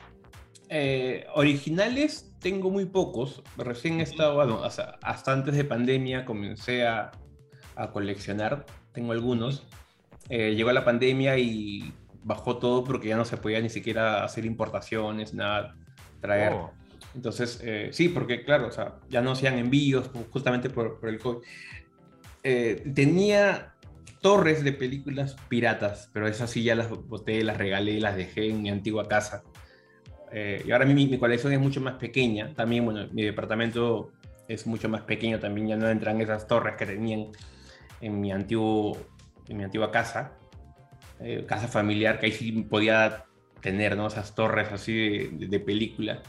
Eh, 0.70 1.26
originales 1.34 2.32
tengo 2.40 2.70
muy 2.70 2.86
pocos. 2.86 3.42
Recién 3.58 4.00
he 4.00 4.04
estado, 4.04 4.34
bueno, 4.36 4.64
hasta, 4.64 4.98
antes 5.02 5.54
de 5.54 5.64
pandemia 5.64 6.24
comencé 6.24 6.86
a, 6.86 7.10
a 7.76 7.90
coleccionar. 7.90 8.64
Tengo 8.92 9.12
algunos. 9.12 9.66
Eh, 10.30 10.54
llegó 10.54 10.72
la 10.72 10.86
pandemia 10.86 11.36
y 11.36 11.92
bajó 12.22 12.56
todo 12.56 12.82
porque 12.82 13.08
ya 13.08 13.16
no 13.18 13.26
se 13.26 13.36
podía 13.36 13.60
ni 13.60 13.68
siquiera 13.68 14.24
hacer 14.24 14.46
importaciones, 14.46 15.34
nada 15.34 15.77
traer. 16.20 16.52
Oh. 16.52 16.72
Entonces, 17.14 17.60
eh, 17.64 17.88
sí, 17.92 18.08
porque 18.08 18.44
claro, 18.44 18.68
o 18.68 18.70
sea, 18.70 18.96
ya 19.08 19.20
no 19.20 19.32
hacían 19.32 19.58
envíos 19.58 20.10
justamente 20.30 20.70
por, 20.70 21.00
el 21.02 21.18
COVID. 21.18 21.38
Eh, 22.42 22.92
tenía 22.94 23.74
torres 24.20 24.62
de 24.62 24.72
películas 24.72 25.36
piratas, 25.48 26.10
pero 26.12 26.28
esas 26.28 26.50
sí 26.50 26.62
ya 26.62 26.74
las 26.74 26.88
boté, 26.88 27.42
las 27.42 27.56
regalé, 27.56 28.00
las 28.00 28.16
dejé 28.16 28.50
en 28.50 28.62
mi 28.62 28.70
antigua 28.70 29.08
casa. 29.08 29.42
Eh, 30.30 30.62
y 30.66 30.70
ahora 30.70 30.84
mi, 30.84 31.06
mi, 31.06 31.18
colección 31.18 31.52
es 31.52 31.60
mucho 31.60 31.80
más 31.80 31.94
pequeña. 31.94 32.52
También, 32.54 32.84
bueno, 32.84 33.08
mi 33.12 33.22
departamento 33.22 34.12
es 34.46 34.66
mucho 34.66 34.88
más 34.88 35.02
pequeño. 35.02 35.40
También 35.40 35.68
ya 35.68 35.76
no 35.76 35.88
entran 35.88 36.20
esas 36.20 36.46
torres 36.46 36.76
que 36.76 36.86
tenían 36.86 37.28
en 38.00 38.20
mi, 38.20 38.30
antiguo, 38.32 38.96
en 39.48 39.56
mi 39.56 39.64
antigua 39.64 39.90
casa. 39.90 40.34
casa 41.46 41.66
familiar, 41.66 42.20
que 42.20 42.26
ahí 42.26 42.32
sí 42.32 42.52
podía 42.62 43.24
tener 43.60 43.96
¿no? 43.96 44.06
esas 44.06 44.34
torres 44.34 44.68
así 44.72 45.28
de, 45.28 45.60
película. 45.60 46.22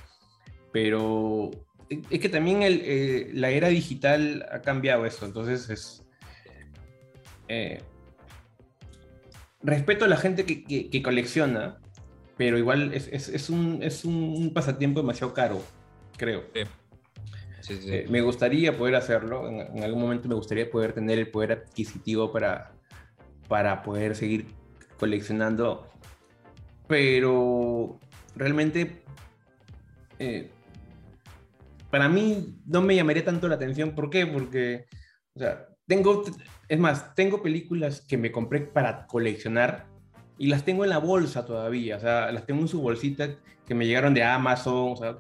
pero 0.72 1.52
es 1.89 2.20
que 2.20 2.30
también 2.30 2.60
eh, 2.62 3.30
la 3.34 3.50
era 3.50 3.70
digital 3.70 4.46
ha 4.52 4.62
cambiado 4.62 5.06
eso, 5.06 5.26
entonces 5.26 5.70
es... 5.70 6.06
Eh, 7.48 7.82
respeto 9.62 10.06
a 10.06 10.08
la 10.08 10.18
gente 10.18 10.46
que, 10.46 11.02
colecciona, 11.02 11.80
pero 12.38 12.58
igual 12.58 12.94
es, 12.94 13.50
un, 13.50 14.52
pasatiempo 14.54 15.02
demasiado 15.02 15.34
caro, 15.34 15.62
creo. 16.15 16.44
Eh, 16.54 18.08
me 18.10 18.22
gustaría 18.22 18.78
poder 18.78 18.96
hacerlo, 18.96 19.48
en, 19.48 19.84
algún 19.84 20.02
momento 20.02 20.28
me 20.28 20.36
gustaría 20.36 20.70
poder 20.70 20.94
tener 20.94 21.20
el 21.20 21.30
poder 21.30 21.52
adquisitivo 21.52 22.32
para, 22.32 22.72
para 23.48 23.82
poder 23.84 24.15
seguir 24.15 24.48
coleccionando, 24.98 25.88
pero 26.89 27.99
realmente 28.36 29.04
para 31.89 32.10
mí 32.10 32.56
no 32.65 32.82
me 32.82 32.95
llamaría 32.95 33.23
tanto 33.23 33.47
la 33.47 33.56
atención. 33.56 33.91
¿Por 33.91 34.10
qué? 34.10 34.25
Porque, 34.25 34.86
o 35.36 35.39
sea, 35.39 35.67
tengo, 35.88 36.23
es 36.67 36.80
más, 36.80 37.15
tengo 37.15 37.41
películas 37.41 38.02
que 38.02 38.17
me 38.17 38.32
compré 38.32 38.62
para 38.62 39.08
coleccionar 39.08 39.88
y 40.38 40.47
las 40.47 40.63
tengo 40.63 40.84
en 40.84 40.89
la 40.89 40.99
bolsa 40.99 41.45
todavía, 41.45 41.97
o 41.97 41.99
sea, 41.99 42.32
las 42.32 42.45
tengo 42.45 42.62
en 42.62 42.67
su 42.67 42.82
bolsita 42.82 43.36
que 43.65 43.75
me 43.75 43.86
llegaron 43.86 44.13
de 44.13 44.23
Amazon, 44.23 44.93
o 44.93 44.95
sea, 44.95 45.17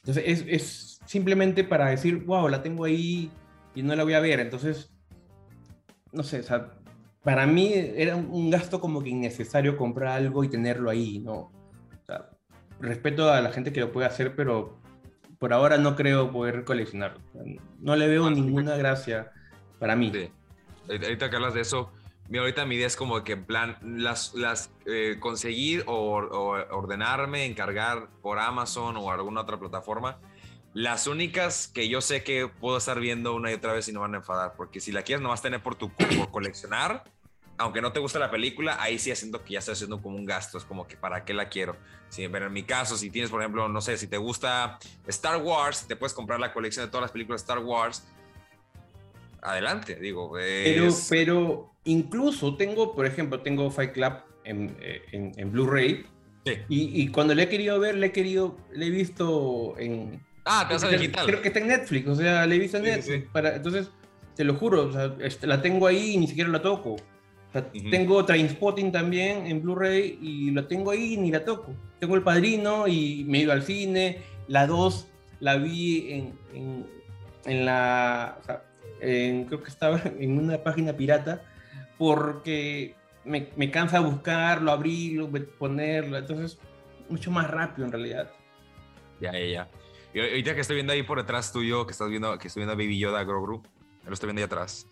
entonces 0.00 0.24
es, 0.26 0.44
es 0.48 1.00
simplemente 1.06 1.64
para 1.64 1.88
decir, 1.88 2.24
wow, 2.24 2.48
la 2.48 2.62
tengo 2.62 2.84
ahí 2.84 3.30
y 3.74 3.82
no 3.82 3.94
la 3.96 4.04
voy 4.04 4.14
a 4.14 4.20
ver, 4.20 4.40
entonces, 4.40 4.94
no 6.12 6.22
sé, 6.22 6.40
o 6.40 6.42
sea, 6.42 6.72
para 7.22 7.46
mí 7.46 7.72
era 7.74 8.16
un 8.16 8.50
gasto 8.50 8.80
como 8.80 9.02
que 9.02 9.10
innecesario 9.10 9.76
comprar 9.76 10.16
algo 10.16 10.42
y 10.44 10.48
tenerlo 10.48 10.90
ahí, 10.90 11.20
¿no? 11.20 11.34
O 11.34 12.04
sea, 12.06 12.30
respeto 12.80 13.30
a 13.32 13.40
la 13.40 13.52
gente 13.52 13.72
que 13.72 13.80
lo 13.80 13.92
puede 13.92 14.06
hacer, 14.06 14.34
pero 14.34 14.76
por 15.38 15.52
ahora 15.52 15.78
no 15.78 15.96
creo 15.96 16.30
poder 16.32 16.64
coleccionarlo. 16.64 17.20
No 17.80 17.96
le 17.96 18.08
veo 18.08 18.30
ninguna 18.30 18.76
gracia 18.76 19.32
para 19.78 19.96
mí. 19.96 20.12
Ahorita 20.88 21.30
que 21.30 21.36
hablas 21.36 21.54
de 21.54 21.60
eso, 21.60 21.92
mi, 22.28 22.38
ahorita 22.38 22.64
mi 22.66 22.76
idea 22.76 22.86
es 22.86 22.96
como 22.96 23.22
que 23.22 23.32
en 23.32 23.44
plan, 23.44 23.76
las, 23.82 24.34
las 24.34 24.72
eh, 24.86 25.16
conseguir 25.20 25.84
o, 25.86 26.12
ordenarme, 26.70 27.44
encargar 27.44 28.08
por 28.20 28.38
Amazon 28.38 28.96
o 28.96 29.10
alguna 29.10 29.42
otra 29.42 29.58
plataforma. 29.58 30.18
Las 30.74 31.06
únicas 31.06 31.68
que 31.68 31.88
yo 31.88 32.00
sé 32.00 32.24
que 32.24 32.48
puedo 32.48 32.78
estar 32.78 32.98
viendo 32.98 33.34
una 33.34 33.50
y 33.50 33.54
otra 33.54 33.72
vez 33.72 33.88
y 33.88 33.92
no 33.92 34.00
van 34.00 34.14
a 34.14 34.18
enfadar, 34.18 34.54
porque 34.56 34.80
si 34.80 34.90
la 34.90 35.02
quieres 35.02 35.22
no 35.22 35.28
vas 35.28 35.40
a 35.40 35.42
tener 35.44 35.62
por 35.62 35.74
tu 35.74 35.90
por 35.90 36.30
coleccionar, 36.30 37.04
aunque 37.58 37.80
no 37.80 37.92
te 37.92 38.00
guste 38.00 38.18
la 38.18 38.30
película, 38.30 38.76
ahí 38.80 38.98
sí 38.98 39.14
siento 39.14 39.44
que 39.44 39.54
ya 39.54 39.58
estoy 39.58 39.72
haciendo 39.72 40.00
como 40.00 40.16
un 40.16 40.24
gasto, 40.24 40.58
es 40.58 40.64
como 40.64 40.86
que 40.86 40.96
para 40.96 41.24
qué 41.24 41.34
la 41.34 41.48
quiero. 41.48 41.76
Sí, 42.08 42.26
pero 42.28 42.46
en 42.46 42.52
mi 42.52 42.62
caso, 42.62 42.96
si 42.96 43.10
tienes, 43.10 43.30
por 43.30 43.40
ejemplo, 43.40 43.68
no 43.68 43.80
sé, 43.80 43.96
si 43.96 44.06
te 44.06 44.16
gusta 44.16 44.78
Star 45.06 45.40
Wars, 45.42 45.86
te 45.86 45.96
puedes 45.96 46.12
comprar 46.12 46.40
la 46.40 46.52
colección 46.52 46.86
de 46.86 46.90
todas 46.90 47.02
las 47.02 47.10
películas 47.12 47.42
de 47.42 47.44
Star 47.44 47.64
Wars. 47.64 48.06
Adelante, 49.40 49.96
digo. 49.96 50.32
Pero, 50.34 50.88
pero 51.08 51.70
incluso 51.84 52.56
tengo, 52.56 52.94
por 52.94 53.06
ejemplo, 53.06 53.40
tengo 53.40 53.70
Fight 53.70 53.92
Club 53.92 54.14
en, 54.44 54.76
en, 54.80 55.52
Blu-ray. 55.52 56.06
Sí. 56.44 56.52
Y, 56.68 57.02
y, 57.02 57.08
cuando 57.08 57.34
le 57.34 57.44
he 57.44 57.48
querido 57.48 57.78
ver, 57.78 57.96
le 57.96 58.08
he 58.08 58.12
querido, 58.12 58.56
le 58.72 58.86
he 58.86 58.90
visto 58.90 59.74
en... 59.78 60.20
Ah, 60.44 60.64
te 60.66 60.74
vas 60.74 60.84
a 60.84 60.88
digital. 60.88 61.26
Creo 61.26 61.40
que 61.40 61.48
está 61.48 61.60
en 61.60 61.68
Netflix, 61.68 62.08
o 62.08 62.14
sea, 62.14 62.46
le 62.46 62.56
he 62.56 62.58
visto 62.58 62.78
en 62.78 62.84
Netflix. 62.84 63.28
Para, 63.30 63.56
entonces, 63.56 63.90
te 64.34 64.44
lo 64.44 64.54
juro, 64.54 64.86
o 64.88 64.92
sea, 64.92 65.14
la 65.42 65.62
tengo 65.62 65.86
ahí 65.86 66.14
y 66.14 66.18
ni 66.18 66.26
siquiera 66.26 66.50
la 66.50 66.62
toco. 66.62 66.96
Tengo 67.90 68.24
Trainspotting 68.24 68.92
también 68.92 69.46
en 69.46 69.60
Blu-ray 69.60 70.18
y 70.22 70.50
lo 70.52 70.66
tengo 70.66 70.90
ahí 70.90 71.14
y 71.14 71.16
ni 71.18 71.30
la 71.30 71.44
toco. 71.44 71.74
Tengo 72.00 72.14
El 72.14 72.22
Padrino 72.22 72.88
y 72.88 73.24
me 73.28 73.40
ido 73.40 73.52
al 73.52 73.62
cine. 73.62 74.22
La 74.48 74.66
2 74.66 75.06
la 75.40 75.56
vi 75.56 76.12
en, 76.54 76.86
en, 77.44 77.66
la... 77.66 78.38
creo 78.98 79.62
que 79.62 79.68
estaba 79.68 80.00
en 80.18 80.38
una 80.38 80.62
página 80.62 80.94
pirata 80.94 81.42
porque 81.98 82.94
me, 83.24 83.48
me 83.56 83.70
cansa 83.70 84.00
buscarlo, 84.00 84.72
abrirlo, 84.72 85.30
ponerlo. 85.58 86.16
Entonces, 86.16 86.58
mucho 87.10 87.30
más 87.30 87.50
rápido 87.50 87.84
en 87.84 87.92
realidad. 87.92 88.30
Ya, 89.20 89.32
ya, 89.32 89.44
ya. 89.44 89.68
Y 90.14 90.20
ahorita 90.20 90.54
que 90.54 90.60
estoy 90.60 90.74
viendo 90.76 90.92
ahí 90.92 91.02
por 91.02 91.18
detrás 91.18 91.52
tuyo, 91.52 91.86
que 91.86 91.92
estás 91.92 92.08
viendo, 92.08 92.38
que 92.38 92.48
estoy 92.48 92.60
viendo 92.60 92.72
a 92.72 92.76
Baby 92.76 92.98
Yoda 92.98 93.24
Grogu, 93.24 93.62
lo 94.06 94.12
estoy 94.12 94.28
viendo 94.28 94.40
ahí 94.40 94.44
atrás. 94.44 94.86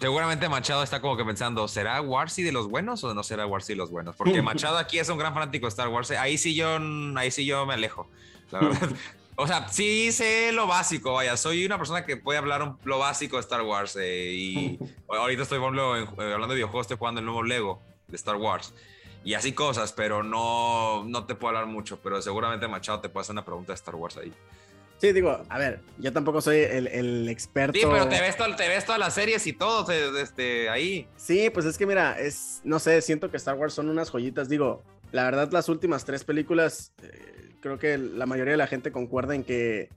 Seguramente 0.00 0.48
Machado 0.48 0.82
está 0.82 1.00
como 1.00 1.16
que 1.16 1.24
pensando, 1.24 1.68
¿será 1.68 2.00
Warsi 2.00 2.42
de 2.42 2.52
los 2.52 2.68
buenos 2.68 3.04
o 3.04 3.14
no 3.14 3.22
será 3.22 3.46
Warsi 3.46 3.74
de 3.74 3.76
los 3.76 3.90
buenos? 3.90 4.16
Porque 4.16 4.42
Machado 4.42 4.78
aquí 4.78 4.98
es 4.98 5.08
un 5.08 5.18
gran 5.18 5.34
fanático 5.34 5.66
de 5.66 5.70
Star 5.70 5.88
Wars. 5.88 6.10
Ahí 6.12 6.38
sí 6.38 6.54
yo, 6.54 6.78
ahí 7.16 7.30
sí 7.30 7.44
yo 7.44 7.66
me 7.66 7.74
alejo, 7.74 8.08
la 8.50 8.60
verdad. 8.60 8.90
O 9.36 9.46
sea, 9.46 9.68
sí 9.68 10.12
sé 10.12 10.52
lo 10.52 10.66
básico, 10.66 11.14
vaya, 11.14 11.36
soy 11.36 11.64
una 11.64 11.78
persona 11.78 12.04
que 12.04 12.16
puede 12.16 12.38
hablar 12.38 12.74
lo 12.84 12.98
básico 12.98 13.36
de 13.36 13.40
Star 13.40 13.62
Wars 13.62 13.96
eh, 13.98 14.32
y 14.34 14.78
ahorita 15.08 15.44
estoy 15.44 15.58
hablando, 15.58 15.96
eh, 15.96 16.06
hablando 16.18 16.48
de 16.48 16.56
videojuegos, 16.56 16.84
estoy 16.84 16.98
jugando 16.98 17.20
el 17.20 17.24
nuevo 17.24 17.42
Lego 17.42 17.80
de 18.08 18.16
Star 18.16 18.36
Wars 18.36 18.74
y 19.22 19.34
así 19.34 19.52
cosas, 19.52 19.92
pero 19.92 20.22
no, 20.22 21.04
no 21.04 21.26
te 21.26 21.34
puedo 21.34 21.56
hablar 21.56 21.66
mucho, 21.66 21.98
pero 22.02 22.22
seguramente 22.22 22.68
Machado 22.68 23.00
te 23.00 23.08
puede 23.08 23.22
hacer 23.22 23.34
una 23.34 23.44
pregunta 23.44 23.72
de 23.72 23.74
Star 23.74 23.94
Wars 23.94 24.16
ahí. 24.16 24.32
Sí, 24.96 25.12
digo, 25.12 25.42
a 25.48 25.58
ver, 25.58 25.80
yo 25.98 26.12
tampoco 26.12 26.42
soy 26.42 26.58
el, 26.58 26.86
el 26.86 27.28
experto. 27.28 27.78
Sí, 27.78 27.86
pero 27.90 28.06
te 28.06 28.20
ves, 28.20 28.36
te 28.36 28.68
ves 28.68 28.84
todas 28.84 28.98
las 28.98 29.14
series 29.14 29.46
y 29.46 29.54
todo 29.54 29.90
este, 29.90 30.68
ahí. 30.68 31.08
Sí, 31.16 31.48
pues 31.48 31.64
es 31.64 31.78
que 31.78 31.86
mira, 31.86 32.18
es, 32.20 32.60
no 32.64 32.78
sé, 32.78 33.00
siento 33.00 33.30
que 33.30 33.38
Star 33.38 33.56
Wars 33.56 33.72
son 33.72 33.88
unas 33.88 34.10
joyitas. 34.10 34.50
Digo, 34.50 34.82
la 35.10 35.24
verdad, 35.24 35.50
las 35.52 35.70
últimas 35.70 36.04
tres 36.04 36.24
películas, 36.24 36.92
eh, 37.02 37.54
creo 37.60 37.78
que 37.78 37.96
la 37.96 38.26
mayoría 38.26 38.52
de 38.52 38.58
la 38.58 38.66
gente 38.66 38.92
concuerda 38.92 39.34
en 39.34 39.42
que 39.42 39.88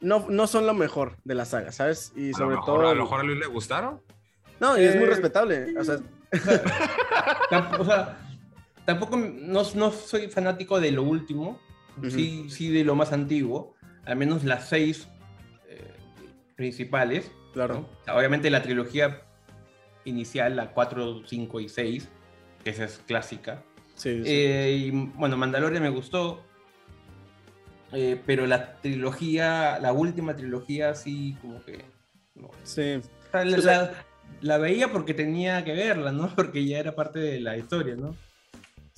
no, 0.00 0.24
no 0.30 0.46
son 0.46 0.66
lo 0.66 0.72
mejor 0.72 1.16
de 1.24 1.34
la 1.34 1.44
saga, 1.44 1.70
¿sabes? 1.70 2.12
Y 2.16 2.32
sobre 2.32 2.56
todo. 2.64 2.88
A 2.88 2.94
lo 2.94 3.02
mejor 3.02 3.20
a 3.20 3.22
Luis 3.24 3.38
le 3.38 3.46
gustaron. 3.46 4.00
No, 4.60 4.78
y 4.78 4.84
es 4.84 4.96
muy 4.96 5.04
eh, 5.04 5.08
respetable. 5.08 5.78
O 5.78 5.84
sea, 5.84 5.98
o 7.78 7.84
sea 7.84 8.31
tampoco 8.84 9.16
no, 9.16 9.62
no, 9.74 9.90
soy 9.90 10.28
fanático 10.28 10.80
de 10.80 10.92
lo 10.92 11.02
último, 11.02 11.60
sí, 12.08 12.46
sí 12.48 12.70
de 12.70 12.84
lo 12.84 12.94
más 12.94 13.12
antiguo 13.12 13.74
al 14.04 14.16
menos 14.16 14.44
las 14.44 14.68
seis 14.68 15.08
eh, 15.68 15.92
principales. 16.56 17.30
Claro. 17.52 17.88
Obviamente 18.12 18.50
la 18.50 18.62
trilogía 18.62 19.22
inicial, 20.04 20.56
la 20.56 20.72
4, 20.72 21.22
5 21.26 21.60
y 21.60 21.68
6, 21.68 22.08
que 22.64 22.70
esa 22.70 22.84
es 22.84 23.00
clásica. 23.06 23.62
Sí, 23.94 24.22
eh, 24.24 24.86
y 24.86 24.90
bueno, 24.90 25.36
Mandalorian 25.36 25.82
me 25.82 25.90
gustó, 25.90 26.42
eh, 27.92 28.20
pero 28.24 28.46
la 28.46 28.76
trilogía, 28.80 29.78
la 29.78 29.92
última 29.92 30.34
trilogía, 30.34 30.94
sí, 30.94 31.36
como 31.40 31.62
que. 31.62 31.84
Sí. 32.64 33.00
la, 34.40 34.58
veía 34.58 34.90
porque 34.90 35.12
tenía 35.14 35.62
que 35.62 35.74
verla, 35.74 36.10
¿no? 36.10 36.28
Porque 36.34 36.64
ya 36.64 36.78
era 36.78 36.94
parte 36.94 37.20
de 37.20 37.40
la 37.40 37.56
historia, 37.56 37.94
¿no? 37.94 38.16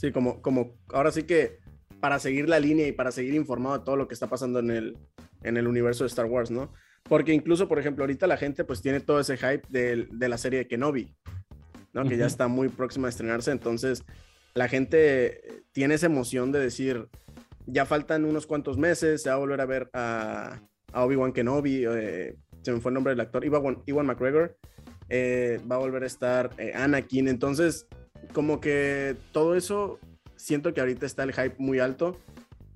Sí, 0.05 0.13
como, 0.13 0.43
como 0.43 0.77
ahora 0.93 1.11
sí 1.11 1.23
que 1.23 1.61
para 1.99 2.19
seguir 2.19 2.47
la 2.47 2.61
línea 2.61 2.87
y 2.87 2.93
para 2.93 3.11
seguir 3.11 3.33
informado 3.33 3.79
de 3.79 3.85
todo 3.87 3.97
lo 3.97 4.07
que 4.07 4.13
está 4.13 4.27
pasando 4.27 4.59
en 4.59 4.71
el, 4.71 4.99
en 5.43 5.57
el 5.57 5.67
universo 5.67 6.05
de 6.05 6.09
Star 6.09 6.27
Wars, 6.27 6.51
¿no? 6.51 6.75
Porque 7.05 7.33
incluso, 7.33 7.69
por 7.69 7.79
ejemplo, 7.79 8.05
ahorita 8.05 8.27
la 8.27 8.37
gente 8.37 8.65
pues 8.65 8.83
tiene 8.83 9.01
todo 9.01 9.19
ese 9.19 9.39
hype 9.39 9.63
de, 9.71 10.07
de 10.11 10.29
la 10.29 10.37
serie 10.37 10.59
de 10.59 10.69
Kenobi, 10.69 11.17
¿no? 11.95 12.05
Que 12.05 12.19
ya 12.19 12.27
está 12.27 12.49
muy 12.49 12.69
próxima 12.69 13.07
a 13.07 13.09
estrenarse, 13.09 13.51
entonces 13.51 14.05
la 14.53 14.69
gente 14.69 15.63
tiene 15.73 15.95
esa 15.95 16.05
emoción 16.05 16.53
de 16.53 16.61
decir, 16.61 17.09
ya 17.65 17.87
faltan 17.87 18.27
unos 18.27 18.47
cuantos 18.47 18.77
meses, 18.77 19.23
se 19.23 19.31
va 19.31 19.37
a 19.37 19.39
volver 19.39 19.63
a 19.63 19.65
ver 19.65 19.89
a, 19.95 20.61
a 20.93 21.05
Obi-Wan 21.07 21.33
Kenobi, 21.33 21.87
eh, 21.89 22.37
se 22.61 22.73
me 22.73 22.81
fue 22.83 22.91
el 22.91 22.95
nombre 22.95 23.13
del 23.15 23.21
actor, 23.21 23.43
Iwan, 23.43 23.83
Iwan 23.87 24.05
McGregor, 24.05 24.55
eh, 25.09 25.59
va 25.71 25.77
a 25.77 25.79
volver 25.79 26.03
a 26.03 26.07
estar 26.07 26.51
eh, 26.59 26.73
Anakin, 26.75 27.27
entonces 27.27 27.87
como 28.33 28.61
que 28.61 29.17
todo 29.33 29.55
eso 29.55 29.99
siento 30.37 30.75
que 30.75 30.81
ahorita 30.81 31.07
está 31.07 31.23
el 31.23 31.33
hype 31.33 31.57
muy 31.59 31.79
alto. 31.79 32.19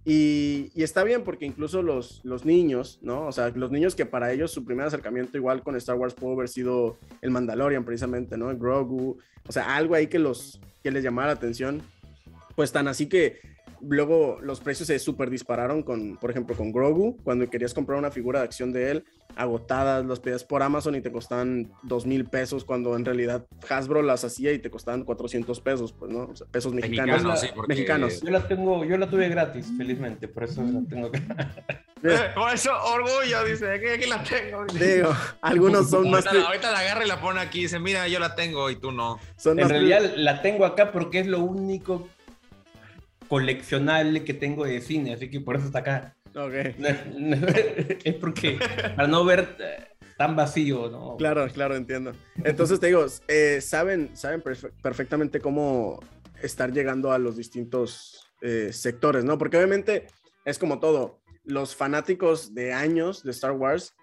Y, 0.05 0.71
está 0.75 1.05
bien 1.05 1.23
porque 1.23 1.45
incluso 1.45 1.83
los, 1.83 2.25
los 2.25 2.47
niños, 2.47 2.99
¿no? 3.03 3.27
O 3.27 3.33
sea, 3.33 3.51
los 3.51 3.71
niños 3.71 3.95
que 3.95 4.07
para 4.07 4.33
ellos 4.33 4.51
su 4.51 4.65
primer 4.65 4.87
acercamiento 4.87 5.37
igual 5.37 5.63
con 5.63 5.77
Star 5.77 5.97
Wars 5.97 6.15
pudo 6.15 6.33
haber 6.33 6.49
sido 6.49 6.97
el 7.21 7.31
Mandalorian 7.31 7.85
precisamente, 7.85 8.39
¿no? 8.39 8.51
El 8.51 8.57
Grogu, 8.57 9.19
o 9.47 9.53
sea, 9.53 9.77
algo 9.77 9.95
ahí 9.95 10.07
que, 10.07 10.19
los, 10.19 10.61
que 10.83 10.91
les 10.91 11.05
llamara 11.05 11.29
la 11.29 11.35
atención. 11.35 11.83
Pues 12.57 12.73
tan 12.73 12.89
así 12.89 13.07
que 13.07 13.41
luego 13.81 14.39
los 14.41 14.61
precios 14.61 14.87
se 14.87 14.99
super 14.99 15.31
dispararon 15.31 15.83
con, 15.83 16.17
por 16.17 16.31
ejemplo, 16.31 16.57
con 16.57 16.73
Grogu, 16.73 17.17
cuando 17.23 17.49
querías 17.49 17.75
comprar 17.75 17.99
una 17.99 18.11
figura 18.11 18.41
de 18.41 18.45
acción 18.45 18.73
de 18.73 18.91
él, 18.91 19.05
agotadas, 19.37 20.05
los 20.05 20.21
pedías 20.21 20.45
por 20.45 20.63
Amazon 20.63 20.95
y 20.95 21.01
te 21.01 21.13
costaban 21.13 21.71
dos 21.83 22.07
mil 22.07 22.25
pesos, 22.25 22.65
cuando 22.65 22.97
en 22.97 23.05
realidad 23.05 23.47
Hasbro 23.69 24.03
las 24.03 24.25
hacía 24.25 24.53
y 24.53 24.59
te 24.59 24.71
costaban 24.71 25.05
400 25.05 25.61
pesos, 25.61 25.93
pues, 25.93 26.11
¿no? 26.11 26.25
O 26.25 26.37
sea, 26.37 26.47
pesos 26.49 26.73
mexicanos. 26.75 27.43
Mexicanos, 27.69 28.21
Yo 28.21 28.31
la 28.31 28.47
tengo, 28.49 28.85
yo 28.85 28.97
la 28.97 29.09
tuve 29.09 29.29
gratis, 29.29 29.73
felizmente, 29.77 30.29
por 30.29 30.45
eso 30.45 30.63
la 30.63 30.81
tengo 30.89 31.11
que... 31.11 31.21
por 32.35 32.53
eso, 32.53 32.71
orgullo, 32.93 33.45
dice, 33.45 33.71
aquí, 33.73 34.09
la 34.09 34.23
tengo. 34.23 34.65
Digo, 34.67 35.15
algunos 35.43 35.91
son 35.91 36.11
más... 36.11 36.27
Ahorita, 36.27 36.73
la 36.73 36.81
agarra 36.81 37.05
y 37.05 37.09
la 37.09 37.21
pone 37.21 37.41
aquí 37.41 37.61
y 37.61 37.63
dice, 37.63 37.79
mira, 37.79 38.09
yo 38.09 38.19
la 38.19 38.35
tengo 38.35 38.71
y 38.71 38.77
tú 38.77 38.93
no. 38.93 39.19
en 39.45 39.69
realidad 39.69 40.13
la 40.17 40.43
tengo 40.43 40.65
acá 40.65 40.91
porque 40.91 41.21
es 41.21 41.27
lo 41.27 41.41
único 41.41 42.09
coleccionable 43.29 44.25
que 44.25 44.35
tengo 44.35 44.65
de 44.65 44.81
cine, 44.81 45.15
así 45.15 45.31
que 45.31 45.41
por 45.41 45.57
eso 45.57 45.67
está 45.67 45.81
acá. 45.81 46.17
Ok. 46.35 46.55
es 48.05 48.15
porque 48.15 48.59
para 48.97 49.09
no 49.09 49.25
ver 49.25 49.57
eh, 49.61 49.89
tan 50.17 50.37
vacío, 50.37 50.91
¿no? 50.91 51.17
Claro, 51.17 51.47
claro, 51.53 51.77
entiendo. 51.77 52.13
Entonces 52.45 52.81
te 52.81 52.89
digo, 52.89 53.07
eh, 53.29 53.61
saben, 53.61 54.11
saben 54.15 54.43
perfectamente 54.83 55.41
cómo 55.41 56.01
estar 56.43 56.73
llegando 56.73 57.13
a 57.13 57.19
los 57.19 57.37
distintos 57.37 58.29
eh, 58.41 58.71
sectores, 58.73 59.25
¿no? 59.25 59.39
Porque 59.39 59.57
obviamente 59.57 60.07
es 60.45 60.59
como 60.59 60.81
todo, 60.81 61.21
los 61.45 61.75
fanáticos 61.75 62.55
de 62.55 62.73
años 62.73 63.23
de 63.23 63.31
Star 63.31 63.53
Wars, 63.53 63.95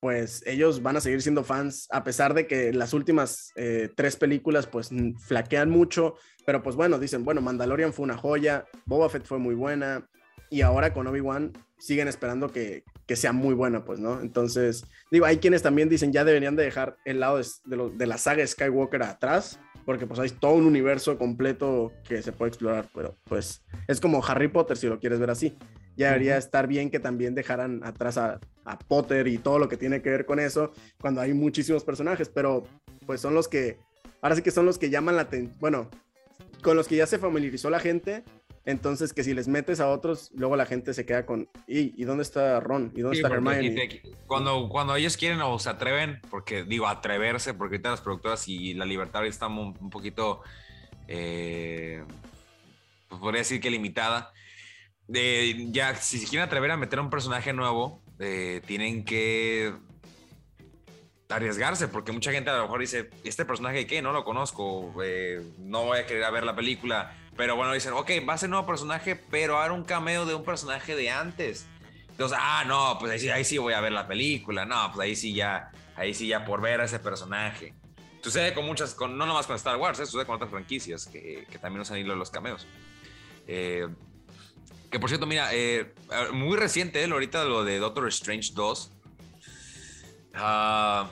pues 0.00 0.42
ellos 0.46 0.82
van 0.82 0.96
a 0.96 1.00
seguir 1.00 1.20
siendo 1.20 1.44
fans 1.44 1.86
a 1.90 2.02
pesar 2.04 2.34
de 2.34 2.46
que 2.46 2.72
las 2.72 2.94
últimas 2.94 3.52
eh, 3.54 3.90
tres 3.94 4.16
películas 4.16 4.66
pues 4.66 4.90
flaquean 5.26 5.70
mucho, 5.70 6.16
pero 6.44 6.62
pues 6.62 6.76
bueno, 6.76 6.98
dicen, 6.98 7.24
bueno, 7.24 7.40
Mandalorian 7.40 7.92
fue 7.92 8.04
una 8.04 8.16
joya, 8.16 8.66
Boba 8.86 9.08
Fett 9.08 9.26
fue 9.26 9.38
muy 9.38 9.54
buena 9.54 10.08
y 10.50 10.62
ahora 10.62 10.92
con 10.92 11.06
Obi-Wan 11.06 11.52
siguen 11.78 12.08
esperando 12.08 12.50
que, 12.50 12.84
que, 13.06 13.16
sea 13.16 13.32
muy 13.32 13.54
buena, 13.54 13.84
pues, 13.84 14.00
¿no? 14.00 14.20
Entonces, 14.20 14.84
digo, 15.10 15.26
hay 15.26 15.38
quienes 15.38 15.62
también 15.62 15.88
dicen 15.88 16.12
ya 16.12 16.24
deberían 16.24 16.56
de 16.56 16.64
dejar 16.64 16.96
el 17.04 17.20
lado 17.20 17.38
de, 17.38 17.46
de, 17.64 17.90
de 17.96 18.06
la 18.06 18.18
saga 18.18 18.46
Skywalker 18.46 19.02
atrás 19.02 19.60
porque 19.84 20.06
pues 20.06 20.20
hay 20.20 20.30
todo 20.30 20.52
un 20.52 20.66
universo 20.66 21.18
completo 21.18 21.92
que 22.08 22.22
se 22.22 22.32
puede 22.32 22.50
explorar, 22.50 22.88
pero 22.94 23.16
pues 23.24 23.62
es 23.88 24.00
como 24.00 24.24
Harry 24.24 24.48
Potter 24.48 24.76
si 24.76 24.86
lo 24.86 25.00
quieres 25.00 25.18
ver 25.18 25.30
así. 25.30 25.56
Ya 25.96 26.08
debería 26.08 26.36
estar 26.36 26.66
bien 26.66 26.90
que 26.90 27.00
también 27.00 27.34
dejaran 27.34 27.82
atrás 27.84 28.16
a, 28.16 28.38
Potter 28.86 29.26
y 29.26 29.38
todo 29.38 29.58
lo 29.58 29.68
que 29.68 29.76
tiene 29.76 30.00
que 30.00 30.10
ver 30.10 30.24
con 30.24 30.38
eso, 30.38 30.70
cuando 31.00 31.20
hay 31.20 31.34
muchísimos 31.34 31.82
personajes, 31.82 32.28
pero 32.28 32.62
pues 33.04 33.20
son 33.20 33.34
los 33.34 33.48
que, 33.48 33.80
ahora 34.22 34.36
sí 34.36 34.42
que 34.42 34.52
son 34.52 34.64
los 34.64 34.78
que 34.78 34.90
llaman 34.90 35.16
la 35.16 35.22
atención, 35.22 35.58
bueno, 35.58 35.90
con 36.62 36.76
los 36.76 36.88
que 36.88 36.96
ya 36.96 37.06
se 37.06 37.18
familiarizó 37.18 37.70
la 37.70 37.80
gente 37.80 38.24
entonces, 38.64 39.12
que 39.12 39.24
si 39.24 39.32
les 39.32 39.48
metes 39.48 39.80
a 39.80 39.88
otros, 39.88 40.30
luego 40.34 40.54
la 40.54 40.66
gente 40.66 40.92
se 40.92 41.06
queda 41.06 41.24
con, 41.24 41.48
¿y, 41.66 42.00
¿y 42.00 42.04
dónde 42.04 42.22
está 42.22 42.60
Ron? 42.60 42.92
¿Y 42.94 43.00
dónde 43.00 43.16
está 43.16 43.28
Hermione? 43.28 44.02
cuando, 44.26 44.68
cuando 44.68 44.96
ellos 44.96 45.16
quieren 45.16 45.40
o 45.40 45.58
se 45.58 45.70
atreven, 45.70 46.20
porque 46.30 46.64
digo, 46.64 46.86
atreverse, 46.86 47.54
porque 47.54 47.76
ahorita 47.76 47.90
las 47.90 48.00
productoras 48.02 48.46
y 48.48 48.74
la 48.74 48.84
libertad 48.84 49.24
está 49.24 49.46
un, 49.46 49.76
un 49.80 49.90
poquito, 49.90 50.42
eh, 51.08 52.04
pues 53.08 53.20
podría 53.20 53.40
decir 53.40 53.60
que 53.60 53.70
limitada. 53.70 54.32
ya, 55.08 55.94
si 55.96 56.18
se 56.18 56.26
quieren 56.26 56.46
atrever 56.46 56.70
a 56.70 56.76
meter 56.76 57.00
un 57.00 57.10
personaje 57.10 57.54
nuevo, 57.54 58.02
eh, 58.18 58.60
tienen 58.66 59.06
que 59.06 59.72
arriesgarse, 61.30 61.88
porque 61.88 62.12
mucha 62.12 62.32
gente 62.32 62.50
a 62.50 62.56
lo 62.56 62.62
mejor 62.64 62.80
dice, 62.80 63.10
¿este 63.24 63.44
personaje 63.44 63.86
qué? 63.86 64.02
No 64.02 64.12
lo 64.12 64.24
conozco, 64.24 64.92
eh, 65.02 65.40
no 65.58 65.84
voy 65.84 66.00
a 66.00 66.06
querer 66.06 66.30
ver 66.32 66.44
la 66.44 66.54
película 66.54 67.14
pero 67.40 67.56
bueno, 67.56 67.72
dicen, 67.72 67.94
ok, 67.94 68.10
va 68.28 68.34
a 68.34 68.38
ser 68.38 68.50
nuevo 68.50 68.66
personaje, 68.66 69.16
pero 69.16 69.58
ahora 69.58 69.72
un 69.72 69.84
cameo 69.84 70.26
de 70.26 70.34
un 70.34 70.44
personaje 70.44 70.94
de 70.94 71.08
antes. 71.08 71.66
Entonces, 72.10 72.36
ah, 72.38 72.64
no, 72.66 72.98
pues 72.98 73.12
ahí 73.12 73.18
sí, 73.18 73.30
ahí 73.30 73.44
sí 73.44 73.56
voy 73.56 73.72
a 73.72 73.80
ver 73.80 73.92
la 73.92 74.06
película. 74.06 74.66
No, 74.66 74.92
pues 74.92 75.06
ahí 75.06 75.16
sí 75.16 75.32
ya, 75.32 75.70
ahí 75.96 76.12
sí 76.12 76.26
ya 76.26 76.44
por 76.44 76.60
ver 76.60 76.82
a 76.82 76.84
ese 76.84 76.98
personaje. 76.98 77.72
Sucede 78.20 78.52
con 78.52 78.66
muchas, 78.66 78.94
con, 78.94 79.16
no 79.16 79.24
nomás 79.24 79.46
con 79.46 79.56
Star 79.56 79.78
Wars, 79.78 79.98
¿eh? 80.00 80.04
sucede 80.04 80.26
con 80.26 80.34
otras 80.34 80.50
franquicias 80.50 81.06
que, 81.06 81.46
que 81.50 81.58
también 81.58 81.80
usan 81.80 81.96
hilo 81.96 82.14
los 82.14 82.30
cameos. 82.30 82.66
Eh, 83.46 83.88
que 84.90 85.00
por 85.00 85.08
cierto, 85.08 85.26
mira, 85.26 85.48
muy 86.34 86.58
reciente, 86.58 87.02
ahorita 87.02 87.44
lo 87.46 87.64
de 87.64 87.78
Doctor 87.78 88.06
Strange 88.08 88.50
2. 88.52 88.92
Ah, 90.34 91.10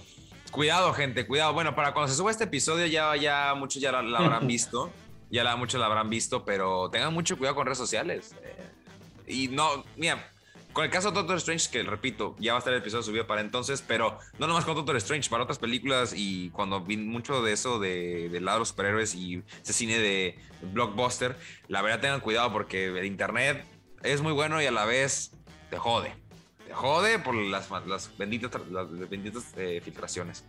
cuidado, 0.50 0.92
gente, 0.92 1.26
cuidado. 1.26 1.52
Bueno, 1.52 1.74
para 1.74 1.92
cuando 1.92 2.10
se 2.10 2.16
suba 2.16 2.30
este 2.30 2.44
episodio, 2.44 2.86
ya, 2.86 3.16
ya 3.16 3.54
muchos 3.54 3.82
ya 3.82 3.92
la 3.92 4.18
habrán 4.18 4.46
visto 4.46 4.92
ya 5.30 5.44
la, 5.44 5.56
muchos 5.56 5.80
la 5.80 5.86
habrán 5.86 6.10
visto, 6.10 6.44
pero 6.44 6.90
tengan 6.90 7.12
mucho 7.12 7.36
cuidado 7.36 7.56
con 7.56 7.66
redes 7.66 7.78
sociales. 7.78 8.34
Eh, 8.42 9.32
y 9.32 9.48
no, 9.48 9.84
mira, 9.96 10.30
con 10.72 10.84
el 10.84 10.90
caso 10.90 11.10
de 11.10 11.16
Doctor 11.16 11.36
Strange, 11.36 11.70
que 11.70 11.82
repito, 11.82 12.34
ya 12.38 12.52
va 12.52 12.58
a 12.58 12.60
estar 12.60 12.72
el 12.72 12.80
episodio 12.80 13.02
subido 13.02 13.26
para 13.26 13.40
entonces, 13.40 13.82
pero 13.86 14.18
no 14.38 14.46
nomás 14.46 14.64
con 14.64 14.74
Doctor 14.74 14.96
Strange, 14.96 15.28
para 15.28 15.42
otras 15.42 15.58
películas 15.58 16.14
y 16.16 16.50
cuando 16.50 16.80
vi 16.80 16.96
mucho 16.96 17.42
de 17.42 17.52
eso 17.52 17.78
de, 17.78 18.28
lado 18.40 18.56
de 18.56 18.60
los 18.60 18.68
superhéroes 18.68 19.14
y 19.14 19.42
ese 19.62 19.72
cine 19.72 19.98
de 19.98 20.38
blockbuster, 20.72 21.36
la 21.68 21.82
verdad 21.82 22.00
tengan 22.00 22.20
cuidado 22.20 22.52
porque 22.52 22.86
el 22.86 23.04
internet 23.04 23.64
es 24.02 24.22
muy 24.22 24.32
bueno 24.32 24.62
y 24.62 24.66
a 24.66 24.70
la 24.70 24.84
vez 24.86 25.32
te 25.70 25.76
jode. 25.76 26.27
Te 26.68 26.74
jode 26.74 27.18
por 27.18 27.34
las, 27.34 27.70
las 27.86 28.18
benditas, 28.18 28.50
las 28.70 29.08
benditas 29.08 29.54
eh, 29.56 29.80
filtraciones. 29.82 30.44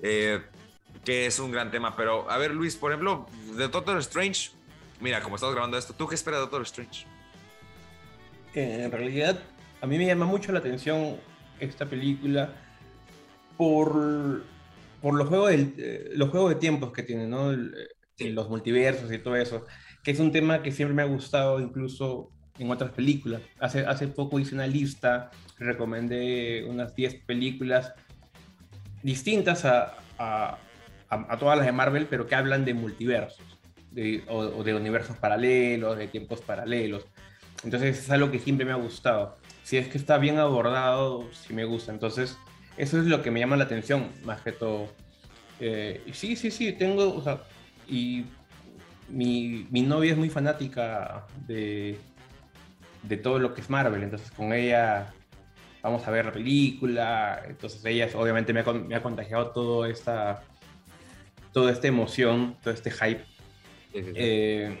Eh, 0.00 0.40
que 1.04 1.26
es 1.26 1.38
un 1.38 1.52
gran 1.52 1.70
tema. 1.70 1.94
Pero, 1.94 2.30
a 2.30 2.38
ver, 2.38 2.52
Luis, 2.54 2.76
por 2.76 2.92
ejemplo, 2.92 3.26
de 3.54 3.68
Doctor 3.68 3.98
Strange, 3.98 4.52
mira, 5.00 5.20
como 5.20 5.36
estamos 5.36 5.54
grabando 5.54 5.76
esto, 5.76 5.92
¿tú 5.92 6.08
qué 6.08 6.14
esperas 6.14 6.38
de 6.38 6.42
Doctor 6.42 6.62
Strange? 6.62 7.06
en 8.54 8.90
realidad, 8.90 9.42
a 9.80 9.86
mí 9.86 9.98
me 9.98 10.06
llama 10.06 10.26
mucho 10.26 10.52
la 10.52 10.60
atención 10.60 11.16
esta 11.58 11.86
película 11.86 12.54
por, 13.56 14.44
por 15.02 15.14
los, 15.14 15.28
juegos 15.28 15.50
de, 15.50 15.74
eh, 15.76 16.10
los 16.14 16.30
juegos 16.30 16.50
de 16.50 16.56
tiempos 16.56 16.92
que 16.92 17.02
tiene, 17.02 17.26
¿no? 17.26 17.52
Los 18.18 18.48
multiversos 18.48 19.12
y 19.12 19.18
todo 19.18 19.34
eso, 19.34 19.66
que 20.04 20.12
es 20.12 20.20
un 20.20 20.30
tema 20.30 20.62
que 20.62 20.70
siempre 20.70 20.94
me 20.94 21.02
ha 21.02 21.06
gustado 21.06 21.58
incluso 21.60 22.30
en 22.58 22.70
otras 22.70 22.90
películas. 22.90 23.42
Hace, 23.58 23.86
hace 23.86 24.08
poco 24.08 24.38
hice 24.38 24.54
una 24.54 24.66
lista, 24.66 25.30
recomendé 25.58 26.64
unas 26.68 26.94
10 26.94 27.22
películas 27.26 27.92
distintas 29.02 29.64
a, 29.64 29.94
a, 30.18 30.58
todas 31.38 31.56
las 31.56 31.66
de 31.66 31.72
Marvel, 31.72 32.06
pero 32.06 32.26
que 32.26 32.34
hablan 32.34 32.64
de 32.64 32.74
multiversos, 32.74 33.44
o, 34.28 34.64
de 34.64 34.74
universos 34.74 35.16
paralelos, 35.16 35.98
de 35.98 36.08
tiempos 36.08 36.40
paralelos. 36.40 37.06
Entonces 37.64 37.98
es 37.98 38.10
algo 38.10 38.30
que 38.30 38.38
siempre 38.38 38.66
me 38.66 38.72
ha 38.72 38.76
gustado. 38.76 39.36
Si 39.62 39.76
es 39.76 39.88
que 39.88 39.98
está 39.98 40.18
bien 40.18 40.38
abordado, 40.38 41.28
sí 41.32 41.54
me 41.54 41.64
gusta. 41.64 41.92
Entonces 41.92 42.36
eso 42.76 42.98
es 42.98 43.06
lo 43.06 43.22
que 43.22 43.30
me 43.30 43.40
llama 43.40 43.56
la 43.56 43.64
atención, 43.64 44.08
más 44.24 44.40
que 44.42 44.52
todo. 44.52 44.88
Eh, 45.60 46.02
sí, 46.12 46.36
sí, 46.36 46.50
sí, 46.50 46.72
tengo, 46.72 47.22
y 47.88 48.24
mi, 49.08 49.66
mi, 49.70 49.82
novia 49.82 50.12
es 50.12 50.18
muy 50.18 50.28
fanática 50.30 51.26
de, 51.46 51.98
de 53.06 53.16
todo 53.16 53.38
lo 53.38 53.54
que 53.54 53.60
es 53.60 53.70
Marvel, 53.70 54.02
entonces 54.02 54.30
con 54.30 54.52
ella 54.52 55.12
vamos 55.82 56.06
a 56.08 56.10
ver 56.10 56.24
la 56.24 56.32
película, 56.32 57.42
entonces 57.46 57.84
ella 57.84 58.08
obviamente 58.14 58.52
me 58.52 58.60
ha, 58.60 58.72
me 58.72 58.94
ha 58.94 59.02
contagiado 59.02 59.50
toda 59.50 59.88
esta, 59.90 60.42
toda 61.52 61.70
esta 61.70 61.88
emoción, 61.88 62.56
todo 62.62 62.72
este 62.72 62.90
hype. 62.90 63.24
Eh, 63.92 64.76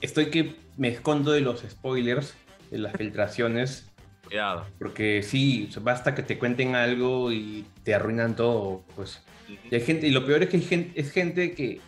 estoy 0.00 0.26
que 0.26 0.56
me 0.76 0.88
escondo 0.88 1.32
de 1.32 1.40
los 1.40 1.60
spoilers, 1.60 2.34
de 2.70 2.78
las 2.78 2.96
filtraciones. 2.96 3.90
Cuidado. 4.24 4.66
Porque 4.78 5.22
sí, 5.24 5.68
basta 5.80 6.14
que 6.14 6.22
te 6.22 6.38
cuenten 6.38 6.76
algo 6.76 7.32
y 7.32 7.66
te 7.82 7.94
arruinan 7.94 8.36
todo. 8.36 8.84
Pues. 8.94 9.22
y, 9.48 9.74
hay 9.74 9.80
gente, 9.80 10.06
y 10.06 10.10
lo 10.10 10.24
peor 10.24 10.44
es 10.44 10.50
que 10.50 10.58
hay 10.58 10.62
gente, 10.62 11.00
es 11.00 11.10
gente 11.10 11.52
que 11.52 11.80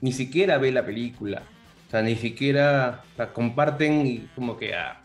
ni 0.00 0.12
siquiera 0.12 0.58
ve 0.58 0.70
la 0.70 0.86
película. 0.86 1.42
O 1.88 1.90
sea, 1.90 2.02
ni 2.02 2.16
siquiera 2.16 3.02
la 3.16 3.32
comparten 3.32 4.06
y 4.06 4.18
como 4.34 4.58
que 4.58 4.74
a, 4.74 5.02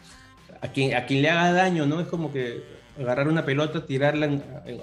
quien, 0.73 0.95
a 0.95 1.05
quien 1.05 1.21
le 1.21 1.29
haga 1.29 1.53
daño, 1.53 1.85
¿no? 1.85 2.01
Es 2.01 2.07
como 2.07 2.33
que 2.33 2.61
agarrar 2.99 3.29
una 3.29 3.45
pelota, 3.45 3.85
tirarla 3.85 4.25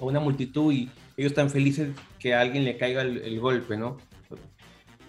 a 0.00 0.04
una 0.04 0.18
multitud 0.18 0.72
y 0.72 0.90
ellos 1.16 1.32
están 1.32 1.50
felices 1.50 1.90
que 2.18 2.34
a 2.34 2.40
alguien 2.40 2.64
le 2.64 2.78
caiga 2.78 3.02
el, 3.02 3.38
golpe, 3.38 3.76
¿no? 3.76 3.98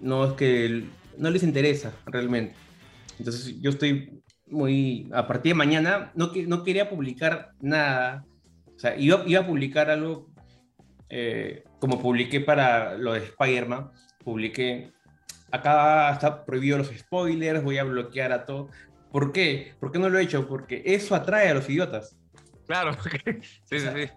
No 0.02 0.26
es 0.26 0.34
que 0.34 0.84
no 1.18 1.30
les 1.30 1.44
interesa 1.44 1.94
realmente. 2.06 2.56
Entonces 3.18 3.60
yo 3.62 3.70
estoy 3.70 4.22
muy, 4.48 5.10
a 5.14 5.28
partir 5.28 5.52
de 5.52 5.58
mañana, 5.58 6.12
no, 6.14 6.32
no 6.48 6.64
quería 6.64 6.90
publicar 6.90 7.52
nada, 7.62 8.26
o 8.76 8.80
sea, 8.80 8.98
iba, 8.98 9.24
iba 9.26 9.40
a 9.40 9.48
publicar 9.48 9.90
algo 9.90 10.30
eh, 11.10 11.64
como 11.80 12.02
publiqué 12.02 12.42
para 12.42 12.98
lo 12.98 13.14
de 13.14 13.20
Spider-Man, 13.20 13.92
publiqué, 14.24 14.92
acá 15.52 16.12
está 16.14 16.46
prohibido 16.46 16.78
los 16.78 16.88
spoilers, 16.88 17.64
voy 17.64 17.78
a 17.78 17.84
bloquear 17.84 18.32
a 18.32 18.46
todo. 18.46 18.70
¿Por 19.12 19.32
qué? 19.32 19.74
¿Por 19.80 19.92
qué 19.92 20.00
no 20.00 20.10
lo 20.10 20.20
he 20.20 20.24
hecho? 20.24 20.48
Porque 20.48 20.82
eso 20.86 21.16
atrae 21.16 21.50
a 21.50 21.54
los 21.54 21.70
idiotas. 21.70 22.18
Claro, 22.66 22.94
sí, 23.66 23.80
sí, 23.80 23.80
sí 23.80 24.10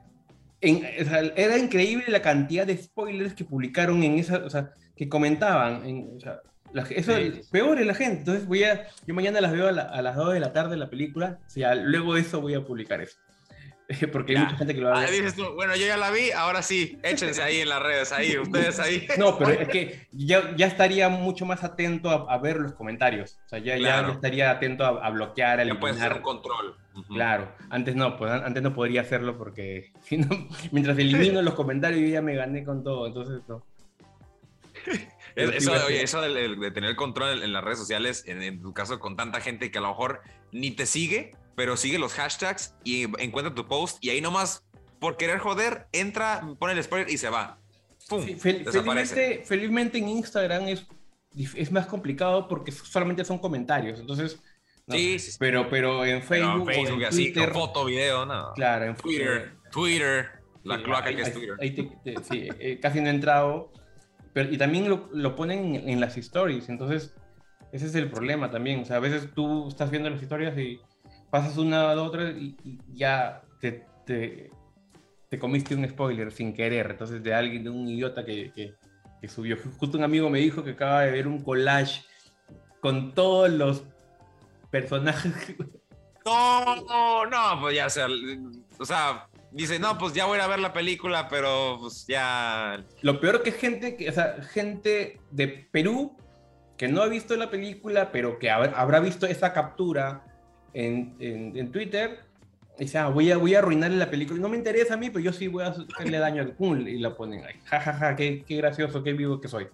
era 0.64 1.58
increíble 1.58 2.04
la 2.08 2.22
cantidad 2.22 2.66
de 2.66 2.76
spoilers 2.76 3.34
que 3.34 3.44
publicaron 3.44 4.02
en 4.02 4.18
esa, 4.18 4.38
o 4.38 4.50
sea, 4.50 4.72
que 4.96 5.08
comentaban. 5.08 5.84
En, 5.84 6.16
o 6.16 6.20
sea, 6.20 6.40
eso 6.90 7.16
es 7.16 7.48
peor 7.48 7.80
en 7.80 7.86
la 7.86 7.94
gente. 7.94 8.18
Entonces 8.18 8.46
voy 8.46 8.64
a, 8.64 8.86
yo 9.06 9.14
mañana 9.14 9.40
las 9.40 9.52
veo 9.52 9.68
a, 9.68 9.72
las 9.72 10.16
2 10.16 10.34
de 10.34 10.40
la 10.40 10.52
tarde 10.52 10.76
la 10.76 10.90
película, 10.90 11.38
o 11.46 11.50
sea, 11.50 11.74
luego 11.74 12.14
de 12.14 12.22
eso 12.22 12.40
voy 12.40 12.54
a 12.54 12.64
publicar 12.64 13.00
eso. 13.00 13.18
Porque 14.12 14.36
hay 14.36 14.44
mucha 14.44 14.56
gente 14.56 14.74
que 14.74 14.80
lo 14.80 14.90
va 14.90 15.02
a 15.02 15.10
ver. 15.10 15.32
bueno, 15.54 15.76
yo 15.76 15.86
ya 15.86 15.96
la 15.96 16.10
vi, 16.10 16.30
ahora 16.30 16.62
sí, 16.62 16.98
échense 17.02 17.42
ahí 17.42 17.60
en 17.60 17.68
las 17.68 17.82
redes, 17.82 18.12
ahí, 18.12 18.38
ustedes 18.38 18.80
ahí. 18.80 19.06
No, 19.18 19.38
pero 19.38 19.50
es 19.60 19.68
que 19.68 20.06
ya, 20.12 20.54
ya 20.56 20.66
estaría 20.66 21.08
mucho 21.08 21.44
más 21.46 21.64
atento 21.64 22.10
a, 22.10 22.38
ver 22.38 22.56
los 22.56 22.72
comentarios. 22.72 23.38
O 23.46 23.48
sea, 23.48 23.58
ya, 23.58 23.76
ya 23.76 24.08
estaría 24.08 24.50
atento 24.50 24.84
a, 24.84 25.10
bloquear, 25.10 25.58
a 25.58 25.62
eliminar. 25.62 26.10
Ya 26.10 26.16
un 26.16 26.22
control. 26.22 26.76
Claro, 27.08 27.52
antes 27.70 27.96
no, 27.96 28.16
pues 28.16 28.30
antes 28.30 28.62
no 28.62 28.72
podría 28.72 29.00
hacerlo 29.00 29.36
porque 29.36 29.92
si 30.02 30.16
no, 30.16 30.28
mientras 30.70 30.96
elimino 30.96 31.42
los 31.42 31.54
comentarios 31.54 32.00
yo 32.00 32.06
ya 32.06 32.22
me 32.22 32.36
gané 32.36 32.64
con 32.64 32.84
todo, 32.84 33.06
entonces 33.06 33.42
no. 33.48 33.64
Eso, 35.34 35.72
oye, 35.86 36.02
eso 36.02 36.20
de, 36.20 36.70
tener 36.70 36.94
control 36.94 37.42
en, 37.42 37.52
las 37.52 37.64
redes 37.64 37.78
sociales, 37.78 38.24
en, 38.26 38.62
tu 38.62 38.72
caso 38.72 39.00
con 39.00 39.16
tanta 39.16 39.40
gente 39.40 39.70
que 39.70 39.78
a 39.78 39.80
lo 39.80 39.88
mejor 39.88 40.22
ni 40.52 40.70
te 40.70 40.86
sigue, 40.86 41.32
pero 41.56 41.76
sigue 41.76 41.98
los 41.98 42.12
hashtags 42.14 42.74
y 42.84 43.04
encuentra 43.22 43.54
tu 43.54 43.66
post 43.66 43.98
y 44.04 44.10
ahí 44.10 44.20
nomás, 44.20 44.66
por 45.00 45.16
querer 45.16 45.38
joder, 45.38 45.86
entra, 45.92 46.42
pone 46.58 46.72
el 46.74 46.82
spoiler 46.82 47.10
y 47.10 47.18
se 47.18 47.28
va. 47.28 47.58
¡Pum! 48.08 48.24
Sí, 48.24 48.34
fel- 48.34 48.64
felizmente, 48.70 49.42
felizmente 49.44 49.98
en 49.98 50.08
Instagram 50.08 50.68
es, 50.68 50.86
es 51.54 51.72
más 51.72 51.86
complicado 51.86 52.48
porque 52.48 52.70
solamente 52.72 53.24
son 53.24 53.38
comentarios. 53.38 54.00
Entonces, 54.00 54.40
no. 54.86 54.94
Sí, 54.96 55.18
sí, 55.18 55.30
sí. 55.32 55.36
Pero, 55.40 55.68
pero 55.70 56.04
en 56.04 56.20
Pero 56.20 56.26
Facebook, 56.28 56.68
en 56.70 56.74
Facebook 56.74 56.98
o 56.98 57.02
en 57.02 57.08
así, 57.08 57.32
Twitter, 57.32 57.52
con 57.52 57.60
foto, 57.62 57.84
video, 57.86 58.26
no. 58.26 58.52
claro, 58.54 58.84
en 58.84 58.96
Twitter, 58.96 59.52
Twitter, 59.70 60.28
la 60.64 60.82
cloaca 60.82 61.08
ahí- 61.08 61.16
que 61.16 61.22
es 61.22 61.32
Twitter. 61.32 61.56
ahí 61.60 61.70
te- 61.70 61.90
te- 62.04 62.22
sí, 62.24 62.48
eh, 62.58 62.78
casi 62.80 63.00
no 63.00 63.06
he 63.06 63.10
entrado. 63.10 63.72
Pero, 64.34 64.52
y 64.52 64.58
también 64.58 64.88
lo, 64.90 65.08
lo 65.12 65.36
ponen 65.36 65.76
en, 65.76 65.88
en 65.88 66.00
las 66.00 66.16
stories. 66.16 66.68
Entonces, 66.68 67.14
ese 67.72 67.86
es 67.86 67.94
el 67.94 68.10
problema 68.10 68.50
también. 68.50 68.80
O 68.80 68.84
sea, 68.84 68.96
a 68.96 69.00
veces 69.00 69.28
tú 69.34 69.68
estás 69.68 69.90
viendo 69.90 70.10
las 70.10 70.20
historias 70.20 70.58
y 70.58 70.80
pasas 71.34 71.56
una 71.58 71.90
a 71.90 72.00
otra 72.00 72.30
y, 72.30 72.56
y 72.62 72.78
ya 72.94 73.42
te, 73.60 73.84
te, 74.06 74.52
te 75.28 75.36
comiste 75.40 75.74
un 75.74 75.84
spoiler 75.88 76.30
sin 76.30 76.54
querer. 76.54 76.92
Entonces, 76.92 77.24
de 77.24 77.34
alguien, 77.34 77.64
de 77.64 77.70
un 77.70 77.88
idiota 77.88 78.24
que, 78.24 78.52
que, 78.52 78.74
que 79.20 79.28
subió. 79.28 79.56
Justo 79.80 79.98
un 79.98 80.04
amigo 80.04 80.30
me 80.30 80.38
dijo 80.38 80.62
que 80.62 80.70
acaba 80.70 81.00
de 81.00 81.10
ver 81.10 81.26
un 81.26 81.42
collage 81.42 82.04
con 82.78 83.14
todos 83.14 83.50
los 83.50 83.82
personajes. 84.70 85.32
No, 86.24 86.76
no, 86.76 87.26
no, 87.26 87.60
pues 87.60 87.76
ya 87.76 87.90
sea, 87.90 88.06
o 88.78 88.84
sea, 88.86 89.26
dice, 89.50 89.78
no, 89.78 89.98
pues 89.98 90.14
ya 90.14 90.24
voy 90.24 90.38
a 90.38 90.46
ver 90.46 90.58
la 90.58 90.72
película, 90.72 91.28
pero 91.28 91.76
pues 91.80 92.06
ya. 92.08 92.82
Lo 93.02 93.20
peor 93.20 93.42
que 93.42 93.52
gente, 93.52 93.94
que, 93.94 94.08
o 94.08 94.12
sea, 94.12 94.36
gente 94.42 95.20
de 95.32 95.48
Perú 95.70 96.16
que 96.78 96.88
no 96.88 97.02
ha 97.02 97.08
visto 97.08 97.36
la 97.36 97.50
película, 97.50 98.10
pero 98.10 98.38
que 98.38 98.50
hab- 98.50 98.72
habrá 98.74 99.00
visto 99.00 99.26
esa 99.26 99.52
captura 99.52 100.24
en, 100.74 101.16
en- 101.20 101.56
en 101.56 101.72
Twitter. 101.72 102.20
Y 102.78 102.82
dice, 102.84 102.98
ah, 102.98 103.08
voy 103.08 103.30
a, 103.30 103.36
voy 103.36 103.54
a 103.54 103.60
arruinarle 103.60 103.96
la 103.96 104.10
película. 104.10 104.40
No 104.40 104.48
me 104.48 104.56
interesa 104.56 104.94
a 104.94 104.96
mí, 104.96 105.08
pero 105.08 105.20
yo 105.24 105.32
sí 105.32 105.46
voy 105.46 105.62
a 105.64 105.68
hacerle 105.68 106.18
daño 106.18 106.42
al 106.42 106.52
pum 106.52 106.86
y 106.86 106.98
la 106.98 107.16
ponen 107.16 107.44
ahí. 107.44 107.54
Ja, 107.64 107.80
ja, 107.80 107.92
ja, 107.94 108.16
qué, 108.16 108.44
qué 108.46 108.56
gracioso, 108.56 109.02
qué 109.04 109.12
vivo 109.12 109.40
que 109.40 109.48
soy. 109.48 109.68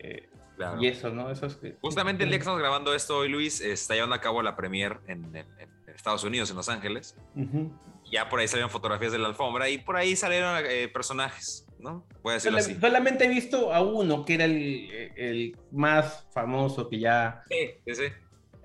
Eh, 0.00 0.28
Claro. 0.56 0.80
Y 0.80 0.86
eso, 0.86 1.10
¿no? 1.10 1.32
Eso 1.32 1.46
es 1.46 1.58
Justamente 1.80 2.22
el 2.22 2.28
día 2.28 2.38
que 2.38 2.42
estamos 2.42 2.60
grabando 2.60 2.94
esto 2.94 3.16
hoy, 3.18 3.28
Luis, 3.28 3.60
está 3.60 3.94
llevando 3.94 4.14
a 4.14 4.20
cabo 4.20 4.40
la 4.40 4.54
premiere 4.54 4.98
en, 5.08 5.24
en- 5.34 5.46
en 5.58 5.68
Estados 5.92 6.22
Unidos, 6.22 6.48
en 6.50 6.54
Los 6.56 6.68
Ángeles. 6.68 7.16
Ujú. 7.34 7.72
Ya 8.12 8.28
por 8.28 8.38
ahí 8.38 8.46
salieron 8.46 8.70
fotografías 8.70 9.10
de 9.10 9.18
la 9.18 9.26
alfombra 9.26 9.68
y 9.68 9.78
por 9.78 9.96
ahí 9.96 10.14
salieron 10.14 10.62
eh, 10.64 10.86
personajes, 10.86 11.66
¿no? 11.80 12.06
Voy 12.22 12.30
a 12.30 12.34
decirlo 12.34 12.60
Sola- 12.62 12.72
así. 12.72 12.80
solamente 12.80 13.24
he 13.24 13.28
visto 13.28 13.74
a 13.74 13.82
uno 13.82 14.24
que 14.24 14.34
era 14.34 14.44
el, 14.44 14.88
el 15.16 15.56
más 15.72 16.24
famoso 16.32 16.88
que 16.88 17.00
ya 17.00 17.42
Sí, 17.48 17.70
sí, 17.88 17.94
sí. 17.96 18.04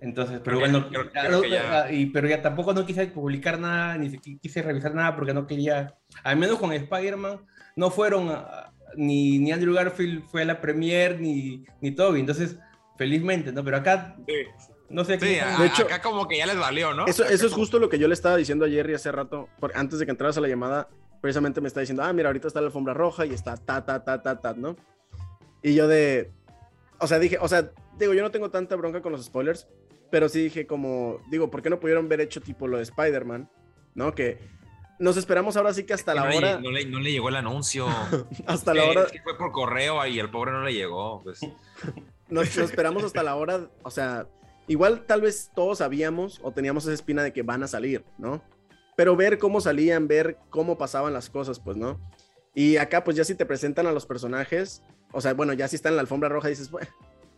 Entonces, 0.01 0.39
pero 0.43 0.57
que- 0.57 0.63
bueno, 0.69 0.87
creo- 0.89 1.09
creo 1.11 1.43
ya- 1.43 1.91
y, 1.91 2.05
pero 2.07 2.27
ya 2.27 2.41
tampoco 2.41 2.73
no 2.73 2.85
quise 2.85 3.07
publicar 3.07 3.59
nada, 3.59 3.97
ni 3.97 4.17
quise 4.17 4.61
revisar 4.61 4.95
nada 4.95 5.15
porque 5.15 5.33
no 5.33 5.45
quería, 5.45 5.95
al 6.23 6.37
menos 6.37 6.57
con 6.57 6.71
Spider-Man, 6.71 7.41
no 7.75 7.89
fueron, 7.91 8.29
a- 8.29 8.71
ni, 8.95 9.39
ni 9.39 9.51
Andrew 9.51 9.73
Garfield 9.73 10.23
fue 10.29 10.43
a 10.43 10.45
la 10.45 10.61
premier, 10.61 11.19
ni, 11.19 11.65
ni 11.81 11.91
Toby, 11.91 12.21
entonces, 12.21 12.57
felizmente, 12.97 13.51
¿no? 13.51 13.63
Pero 13.63 13.77
acá, 13.77 14.15
no 14.89 15.03
sé, 15.03 15.19
Sí, 15.19 15.37
a- 15.39 15.57
De 15.59 15.67
hecho- 15.67 15.83
acá 15.83 16.01
como 16.01 16.27
que 16.27 16.37
ya 16.37 16.45
les 16.45 16.57
valió, 16.57 16.93
¿no? 16.93 17.05
Eso, 17.05 17.23
eso 17.25 17.47
es 17.47 17.53
justo 17.53 17.77
lo 17.77 17.89
que 17.89 17.99
yo 17.99 18.07
le 18.07 18.13
estaba 18.13 18.37
diciendo 18.37 18.65
a 18.65 18.69
Jerry 18.69 18.93
hace 18.93 19.11
rato, 19.11 19.49
antes 19.75 19.99
de 19.99 20.05
que 20.05 20.11
entraras 20.11 20.37
a 20.37 20.41
la 20.41 20.47
llamada, 20.47 20.87
precisamente 21.21 21.59
me 21.61 21.67
está 21.67 21.81
diciendo, 21.81 22.03
ah, 22.03 22.13
mira, 22.13 22.29
ahorita 22.29 22.47
está 22.47 22.61
la 22.61 22.67
alfombra 22.67 22.93
roja 22.93 23.25
y 23.25 23.33
está 23.33 23.57
ta, 23.57 23.85
ta, 23.85 24.03
ta, 24.03 24.21
ta, 24.23 24.39
ta, 24.39 24.53
¿no? 24.53 24.75
Y 25.61 25.75
yo 25.75 25.87
de, 25.89 26.31
o 26.99 27.07
sea, 27.07 27.19
dije, 27.19 27.37
o 27.41 27.47
sea, 27.49 27.69
digo, 27.97 28.13
yo 28.13 28.21
no 28.21 28.31
tengo 28.31 28.49
tanta 28.49 28.75
bronca 28.77 29.01
con 29.01 29.11
los 29.11 29.25
spoilers, 29.25 29.67
pero 30.11 30.29
sí 30.29 30.43
dije 30.43 30.67
como, 30.67 31.21
digo, 31.29 31.49
¿por 31.51 31.61
qué 31.61 31.69
no 31.69 31.79
pudieron 31.79 32.09
ver 32.09 32.21
hecho 32.21 32.41
tipo 32.41 32.67
lo 32.67 32.77
de 32.77 32.83
Spider-Man? 32.83 33.49
¿No? 33.95 34.13
Que 34.13 34.39
nos 34.99 35.17
esperamos 35.17 35.55
ahora 35.57 35.73
sí 35.73 35.83
que 35.83 35.93
hasta 35.93 36.13
la 36.13 36.29
no, 36.29 36.37
hora, 36.37 36.55
Le, 36.55 36.61
no, 36.61 36.71
le, 36.71 36.85
no 36.85 36.99
le 36.99 37.11
llegó 37.11 37.29
el 37.29 37.35
anuncio. 37.35 37.87
hasta 38.45 38.73
la 38.73 38.85
hora, 38.85 39.03
es 39.03 39.11
que 39.11 39.21
fue 39.21 39.37
por 39.37 39.51
correo 39.51 40.05
y 40.05 40.19
el 40.19 40.29
pobre 40.29 40.51
no 40.51 40.63
le 40.63 40.73
llegó. 40.73 41.21
Pues. 41.23 41.39
nos, 42.29 42.57
nos 42.57 42.69
esperamos 42.69 43.03
hasta 43.03 43.23
la 43.23 43.35
hora, 43.35 43.69
o 43.83 43.91
sea, 43.91 44.27
igual 44.67 45.05
tal 45.05 45.21
vez 45.21 45.51
todos 45.55 45.79
sabíamos 45.79 46.39
o 46.43 46.51
teníamos 46.51 46.83
esa 46.83 46.93
espina 46.93 47.23
de 47.23 47.33
que 47.33 47.43
van 47.43 47.63
a 47.63 47.67
salir, 47.67 48.03
¿no? 48.17 48.41
Pero 48.95 49.15
ver 49.15 49.37
cómo 49.37 49.61
salían, 49.61 50.07
ver 50.07 50.37
cómo 50.49 50.77
pasaban 50.77 51.13
las 51.13 51.29
cosas, 51.29 51.59
pues, 51.59 51.77
¿no? 51.77 51.99
Y 52.53 52.77
acá, 52.77 53.03
pues 53.03 53.15
ya 53.15 53.23
si 53.23 53.35
te 53.35 53.45
presentan 53.45 53.87
a 53.87 53.93
los 53.93 54.05
personajes, 54.05 54.83
o 55.13 55.21
sea, 55.21 55.33
bueno, 55.33 55.53
ya 55.53 55.67
si 55.67 55.77
está 55.77 55.87
en 55.89 55.95
la 55.95 56.01
alfombra 56.01 56.27
roja, 56.27 56.49
dices, 56.49 56.69
"Bueno, 56.69 56.89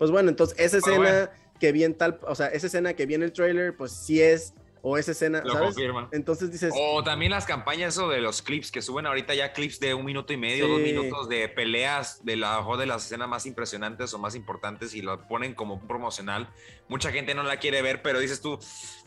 pues 0.01 0.09
bueno, 0.09 0.29
entonces 0.29 0.57
esa 0.59 0.77
escena 0.77 0.97
bueno. 0.97 1.29
Que 1.61 1.71
vi 1.71 1.83
en 1.83 1.93
tal, 1.95 2.19
o 2.27 2.33
sea, 2.33 2.47
esa 2.47 2.65
escena 2.67 2.95
que 2.95 3.05
vi 3.05 3.13
en 3.13 3.21
el 3.21 3.31
trailer, 3.31 3.77
pues 3.77 3.91
sí 3.91 4.19
es, 4.19 4.55
o 4.81 4.97
esa 4.97 5.11
escena, 5.11 5.43
Lo 5.45 5.53
¿sabes? 5.53 5.75
confirma. 5.75 6.09
Entonces 6.11 6.51
dices, 6.51 6.73
O 6.75 7.03
también 7.03 7.31
las 7.31 7.45
campañas, 7.45 7.93
eso 7.93 8.09
de 8.09 8.19
los 8.19 8.41
clips 8.41 8.71
que 8.71 8.81
suben 8.81 9.05
ahorita 9.05 9.35
ya 9.35 9.53
clips 9.53 9.79
de 9.79 9.93
un 9.93 10.03
minuto 10.03 10.33
y 10.33 10.37
medio, 10.37 10.67
dos 10.67 10.79
Sí. 10.79 10.85
minutos 10.85 11.29
de 11.29 11.47
peleas 11.49 12.25
de 12.25 12.35
la 12.35 12.65
de 12.79 12.85
las 12.87 13.05
escenas 13.05 13.29
más 13.29 13.45
impresionantes 13.45 14.11
o 14.15 14.17
más 14.17 14.33
importantes 14.33 14.95
y 14.95 15.03
lo 15.03 15.27
ponen 15.27 15.53
como 15.53 15.75
un 15.75 15.87
promocional. 15.87 16.51
Mucha 16.87 17.11
gente 17.11 17.35
no 17.35 17.43
la 17.43 17.57
quiere 17.57 17.83
ver, 17.83 18.01
pero 18.01 18.19
dices 18.19 18.41
tú, 18.41 18.57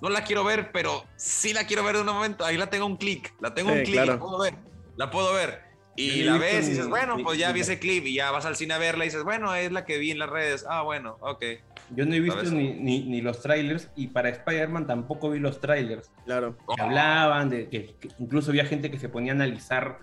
no 0.01 0.11
la 0.11 0.23
quiero 0.23 0.45
ver, 0.45 0.71
pero 0.73 1.03
sí 1.17 1.53
la 1.53 1.67
quiero 1.67 1.83
ver 1.83 1.97
de 1.97 2.03
un 2.03 2.07
momento. 2.07 2.45
Ahí 2.45 2.57
la 2.57 2.71
tengo 2.71 2.87
un 2.87 2.97
clic, 2.97 3.35
la 3.41 3.53
tengo 3.53 3.71
Sí, 3.73 3.79
un 3.79 3.83
clic, 3.83 3.97
la 3.97 4.03
claro. 4.05 4.21
puedo 4.21 4.39
ver, 4.39 4.55
la 4.97 5.11
puedo 5.11 5.35
ver. 5.35 5.61
Y 5.97 6.23
la 6.25 6.39
ves 6.39 6.67
y 6.67 6.71
dices, 6.71 6.89
bueno, 6.89 7.17
pues 7.23 7.37
ya 7.39 7.51
vi 7.53 7.61
la- 7.61 7.65
ese 7.65 7.79
clip 7.81 8.05
y 8.07 8.15
ya 8.15 8.31
vas 8.33 8.45
al 8.47 8.55
cine 8.57 8.75
a 8.75 8.79
verla 8.79 9.05
y 9.05 9.09
dices, 9.09 9.23
bueno, 9.25 9.53
es 9.57 9.71
la 9.73 9.85
que 9.85 9.99
vi 9.99 10.11
en 10.13 10.19
las 10.21 10.29
redes. 10.31 10.65
Ah, 10.69 10.83
bueno, 10.83 11.17
ok. 11.21 11.45
Yo 11.91 12.07
no 12.07 12.15
he 12.15 12.21
visto 12.21 12.43
ni, 12.45 12.73
ni, 12.75 13.05
ni 13.05 13.21
los 13.21 13.41
trailers, 13.43 13.91
y 13.97 14.09
para 14.09 14.29
Spider-Man 14.29 14.87
tampoco 14.87 15.31
vi 15.31 15.39
los 15.39 15.61
trailers. 15.61 16.11
claro, 16.25 16.57
que 16.75 16.83
hablaban, 16.83 17.51
de 17.51 17.69
que, 17.69 17.95
que 18.01 18.09
incluso 18.19 18.51
había 18.51 18.65
gente 18.65 18.91
que 18.91 18.99
se 18.99 19.09
ponía 19.09 19.33
a 19.33 19.35
analizar 19.37 19.99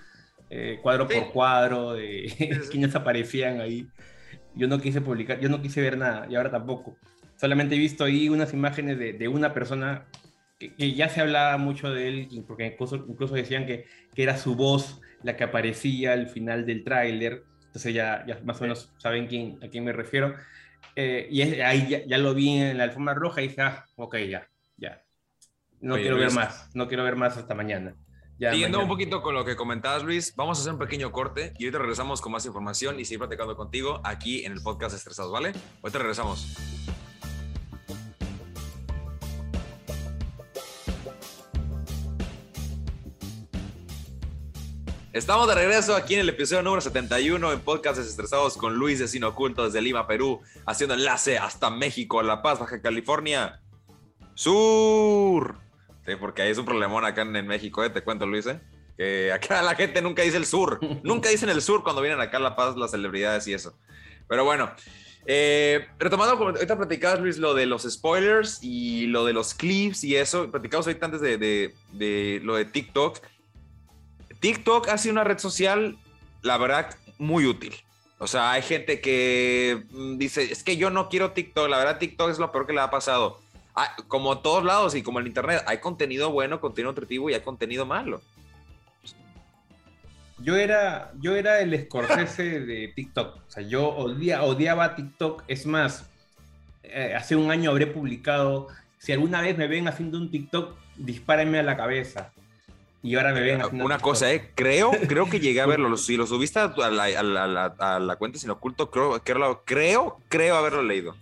eh, 0.49 0.79
cuadro 0.81 1.07
Sí. 1.09 1.15
por 1.19 1.31
cuadro 1.31 1.93
de 1.93 2.29
sí. 2.37 2.49
quiénes 2.71 2.95
aparecían 2.95 3.61
ahí. 3.61 3.87
Yo 4.53 4.67
no 4.67 4.79
quise 4.79 5.01
publicar, 5.01 5.39
yo 5.39 5.49
no 5.49 5.61
quise 5.61 5.81
ver 5.81 5.97
nada 5.97 6.27
y 6.29 6.35
ahora 6.35 6.51
tampoco. 6.51 6.97
Solamente 7.37 7.75
he 7.75 7.79
visto 7.79 8.03
ahí 8.03 8.29
unas 8.29 8.53
imágenes 8.53 8.99
de, 8.99 9.13
de 9.13 9.27
una 9.27 9.53
persona 9.53 10.05
que, 10.59 10.73
que 10.75 10.93
ya 10.93 11.09
se 11.09 11.21
hablaba 11.21 11.57
mucho 11.57 11.91
de 11.91 12.07
él, 12.07 12.43
porque 12.47 12.65
incluso, 12.67 12.97
incluso 13.07 13.33
decían 13.33 13.65
que, 13.65 13.85
que 14.13 14.23
era 14.23 14.37
su 14.37 14.55
voz 14.55 15.01
la 15.23 15.35
que 15.35 15.43
aparecía 15.45 16.13
al 16.13 16.27
final 16.27 16.65
del 16.65 16.83
tráiler. 16.83 17.43
Entonces 17.67 17.93
ya, 17.93 18.25
ya 18.27 18.39
más 18.43 18.59
o 18.59 18.63
menos 18.63 18.91
saben 18.97 19.27
quién, 19.27 19.57
a 19.63 19.69
quién 19.69 19.85
me 19.85 19.93
refiero. 19.93 20.35
Eh, 20.95 21.27
y 21.31 21.41
es- 21.41 21.59
ahí 21.61 21.87
ya, 21.89 22.05
ya 22.05 22.17
lo 22.17 22.33
vi 22.33 22.57
en 22.57 22.77
la 22.77 22.83
alfombra 22.85 23.13
roja 23.13 23.41
y 23.41 23.47
dije, 23.47 23.61
ah, 23.61 23.85
ok, 23.95 24.17
ya, 24.29 24.47
ya. 24.77 25.01
No 25.79 25.93
Oye, 25.95 26.03
quiero 26.03 26.17
ver 26.17 26.25
Luis. 26.25 26.35
más, 26.35 26.69
no 26.73 26.87
quiero 26.87 27.03
ver 27.03 27.15
más 27.15 27.37
hasta 27.37 27.55
mañana. 27.55 27.95
Ya, 28.37 28.51
Siguiendo 28.51 28.79
mañana. 28.79 28.91
un 28.91 28.97
poquito 28.97 29.21
con 29.21 29.33
lo 29.35 29.45
que 29.45 29.55
comentabas, 29.55 30.03
Luis, 30.03 30.35
vamos 30.35 30.57
a 30.57 30.61
hacer 30.61 30.73
un 30.73 30.79
pequeño 30.79 31.11
corte 31.11 31.53
y 31.59 31.65
ahorita 31.65 31.77
regresamos 31.79 32.21
con 32.21 32.31
más 32.31 32.45
información 32.45 32.99
y 32.99 33.05
seguir 33.05 33.19
platicando 33.19 33.55
contigo 33.55 34.01
aquí 34.03 34.45
en 34.45 34.51
el 34.53 34.61
podcast 34.61 34.95
Estresados, 34.95 35.31
¿vale? 35.31 35.53
Ahorita 35.81 35.99
regresamos. 35.99 36.55
Estamos 45.13 45.47
de 45.47 45.55
regreso 45.55 45.95
aquí 45.95 46.13
en 46.13 46.21
el 46.21 46.29
episodio 46.29 46.63
número 46.63 46.79
71 46.81 47.51
en 47.51 47.59
Podcast 47.59 47.97
Desestresados 47.97 48.55
con 48.55 48.75
Luis 48.75 48.99
de 48.99 49.07
Cine 49.09 49.25
Oculto 49.25 49.65
desde 49.65 49.81
Lima, 49.81 50.07
Perú, 50.07 50.41
haciendo 50.65 50.93
enlace 50.95 51.37
hasta 51.37 51.69
México, 51.69 52.21
La 52.23 52.41
Paz, 52.41 52.59
Baja 52.59 52.81
California. 52.81 53.59
Sur. 54.35 55.57
Sí, 56.05 56.13
porque 56.17 56.43
ahí 56.43 56.51
es 56.51 56.57
un 56.57 56.65
problemón 56.65 57.03
acá 57.03 57.23
en, 57.23 57.35
en 57.35 57.45
México, 57.45 57.83
¿eh? 57.83 57.89
te 57.89 58.01
cuento, 58.03 58.25
Luis, 58.25 58.45
¿eh? 58.47 58.61
que 58.97 59.31
acá 59.33 59.61
la 59.61 59.75
gente 59.75 60.01
nunca 60.01 60.21
dice 60.21 60.37
el 60.37 60.45
sur, 60.45 60.79
nunca 61.03 61.29
dicen 61.29 61.49
el 61.49 61.61
sur 61.61 61.83
cuando 61.83 62.01
vienen 62.01 62.21
acá 62.21 62.37
a 62.37 62.41
La 62.41 62.55
Paz 62.55 62.77
las 62.77 62.91
celebridades 62.91 63.45
y 63.47 63.53
eso. 63.53 63.77
Pero 64.29 64.45
bueno, 64.45 64.71
eh, 65.25 65.87
retomando, 65.99 66.35
ahorita 66.41 66.77
platicabas, 66.77 67.19
Luis, 67.19 67.37
lo 67.37 67.53
de 67.53 67.65
los 67.65 67.83
spoilers 67.83 68.59
y 68.63 69.07
lo 69.07 69.25
de 69.25 69.33
los 69.33 69.53
clips 69.53 70.05
y 70.05 70.15
eso, 70.15 70.49
platicamos 70.49 70.87
ahorita 70.87 71.05
antes 71.05 71.19
de, 71.21 71.37
de- 71.37 71.75
de 71.91 72.39
lo 72.43 72.55
de 72.55 72.63
TikTok. 72.63 73.19
TikTok 74.41 74.89
ha 74.89 74.97
sido 74.97 75.13
una 75.13 75.23
red 75.23 75.37
social, 75.37 75.97
la 76.41 76.57
verdad, 76.57 76.93
muy 77.17 77.45
útil. 77.45 77.73
O 78.19 78.27
sea, 78.27 78.51
hay 78.51 78.61
gente 78.61 78.99
que 79.01 79.83
mm, 79.89 80.17
dice, 80.17 80.43
es 80.51 80.63
que 80.63 80.75
yo 80.77 80.89
no 80.89 81.07
quiero 81.09 81.31
TikTok, 81.31 81.69
la 81.69 81.77
verdad 81.77 81.97
TikTok 81.97 82.29
es 82.29 82.39
lo 82.39 82.51
peor 82.51 82.67
que 82.67 82.73
le 82.73 82.81
ha 82.81 82.89
pasado. 82.91 83.39
Ah, 83.75 83.95
como 84.07 84.33
en 84.33 84.41
todos 84.41 84.63
lados 84.65 84.95
y 84.95 85.01
como 85.01 85.19
en 85.19 85.27
Internet, 85.27 85.63
hay 85.65 85.77
contenido 85.79 86.29
bueno, 86.31 86.59
contenido 86.59 86.91
nutritivo 86.91 87.29
y 87.29 87.33
hay 87.35 87.39
contenido 87.41 87.85
malo. 87.85 88.21
Yo 90.39 90.57
era, 90.57 91.11
yo 91.19 91.35
era 91.35 91.59
el 91.61 91.79
Scorsese 91.85 92.61
de 92.61 92.91
TikTok. 92.95 93.35
O 93.47 93.51
sea, 93.51 93.63
yo 93.63 93.87
odia- 93.95 94.43
odiaba 94.43 94.95
TikTok. 94.95 95.43
Es 95.47 95.65
más, 95.65 96.09
eh, 96.83 97.13
hace 97.15 97.35
un 97.35 97.51
año 97.51 97.69
habré 97.69 97.85
publicado, 97.87 98.67
si 98.97 99.11
alguna 99.11 99.41
vez 99.41 99.55
me 99.57 99.67
ven 99.67 99.87
haciendo 99.87 100.17
un 100.17 100.31
TikTok, 100.31 100.75
dispárenme 100.97 101.59
a 101.59 101.63
la 101.63 101.77
cabeza. 101.77 102.33
Y 103.03 103.15
ahora 103.15 103.33
me 103.33 103.41
ven 103.41 103.61
haciendo 103.61 103.83
Una 103.85 103.97
cosa, 103.99 104.31
¿eh? 104.31 104.51
Creo, 104.53 104.91
creo 105.07 105.27
que 105.29 105.39
llegué 105.39 105.61
a 105.61 105.65
verlo. 105.67 105.89
Lo- 105.89 105.97
Si 105.97 106.15
lo 106.17 106.27
subiste 106.27 106.59
a, 106.59 106.67
la, 106.77 107.05
a 107.05 107.23
la- 107.23 107.43
a 107.43 107.47
la- 107.47 107.75
a 107.79 107.99
la 107.99 108.15
cuenta 108.15 108.37
sin 108.37 108.49
oculto, 108.51 108.91
creo, 108.91 109.19
creo, 109.23 109.63
creo, 109.65 110.19
creo 110.29 110.55
haberlo 110.55 110.83
leído. 110.83 111.15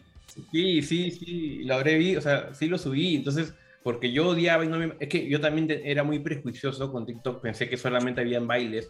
Sí, 0.52 0.82
sí, 0.82 1.12
sí, 1.12 1.64
lo 1.64 1.76
habré 1.76 1.98
visto, 1.98 2.20
o 2.20 2.22
sea, 2.22 2.54
sí 2.54 2.68
lo 2.68 2.78
subí. 2.78 3.16
Entonces, 3.16 3.54
porque 3.84 4.12
yo 4.12 4.28
odiaba 4.30 4.64
y 4.66 4.68
no 4.68 4.78
me... 4.78 4.94
Es 5.00 5.08
que 5.10 5.28
yo 5.30 5.40
también 5.40 5.68
era 5.84 6.04
muy 6.04 6.20
prejuicioso 6.20 6.92
con 6.92 7.06
TikTok, 7.06 7.42
pensé 7.42 7.70
que 7.70 7.78
solamente 7.78 8.22
habían 8.22 8.46
bailes, 8.48 8.90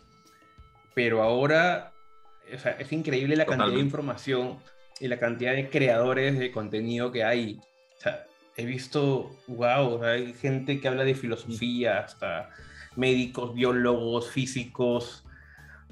pero 0.94 1.22
ahora 1.22 1.94
o 2.54 2.58
sea, 2.58 2.72
es 2.80 2.92
increíble 2.92 3.36
la 3.36 3.46
cantidad 3.46 3.74
de 3.76 3.80
información 3.80 4.58
y 5.00 5.08
la 5.08 5.20
cantidad 5.20 5.54
de 5.54 5.70
creadores 5.70 6.38
de 6.40 6.52
contenido 6.52 7.12
que 7.12 7.24
hay. 7.24 7.60
O 7.98 8.02
sea, 8.02 8.26
he 8.58 8.66
visto, 8.66 9.36
wow, 9.48 10.04
hay 10.04 10.34
gente 10.34 10.80
que 10.82 10.88
habla 10.88 11.04
de 11.04 11.14
filosofía, 11.16 12.00
hasta 12.00 12.50
médicos, 12.96 13.54
biólogos, 13.54 14.30
físicos. 14.30 15.26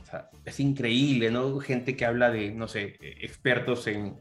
O 0.01 0.05
sea, 0.05 0.29
es 0.45 0.59
increíble, 0.59 1.31
¿no? 1.31 1.59
Gente 1.59 1.95
que 1.95 2.05
habla 2.05 2.31
de, 2.31 2.51
no 2.51 2.67
sé, 2.67 2.97
expertos 3.01 3.87
en, 3.87 4.17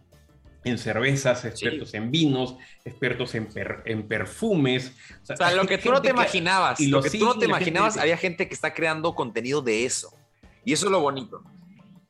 en 0.65 0.79
cervezas, 0.79 1.45
expertos 1.45 1.95
en 1.95 2.11
vinos, 2.11 2.57
expertos 2.85 3.35
en, 3.35 3.49
en 3.85 4.09
perfumes. 4.09 4.93
O 5.29 5.37
sea, 5.37 5.53
lo 5.53 5.67
que 5.67 5.79
tú 5.79 5.91
no 5.91 6.03
te 6.03 6.11
imaginabas, 6.11 6.81
y 6.81 6.89
lo 6.89 7.03
que 7.03 7.11
tú 7.11 7.25
no 7.25 7.39
te 7.39 7.47
imaginabas, 7.47 7.97
había 7.97 8.17
gente 8.17 8.49
que 8.49 8.55
está 8.55 8.75
creando 8.75 9.15
contenido 9.15 9.63
de 9.63 9.85
eso. 9.85 10.13
Y 10.65 10.73
eso 10.73 10.87
es 10.87 10.93
lo 10.93 11.01
bonito. 11.01 11.43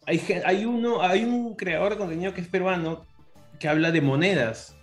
Hay, 0.06 0.22
hay, 0.44 0.64
uno, 0.64 1.02
hay 1.02 1.24
un 1.24 1.56
creador 1.56 1.92
de 1.92 1.98
contenido 1.98 2.32
que 2.32 2.40
es 2.40 2.48
peruano 2.48 3.04
que 3.58 3.68
habla 3.68 3.90
de 3.90 4.00
monedas. 4.00 4.75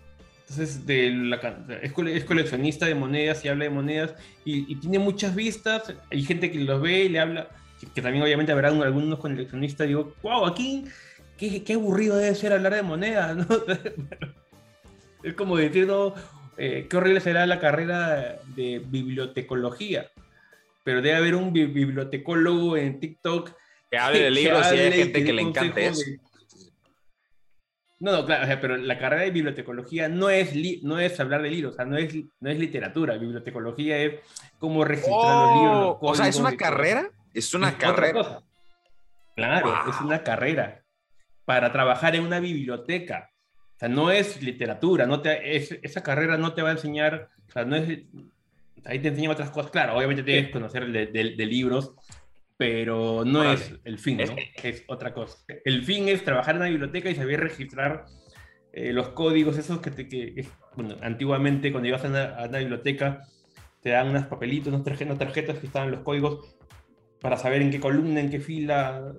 Entonces, 0.50 0.86
de 0.86 1.10
la, 1.10 1.66
es, 1.82 1.94
coleccionista 2.26 2.86
de 2.86 2.96
monedas 2.96 3.44
y 3.44 3.48
habla 3.48 3.64
de 3.64 3.70
monedas 3.70 4.14
y, 4.46 4.76
tiene 4.76 5.00
muchas 5.00 5.36
vistas. 5.36 5.94
Hay 6.12 6.24
gente 6.24 6.52
que 6.52 6.60
los 6.60 6.82
ve 6.82 7.06
y 7.06 7.10
le 7.10 7.20
habla, 7.20 7.48
que, 7.94 8.02
también 8.02 8.24
obviamente 8.24 8.52
habrá 8.52 8.68
algunos 8.68 9.20
coleccionistas. 9.20 9.88
Digo, 9.88 10.14
wow, 10.22 10.46
aquí, 10.46 10.86
qué, 11.38 11.64
qué 11.64 11.74
aburrido 11.74 12.18
debe 12.18 12.36
ser 12.36 12.54
hablar 12.54 12.76
de 12.76 12.84
monedas, 12.84 13.36
¿no? 13.36 13.48
es 15.24 15.34
como 15.34 15.58
decir, 15.58 15.88
no, 15.88 16.14
eh, 16.58 16.88
qué 16.90 16.98
horrible 16.98 17.22
será 17.22 17.46
la 17.46 17.60
carrera 17.60 18.40
de 18.56 18.80
bibliotecología. 18.86 20.12
Pero 20.84 21.02
debe 21.02 21.16
haber 21.16 21.36
un 21.36 21.54
bibliotecólogo 21.54 22.78
en 22.78 23.00
TikTok 23.00 23.52
que 23.90 23.98
hable 23.98 24.20
de 24.20 24.32
libros 24.32 24.68
y 24.74 24.78
hay 24.78 24.92
gente 24.92 25.24
que, 25.24 25.34
le 25.34 25.42
encante 25.42 25.88
eso. 25.88 26.04
No, 28.04 28.12
no, 28.12 28.26
claro, 28.26 28.60
pero 28.60 28.76
la 28.76 29.00
carrera 29.00 29.24
de 29.24 29.32
bibliotecología 29.32 30.10
no 30.10 30.30
es, 30.30 30.54
no 30.84 31.00
es 31.00 31.18
hablar 31.22 31.42
de 31.42 31.50
libros, 31.50 31.72
o 31.72 31.76
sea, 31.78 31.86
no 31.86 31.96
es, 31.96 32.14
no 32.42 32.50
es 32.50 32.60
literatura. 32.60 33.16
Bibliotecología 33.16 33.98
es 33.98 34.20
cómo 34.60 34.84
registrar 34.84 35.16
los 35.16 35.56
libros. 35.56 35.98
o 36.02 36.14
sea, 36.14 36.28
¿es 36.28 36.36
una 36.36 36.58
carrera? 36.58 37.10
Es 37.34 37.54
una 37.54 37.78
carrera. 37.78 38.42
Claro, 39.38 39.90
es 39.90 40.02
una 40.02 40.22
carrera 40.22 40.84
para 41.46 41.72
trabajar 41.72 42.14
en 42.18 42.26
una 42.26 42.42
biblioteca. 42.42 43.32
O 43.78 43.80
sea, 43.80 43.88
no 43.88 44.12
es 44.12 44.44
literatura, 44.44 45.06
no 45.06 45.22
te, 45.22 45.56
esa 45.56 46.04
carrera 46.04 46.36
no 46.38 46.54
te 46.54 46.62
va 46.62 46.70
a 46.70 46.74
enseñar, 46.74 47.30
o 47.48 47.52
sea, 47.54 47.64
no 47.64 47.78
es, 47.78 47.88
ahí 48.84 49.00
te 49.00 49.08
enseñan 49.08 49.32
otras 49.32 49.50
cosas. 49.50 49.72
Claro, 49.72 49.96
obviamente 49.96 50.24
tienes 50.24 50.48
que 50.48 50.52
conocer 50.52 50.92
de 50.92 51.46
libros, 51.46 51.94
pero 52.58 53.24
no 53.26 53.44
es 53.44 53.74
el 53.84 54.00
fin, 54.00 54.18
¿no? 54.18 54.36
Es 54.62 54.84
otra 54.88 55.14
cosa. 55.14 55.38
El 55.66 55.84
fin 55.84 56.08
es 56.08 56.24
trabajar 56.24 56.56
en 56.56 56.62
una 56.62 56.70
biblioteca 56.70 57.10
y 57.10 57.16
saber 57.16 57.40
registrar 57.40 58.06
eh, 58.72 58.94
los 58.94 59.10
códigos, 59.10 59.58
esos 59.58 59.80
que, 59.80 59.92
te, 59.92 60.08
que 60.08 60.48
bueno, 60.76 60.96
antiguamente 61.02 61.72
cuando 61.72 61.90
ibas 61.90 62.04
a 62.06 62.08
una, 62.08 62.58
biblioteca 62.58 63.22
te 63.82 63.90
dan 63.90 64.10
unos 64.10 64.26
papelitos, 64.28 64.70
unas 64.70 64.84
tarjetas, 64.84 65.18
tarjetas 65.18 65.60
que 65.60 65.68
estaban 65.68 65.92
los 65.92 66.02
códigos 66.02 66.56
para 67.20 67.38
saber 67.38 67.62
en 67.62 67.72
qué 67.72 67.80
columna, 67.80 68.20
en 68.20 68.30
qué 68.30 68.40
fila. 68.40 69.14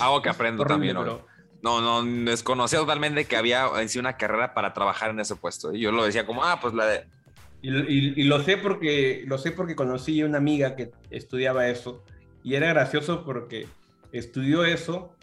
algo 0.00 0.22
que 0.22 0.28
aprendo 0.28 0.64
también. 0.64 0.94
¿no? 0.94 1.26
No, 1.62 1.80
no, 1.80 2.02
desconocía 2.24 2.80
totalmente 2.80 3.24
que 3.24 3.36
había 3.36 3.68
en 3.80 3.88
sí 3.88 3.98
una 3.98 4.16
carrera 4.16 4.52
para 4.52 4.72
trabajar 4.72 5.10
en 5.10 5.20
ese 5.20 5.36
puesto. 5.36 5.74
Y 5.74 5.80
yo 5.80 5.92
lo 5.92 6.04
decía 6.04 6.26
como, 6.26 6.44
ah, 6.44 6.58
pues 6.60 6.74
la 6.74 6.86
de 6.86 7.06
y, 7.62 8.24
lo 8.24 8.42
sé 8.42 8.56
porque 8.56 9.22
lo 9.26 9.38
sé 9.38 9.52
porque 9.52 9.76
conocí 9.76 10.22
una 10.22 10.38
amiga 10.38 10.74
que 10.74 10.90
estudiaba 11.10 11.68
eso 11.68 12.02
y 12.42 12.54
era 12.54 12.68
gracioso 12.68 13.24
porque 13.24 13.68
estudió 14.10 14.64
eso 14.64 15.14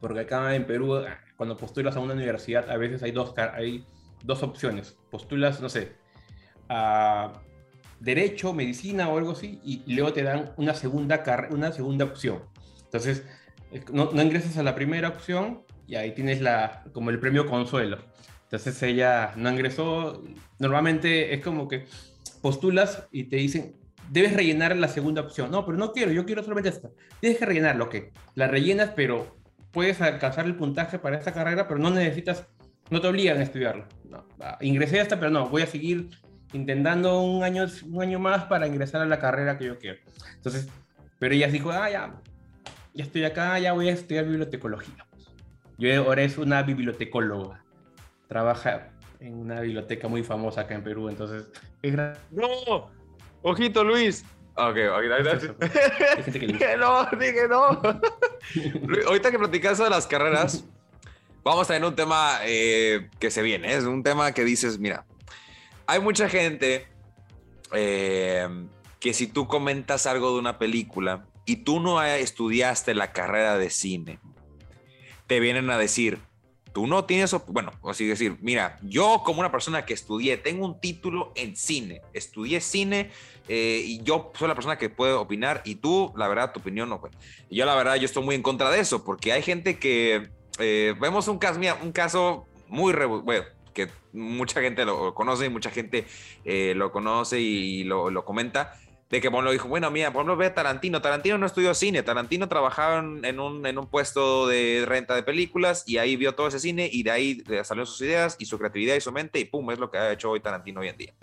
porque 0.00 0.20
acá 0.20 0.54
en 0.54 0.66
Perú 0.66 1.02
cuando 1.36 1.56
postulas 1.56 1.96
a 1.96 2.00
una 2.00 2.12
universidad 2.12 2.70
a 2.70 2.76
veces 2.76 3.02
hay 3.02 3.12
dos 3.12 3.34
hay 3.54 3.86
dos 4.22 4.42
opciones. 4.42 4.98
Postulas 5.10 5.62
no 5.62 5.70
sé 5.70 5.92
a 6.68 7.32
derecho 8.00 8.52
medicina 8.52 9.08
o 9.08 9.16
algo 9.16 9.32
así 9.32 9.60
y, 9.64 9.94
luego 9.94 10.12
te 10.12 10.22
dan 10.22 10.52
una 10.58 10.74
segunda 10.74 11.22
una 11.50 11.72
segunda 11.72 12.04
opción. 12.04 12.42
Entonces 12.84 13.24
no, 13.90 14.10
no 14.12 14.22
ingresas 14.22 14.58
a 14.58 14.62
la 14.62 14.74
primera 14.74 15.08
opción 15.08 15.62
y 15.86 15.94
ahí 15.94 16.14
tienes 16.14 16.42
la 16.42 16.84
como 16.92 17.08
el 17.08 17.18
premio 17.18 17.46
consuelo 17.46 17.98
entonces 18.50 18.82
ella 18.82 19.32
no 19.36 19.48
ingresó. 19.48 20.24
Normalmente 20.58 21.32
es 21.32 21.40
como 21.40 21.68
que 21.68 21.86
postulas 22.42 23.06
y 23.12 23.24
te 23.24 23.36
dicen, 23.36 23.76
debes 24.10 24.34
rellenar 24.34 24.76
la 24.76 24.88
segunda 24.88 25.22
opción. 25.22 25.52
No, 25.52 25.64
pero 25.64 25.78
no 25.78 25.92
quiero, 25.92 26.10
yo 26.10 26.26
quiero 26.26 26.42
solamente 26.42 26.70
esta. 26.70 26.90
Tienes 27.20 27.38
que 27.38 27.46
rellenar 27.46 27.76
lo 27.76 27.88
que 27.88 28.10
la 28.34 28.48
rellenas, 28.48 28.90
pero 28.96 29.36
puedes 29.70 30.00
alcanzar 30.00 30.46
el 30.46 30.56
puntaje 30.56 30.98
para 30.98 31.16
esta 31.16 31.32
carrera, 31.32 31.68
pero 31.68 31.78
no 31.78 31.90
necesitas, 31.90 32.44
no 32.90 33.00
te 33.00 33.06
obligan 33.06 33.38
a 33.38 33.44
estudiarla. 33.44 33.86
No, 34.08 34.26
ingresé 34.60 34.98
esta, 34.98 35.20
pero 35.20 35.30
no, 35.30 35.48
voy 35.48 35.62
a 35.62 35.66
seguir 35.66 36.10
intentando 36.52 37.22
un 37.22 37.44
año, 37.44 37.66
un 37.86 38.02
año 38.02 38.18
más 38.18 38.46
para 38.46 38.66
ingresar 38.66 39.00
a 39.00 39.06
la 39.06 39.20
carrera 39.20 39.58
que 39.58 39.66
yo 39.66 39.78
quiero. 39.78 40.00
Entonces, 40.34 40.66
pero 41.20 41.36
ella 41.36 41.46
dijo, 41.46 41.70
ah, 41.70 41.88
ya, 41.88 42.20
ya 42.94 43.04
estoy 43.04 43.22
acá, 43.22 43.60
ya 43.60 43.74
voy 43.74 43.90
a 43.90 43.92
estudiar 43.92 44.24
bibliotecología. 44.24 45.06
Yo 45.78 46.04
ahora 46.04 46.22
es 46.22 46.36
una 46.36 46.64
bibliotecóloga 46.64 47.62
trabaja 48.30 48.92
en 49.18 49.34
una 49.34 49.60
biblioteca 49.60 50.06
muy 50.06 50.22
famosa 50.22 50.62
acá 50.62 50.76
en 50.76 50.84
Perú, 50.84 51.08
entonces 51.08 51.50
¡No! 52.30 52.88
¡Ojito, 53.42 53.82
Luis! 53.82 54.24
Ok, 54.54 54.76
ok. 54.94 55.02
dije 56.28 56.76
no, 56.76 57.08
dije 57.18 57.48
no. 57.48 57.80
Ahorita 59.08 59.32
que 59.32 59.38
platicas 59.38 59.78
de 59.78 59.90
las 59.90 60.06
carreras, 60.06 60.64
vamos 61.42 61.68
a 61.68 61.74
tener 61.74 61.88
un 61.88 61.96
tema 61.96 62.38
eh, 62.44 63.10
que 63.18 63.32
se 63.32 63.42
viene. 63.42 63.74
Es 63.74 63.84
un 63.84 64.04
tema 64.04 64.32
que 64.32 64.44
dices, 64.44 64.78
mira, 64.78 65.04
hay 65.88 66.00
mucha 66.00 66.28
gente 66.28 66.86
eh, 67.72 68.48
que 69.00 69.12
si 69.12 69.26
tú 69.26 69.48
comentas 69.48 70.06
algo 70.06 70.32
de 70.34 70.38
una 70.38 70.56
película 70.56 71.26
y 71.46 71.56
tú 71.56 71.80
no 71.80 72.00
estudiaste 72.00 72.94
la 72.94 73.12
carrera 73.12 73.58
de 73.58 73.70
cine, 73.70 74.20
te 75.26 75.40
vienen 75.40 75.68
a 75.70 75.78
decir, 75.78 76.20
tú 76.72 76.86
no 76.86 77.04
tienes, 77.04 77.34
bueno, 77.48 77.72
así 77.84 78.06
decir, 78.06 78.36
mira, 78.40 78.78
yo 78.82 79.22
como 79.24 79.40
una 79.40 79.50
persona 79.50 79.84
que 79.84 79.94
estudié, 79.94 80.36
tengo 80.36 80.64
un 80.64 80.80
título 80.80 81.32
en 81.34 81.56
cine, 81.56 82.02
estudié 82.12 82.60
cine 82.60 83.10
eh, 83.48 83.82
y 83.84 84.02
yo 84.02 84.32
soy 84.34 84.48
la 84.48 84.54
persona 84.54 84.78
que 84.78 84.88
puede 84.88 85.12
opinar 85.12 85.62
y 85.64 85.76
tú, 85.76 86.12
la 86.16 86.28
verdad, 86.28 86.52
tu 86.52 86.60
opinión 86.60 86.88
no. 86.88 87.00
Y 87.48 87.56
yo, 87.56 87.66
la 87.66 87.74
verdad, 87.74 87.96
yo 87.96 88.04
estoy 88.04 88.22
muy 88.22 88.34
en 88.34 88.42
contra 88.42 88.70
de 88.70 88.80
eso 88.80 89.04
porque 89.04 89.32
hay 89.32 89.42
gente 89.42 89.78
que, 89.78 90.30
eh, 90.58 90.94
vemos 91.00 91.28
un 91.28 91.38
caso, 91.38 91.58
mira, 91.58 91.78
un 91.82 91.92
caso 91.92 92.46
muy, 92.68 92.92
bueno, 92.92 93.44
que 93.74 93.88
mucha 94.12 94.60
gente 94.60 94.84
lo 94.84 95.14
conoce 95.14 95.46
y 95.46 95.48
mucha 95.48 95.70
gente 95.70 96.06
eh, 96.44 96.74
lo 96.76 96.92
conoce 96.92 97.40
y 97.40 97.84
lo, 97.84 98.10
lo 98.10 98.24
comenta 98.24 98.74
de 99.10 99.20
que 99.20 99.28
lo 99.28 99.50
dijo, 99.50 99.66
bueno, 99.68 99.90
mira, 99.90 100.12
por 100.12 100.20
ejemplo, 100.20 100.36
ve 100.36 100.46
a 100.46 100.54
Tarantino. 100.54 101.02
Tarantino 101.02 101.36
no 101.36 101.44
estudió 101.44 101.74
cine, 101.74 102.04
Tarantino 102.04 102.48
trabajaba 102.48 102.98
en 102.98 103.40
un, 103.40 103.66
en 103.66 103.76
un 103.76 103.88
puesto 103.88 104.46
de 104.46 104.84
renta 104.86 105.16
de 105.16 105.24
películas 105.24 105.82
y 105.84 105.98
ahí 105.98 106.14
vio 106.14 106.36
todo 106.36 106.46
ese 106.46 106.60
cine 106.60 106.88
y 106.90 107.02
de 107.02 107.10
ahí 107.10 107.42
salieron 107.64 107.86
sus 107.86 108.00
ideas 108.02 108.36
y 108.38 108.44
su 108.44 108.56
creatividad 108.56 108.94
y 108.94 109.00
su 109.00 109.10
mente 109.10 109.40
y 109.40 109.46
pum, 109.46 109.68
es 109.72 109.80
lo 109.80 109.90
que 109.90 109.98
ha 109.98 110.12
hecho 110.12 110.30
hoy 110.30 110.38
Tarantino 110.38 110.80
hoy 110.80 110.88
en 110.88 110.96
día. 110.96 111.14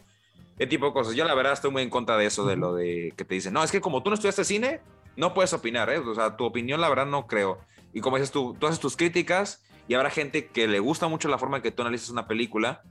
Ese 0.57 0.67
tipo 0.67 0.88
de 0.88 0.91
cosas. 0.91 1.15
Yo 1.15 1.23
la 1.23 1.33
verdad 1.33 1.53
estoy 1.53 1.71
muy 1.71 1.81
en 1.81 1.89
contra 1.89 2.17
de 2.17 2.25
eso, 2.25 2.45
de 2.45 2.57
lo 2.57 2.75
de 2.75 3.13
que 3.15 3.23
te 3.23 3.35
dicen, 3.35 3.53
no, 3.53 3.63
es 3.63 3.71
que 3.71 3.79
como 3.79 4.03
tú 4.03 4.09
no 4.09 4.15
estudiaste 4.15 4.43
cine, 4.43 4.81
no 5.15 5.33
puedes 5.33 5.53
opinar, 5.53 5.89
¿eh? 5.89 5.99
O 5.99 6.13
sea, 6.13 6.35
tu 6.35 6.43
opinión 6.43 6.81
la 6.81 6.89
verdad 6.89 7.05
no 7.05 7.25
creo. 7.25 7.59
Y 7.93 8.01
como 8.01 8.17
dices 8.17 8.31
tú, 8.31 8.53
tú 8.59 8.67
haces 8.67 8.81
tus 8.81 8.97
críticas 8.97 9.63
y 9.88 9.93
habrá 9.93 10.09
gente 10.09 10.47
que 10.47 10.67
le 10.67 10.79
gusta 10.79 11.07
mucho 11.07 11.29
la 11.29 11.38
forma 11.38 11.57
en 11.57 11.63
que 11.63 11.71
tú 11.71 11.83
analizas 11.83 12.09
una 12.09 12.27
película. 12.27 12.81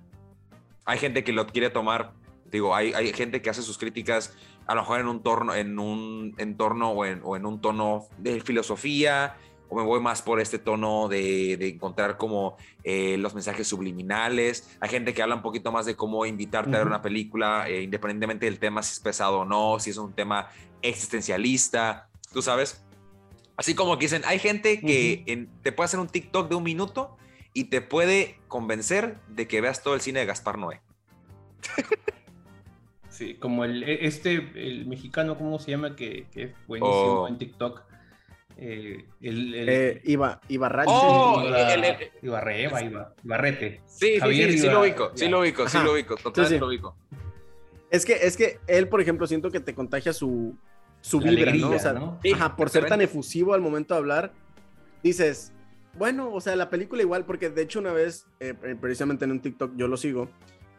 Hay 0.87 0.99
gente 0.99 1.23
que 1.23 1.33
lo 1.33 1.47
quiere 1.47 1.69
tomar, 1.69 2.15
digo, 2.47 2.75
hay, 2.75 2.95
hay 2.95 3.13
gente 3.13 3.43
que 3.43 3.51
hace 3.51 3.61
sus 3.61 3.77
críticas 3.77 4.35
a 4.67 4.75
lo 4.75 4.83
mejor 4.83 5.01
en 5.01 5.09
un, 5.09 5.23
torno, 5.23 5.55
en 5.55 5.79
un 5.79 6.35
entorno 6.39 6.91
o 6.91 7.05
en, 7.05 7.21
o 7.25 7.37
en 7.37 7.47
un 7.47 7.61
tono 7.61 8.07
de 8.19 8.41
filosofía, 8.41 9.37
o 9.69 9.77
me 9.77 9.83
voy 9.83 10.01
más 10.01 10.23
por 10.23 10.41
este 10.41 10.59
tono 10.59 11.09
de, 11.09 11.57
de 11.57 11.69
encontrar 11.69 12.17
como 12.17 12.57
eh, 12.85 13.17
los 13.19 13.35
mensajes 13.35 13.67
subliminales. 13.67 14.77
Hay 14.81 14.89
gente 14.89 15.15
que 15.15 15.23
habla 15.23 15.35
un 15.35 15.43
poquito 15.43 15.73
más 15.73 15.87
de 15.87 15.97
cómo 15.97 16.25
invitarte 16.27 16.75
a 16.75 16.79
ver 16.79 16.87
una 16.87 17.03
película, 17.03 17.69
eh, 17.69 17.83
independientemente 17.83 18.47
del 18.47 18.59
tema, 18.59 18.83
si 18.83 18.93
es 18.93 19.01
pesado 19.01 19.41
o 19.41 19.45
no, 19.45 19.79
si 19.81 19.91
es 19.91 19.97
un 19.97 20.13
tema 20.13 20.49
existencialista, 20.83 22.09
tú 22.33 22.43
sabes. 22.43 22.85
Así 23.57 23.75
como 23.75 23.99
que 23.99 24.05
dicen, 24.05 24.23
hay 24.27 24.39
gente 24.39 24.81
que 24.81 25.49
te 25.63 25.73
puede 25.73 25.87
hacer 25.87 25.99
un 25.99 26.09
TikTok 26.09 26.49
de 26.49 26.55
un 26.57 26.63
minuto 26.63 27.17
y 27.55 27.65
te 27.65 27.81
puede 27.81 28.39
convencer 28.49 29.19
de 29.29 29.49
que 29.49 29.61
veas 29.63 29.83
todo 29.83 29.95
el 29.95 30.03
cine 30.03 30.21
de 30.21 30.27
Gaspar 30.27 30.59
Noé. 30.59 30.83
Sí, 33.17 33.35
como 33.37 33.65
el, 33.65 33.83
e, 33.83 34.07
este, 34.07 34.35
el 34.55 34.87
mexicano, 34.87 35.39
¿cómo 35.39 35.59
se 35.59 35.71
llama? 35.71 35.97
Que, 35.97 36.27
que 36.31 36.43
es 36.43 36.51
buenísimo 36.67 37.23
oh. 37.23 37.29
en 37.29 37.39
TikTok. 37.39 37.83
Eh, 38.59 39.07
el, 39.23 39.55
eh, 39.55 40.03
Iba, 40.05 40.39
Ibarrete. 40.49 40.91
Oh, 40.93 41.43
Iba, 41.43 41.73
el, 41.73 41.85
el, 41.85 41.97
Ibarreba, 42.21 42.83
Iba, 42.83 43.15
Ibarrete. 43.25 43.81
Sí, 43.87 44.21
Javier 44.21 44.51
sí, 44.51 44.59
sí, 44.59 44.65
sí, 44.65 44.71
lo 44.71 44.83
ubico, 44.83 45.13
sí 45.15 45.29
lo 45.29 45.41
ubico, 45.41 45.67
sí 45.67 45.79
lo 45.83 45.93
ubico, 45.95 46.17
totalmente 46.17 46.59
lo 46.59 46.67
ubico. 46.67 46.95
Es 47.91 48.05
que, 48.05 48.13
es 48.15 48.37
que 48.37 48.59
él, 48.67 48.89
por 48.89 49.01
ejemplo, 49.01 49.27
siento 49.27 49.51
que 49.51 49.61
te 49.61 49.75
contagia 49.75 50.13
su, 50.13 50.55
su 51.01 51.19
vibra, 51.19 51.53
alegría, 51.53 51.67
¿no? 51.69 51.71
O 51.71 51.79
sea, 51.79 51.93
¿no? 51.95 52.21
ajá, 52.35 52.55
por 52.55 52.69
ser 52.69 52.85
tan 52.85 53.01
efusivo 53.01 53.55
al 53.55 53.63
momento 53.63 53.95
de 53.95 53.99
hablar, 53.99 54.33
dices, 55.03 55.55
bueno, 55.95 56.31
o 56.35 56.41
sea, 56.43 56.55
la 56.55 56.69
película 56.69 57.01
igual, 57.01 57.25
porque 57.25 57.49
de 57.49 57.63
hecho 57.63 57.79
una 57.79 57.93
vez, 57.93 58.27
eh, 58.41 58.53
precisamente 58.79 59.25
en 59.25 59.31
un 59.31 59.41
TikTok, 59.41 59.73
yo 59.75 59.89
lo 59.89 59.97
sigo, 59.97 60.29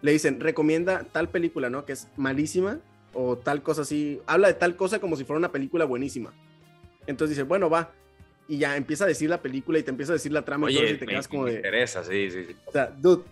le 0.02 0.12
dicen, 0.12 0.39
recomienda 0.39 1.04
tal 1.12 1.30
película, 1.30 1.70
¿no? 1.70 1.86
Que 1.86 1.93
es 1.93 2.08
malísima 2.18 2.80
o 3.14 3.38
tal 3.38 3.64
cosa 3.64 3.82
así, 3.82 4.22
habla 4.28 4.48
de 4.48 4.54
tal 4.54 4.76
cosa 4.76 5.00
como 5.00 5.16
si 5.16 5.24
fuera 5.24 5.39
una 5.39 5.52
película 5.52 5.86
buenísima. 5.86 6.34
Entonces 7.08 7.36
dice, 7.36 7.43
bueno, 7.43 7.70
va. 7.70 7.91
Y 8.48 8.60
ya 8.60 8.78
empieza 8.78 9.06
a 9.06 9.08
decir 9.08 9.30
la 9.30 9.41
película 9.41 9.80
y 9.80 9.84
te 9.84 9.91
empieza 9.91 10.14
a 10.14 10.16
decir 10.16 10.32
la 10.32 10.43
trama 10.43 10.68
Oye, 10.68 10.76
y 10.76 10.78
todo, 10.78 10.89
y 10.93 10.98
te 10.98 11.06
me, 11.06 11.12
quedas 11.12 11.28
como 11.28 11.43
me 11.43 11.52
de... 11.52 11.56
interesa, 11.58 12.04
sí, 12.04 12.30
sí, 12.32 12.45
sí. 12.45 12.56
O 12.66 12.72
sea, 12.72 12.88
dude, 12.88 13.24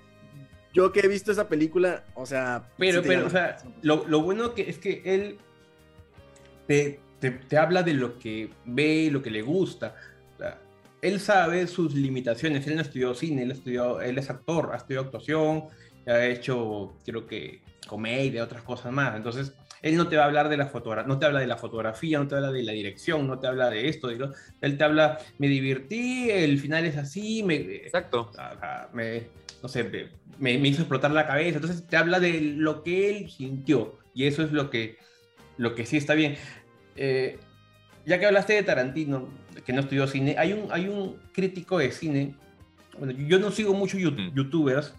yo 0.74 0.92
que 0.92 1.02
he 1.02 1.08
visto 1.08 1.32
esa 1.32 1.48
película, 1.48 2.04
o 2.16 2.26
sea... 2.26 2.68
Pero, 2.78 3.02
sí 3.02 3.08
pero, 3.08 3.20
llama. 3.22 3.28
o 3.28 3.32
sea, 3.32 3.58
lo, 3.82 4.06
lo, 4.08 4.22
bueno 4.22 4.54
que 4.54 4.70
es 4.70 4.78
que 4.78 5.02
él 5.06 5.38
te, 6.68 7.00
te, 7.20 7.32
te, 7.32 7.58
habla 7.58 7.82
de 7.84 7.94
lo 7.94 8.20
que 8.20 8.50
ve, 8.66 9.10
lo 9.10 9.22
que 9.22 9.30
le 9.30 9.42
gusta. 9.42 9.96
O 10.36 10.38
sea, 10.38 10.60
él 11.02 11.20
sabe 11.22 11.68
sus 11.68 11.94
limitaciones. 11.94 12.68
Él 12.68 12.76
no 12.76 12.82
estudió 12.82 13.14
cine, 13.14 13.44
él, 13.44 13.52
estudió, 13.52 14.02
él 14.02 14.18
es 14.18 14.30
actor, 14.30 14.72
ha 14.74 14.78
estudiado 14.78 15.06
actuación, 15.06 15.66
ha 16.08 16.26
hecho, 16.26 16.96
creo 17.06 17.26
que, 17.28 17.62
comedia, 17.88 18.44
otras 18.44 18.64
cosas 18.64 18.92
más. 18.92 19.16
Entonces, 19.16 19.54
él 19.82 19.96
no 19.98 20.08
te 20.08 20.18
va 20.18 20.24
a 20.24 20.26
hablar 20.26 20.50
de 20.50 20.58
la 20.58 20.68
fotografía, 20.68 21.08
no 21.08 21.20
te 21.20 21.26
habla 21.26 21.40
de 21.40 21.48
la 21.48 21.58
fotografía, 21.58 22.18
no 22.18 22.28
te 22.28 22.36
habla 22.36 22.52
de 22.52 22.64
la 22.64 22.72
dirección, 22.72 23.28
no 23.28 23.40
te 23.40 23.48
habla 23.48 23.70
de 23.70 23.88
esto, 23.88 24.08
de 24.08 24.16
lo, 24.16 24.34
él 24.62 24.78
te 24.78 24.84
habla, 24.84 25.20
me 25.38 25.48
divertí, 25.48 26.32
el 26.32 26.60
final 26.60 26.86
es 26.86 26.98
así, 26.98 27.44
me, 27.44 27.56
exacto, 27.56 28.32
me, 28.94 29.28
no 29.62 29.70
sé, 29.70 29.84
me, 30.40 30.58
me, 30.58 30.68
hizo 30.68 30.82
explotar 30.82 31.12
la 31.12 31.28
cabeza, 31.28 31.58
entonces 31.58 31.86
te 31.88 31.98
habla 31.98 32.20
de 32.20 32.42
lo 32.42 32.82
que 32.82 33.16
él 33.16 33.30
sintió 33.30 34.00
y 34.16 34.26
eso 34.26 34.42
es 34.42 34.52
lo 34.52 34.72
que, 34.72 34.98
lo 35.58 35.76
que 35.76 35.86
sí 35.86 35.98
está 35.98 36.16
bien. 36.16 36.36
Eh, 36.96 37.38
ya 38.06 38.20
que 38.20 38.26
hablaste 38.26 38.54
de 38.54 38.64
Tarantino, 38.64 39.28
que 39.66 39.74
no 39.74 39.82
estudió 39.82 40.08
cine, 40.08 40.36
hay 40.38 40.54
un, 40.54 40.72
hay 40.72 40.88
un 40.88 41.18
crítico 41.32 41.78
de 41.78 41.92
cine, 41.92 42.36
bueno, 42.98 43.14
yo 43.28 43.40
no 43.40 43.52
sigo 43.52 43.74
muchos 43.74 44.00
mm. 44.00 44.34
youtubers, 44.34 44.96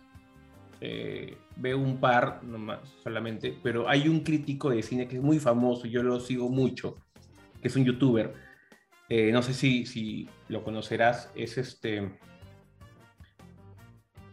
eh, 0.80 1.36
veo 1.56 1.78
un 1.78 1.98
par 1.98 2.42
nomás 2.44 2.80
solamente, 3.02 3.56
pero 3.62 3.88
hay 3.88 4.08
un 4.08 4.20
crítico 4.20 4.70
de 4.70 4.82
cine 4.82 5.08
que 5.08 5.16
es 5.16 5.22
muy 5.22 5.38
famoso, 5.38 5.86
yo 5.86 6.02
lo 6.02 6.20
sigo 6.20 6.48
mucho, 6.48 6.96
que 7.60 7.68
es 7.68 7.76
un 7.76 7.84
youtuber. 7.84 8.34
Eh, 9.08 9.30
no 9.32 9.42
sé 9.42 9.54
si, 9.54 9.86
si 9.86 10.28
lo 10.48 10.64
conocerás, 10.64 11.30
es 11.34 11.58
este. 11.58 12.18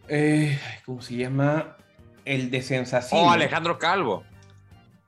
Eh, 0.07 0.59
¿Cómo 0.85 1.01
se 1.01 1.15
llama? 1.15 1.77
El 2.25 2.49
de 2.51 2.61
Sensación. 2.61 3.21
Oh, 3.21 3.31
Alejandro 3.31 3.77
Calvo. 3.77 4.23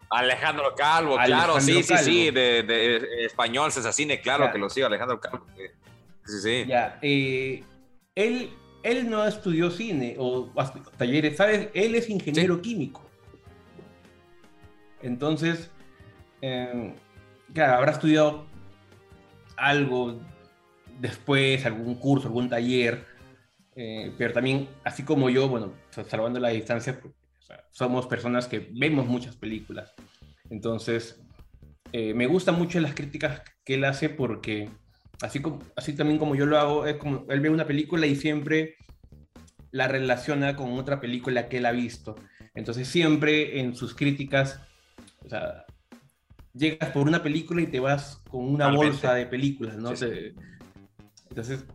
Alejandro 0.10 0.76
Calvo, 0.76 1.18
Alejandro 1.18 1.56
claro, 1.56 1.62
sí, 1.62 1.84
Calvo. 1.84 2.04
sí, 2.04 2.04
sí, 2.06 2.32
de, 2.32 2.64
de, 2.64 3.00
de 3.00 3.26
español, 3.26 3.72
Sensacine, 3.72 4.22
claro 4.22 4.46
ya. 4.46 4.52
que 4.52 4.58
lo 4.60 4.70
sigo, 4.70 4.88
Alejandro 4.88 5.20
Calvo. 5.20 5.46
Sí, 6.26 6.40
sí. 6.42 6.66
Ya, 6.68 7.00
él 7.02 8.50
él 8.86 9.10
no 9.10 9.26
estudió 9.26 9.72
cine 9.72 10.16
o 10.20 10.52
talleres, 10.96 11.38
¿sabes? 11.38 11.70
Él 11.74 11.96
es 11.96 12.08
ingeniero 12.08 12.56
sí. 12.58 12.62
químico. 12.62 13.04
Entonces, 15.02 15.72
eh, 16.42 16.94
claro, 17.52 17.78
habrá 17.78 17.92
estudiado 17.94 18.46
algo 19.58 20.22
después, 21.00 21.66
algún 21.66 21.96
curso, 21.96 22.28
algún 22.28 22.48
taller, 22.48 23.04
eh, 23.76 24.14
pero 24.20 24.34
también, 24.34 24.70
así 24.84 25.04
como 25.04 25.32
yo, 25.32 25.50
bueno, 25.50 25.74
salvando 26.08 26.40
la 26.40 26.50
distancia, 26.50 27.00
o 27.04 27.42
sea, 27.42 27.66
somos 27.72 28.06
personas 28.06 28.48
que 28.48 28.70
vemos 28.72 29.08
muchas 29.08 29.36
películas. 29.36 29.96
Entonces, 30.52 31.20
eh, 31.92 32.14
me 32.14 32.28
gustan 32.28 32.56
mucho 32.60 32.80
las 32.80 32.94
críticas 32.94 33.42
que 33.64 33.76
él 33.76 33.84
hace 33.84 34.10
porque 34.10 34.70
así, 35.22 35.40
como, 35.42 35.60
así 35.76 35.94
también 35.94 36.20
como 36.20 36.36
yo 36.36 36.46
lo 36.46 36.58
hago, 36.58 36.86
es 36.86 36.98
como 36.98 37.26
él 37.30 37.40
ve 37.40 37.50
una 37.50 37.66
película 37.66 38.06
y 38.06 38.16
siempre 38.16 38.76
la 39.72 39.88
relaciona 39.88 40.56
con 40.56 40.74
otra 40.74 41.00
película 41.00 41.48
que 41.48 41.58
él 41.58 41.66
ha 41.66 41.72
visto. 41.72 42.16
Entonces 42.54 42.88
siempre 42.88 43.60
en 43.60 43.76
sus 43.76 43.94
críticas, 43.94 44.62
o 45.26 45.30
sea, 45.30 45.66
llegas 46.54 46.92
por 46.92 47.08
una 47.08 47.22
película 47.22 47.62
y 47.62 47.68
te 47.68 47.80
vas 47.80 48.22
con 48.30 48.46
una 48.46 48.68
Realmente. 48.68 48.92
bolsa 48.92 49.14
de 49.14 49.26
películas, 49.26 49.78
¿no? 49.78 49.96
Sí, 49.96 50.06
sí. 50.06 50.42
Entonces, 51.30 51.66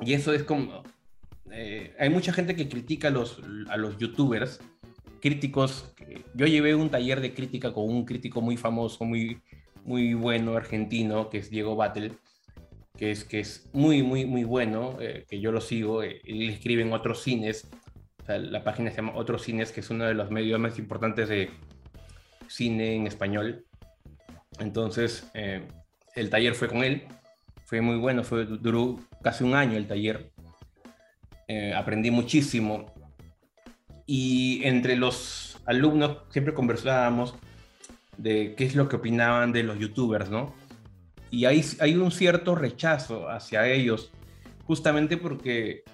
y 0.00 0.12
eso 0.12 0.32
es 0.32 0.44
como... 0.44 0.84
Eh, 1.50 1.94
hay 1.98 2.10
mucha 2.10 2.32
gente 2.32 2.54
que 2.54 2.68
critica 2.68 3.08
a 3.08 3.10
los, 3.10 3.40
a 3.68 3.76
los 3.76 3.96
youtubers, 3.96 4.60
críticos. 5.20 5.94
Yo 6.34 6.46
llevé 6.46 6.74
un 6.74 6.90
taller 6.90 7.20
de 7.20 7.34
crítica 7.34 7.72
con 7.72 7.88
un 7.88 8.04
crítico 8.04 8.40
muy 8.40 8.56
famoso, 8.56 9.04
muy, 9.04 9.40
muy 9.84 10.14
bueno, 10.14 10.54
argentino, 10.56 11.30
que 11.30 11.38
es 11.38 11.50
Diego 11.50 11.74
Battle 11.74 12.12
que 12.98 13.12
es, 13.12 13.24
que 13.24 13.40
es 13.40 13.70
muy, 13.72 14.02
muy, 14.02 14.26
muy 14.26 14.44
bueno, 14.44 14.98
eh, 15.00 15.24
que 15.28 15.40
yo 15.40 15.52
lo 15.52 15.60
sigo, 15.60 16.02
eh, 16.02 16.20
él 16.24 16.50
escribe 16.50 16.82
en 16.82 16.92
otros 16.92 17.22
cines, 17.22 17.68
o 18.22 18.26
sea, 18.26 18.38
la 18.38 18.64
página 18.64 18.90
se 18.90 18.96
llama 18.96 19.12
Otros 19.14 19.42
Cines, 19.42 19.72
que 19.72 19.80
es 19.80 19.88
uno 19.88 20.04
de 20.04 20.14
los 20.14 20.30
medios 20.30 20.60
más 20.60 20.78
importantes 20.78 21.28
de 21.28 21.50
cine 22.48 22.94
en 22.94 23.06
español. 23.06 23.64
Entonces, 24.58 25.30
eh, 25.34 25.66
el 26.14 26.28
taller 26.28 26.54
fue 26.54 26.68
con 26.68 26.82
él, 26.82 27.04
fue 27.64 27.80
muy 27.80 27.96
bueno, 27.96 28.24
fue, 28.24 28.44
duró 28.44 28.98
casi 29.22 29.44
un 29.44 29.54
año 29.54 29.76
el 29.76 29.86
taller, 29.86 30.32
eh, 31.46 31.72
aprendí 31.74 32.10
muchísimo 32.10 32.92
y 34.04 34.60
entre 34.64 34.96
los 34.96 35.60
alumnos 35.66 36.18
siempre 36.30 36.54
conversábamos 36.54 37.34
de 38.16 38.54
qué 38.56 38.64
es 38.64 38.74
lo 38.74 38.88
que 38.88 38.96
opinaban 38.96 39.52
de 39.52 39.62
los 39.62 39.78
youtubers, 39.78 40.28
¿no? 40.30 40.54
Y 41.30 41.44
hay, 41.44 41.64
hay 41.80 41.96
un 41.96 42.10
cierto 42.10 42.54
rechazo 42.54 43.28
hacia 43.28 43.66
ellos, 43.68 44.10
justamente 44.64 45.16
porque 45.16 45.84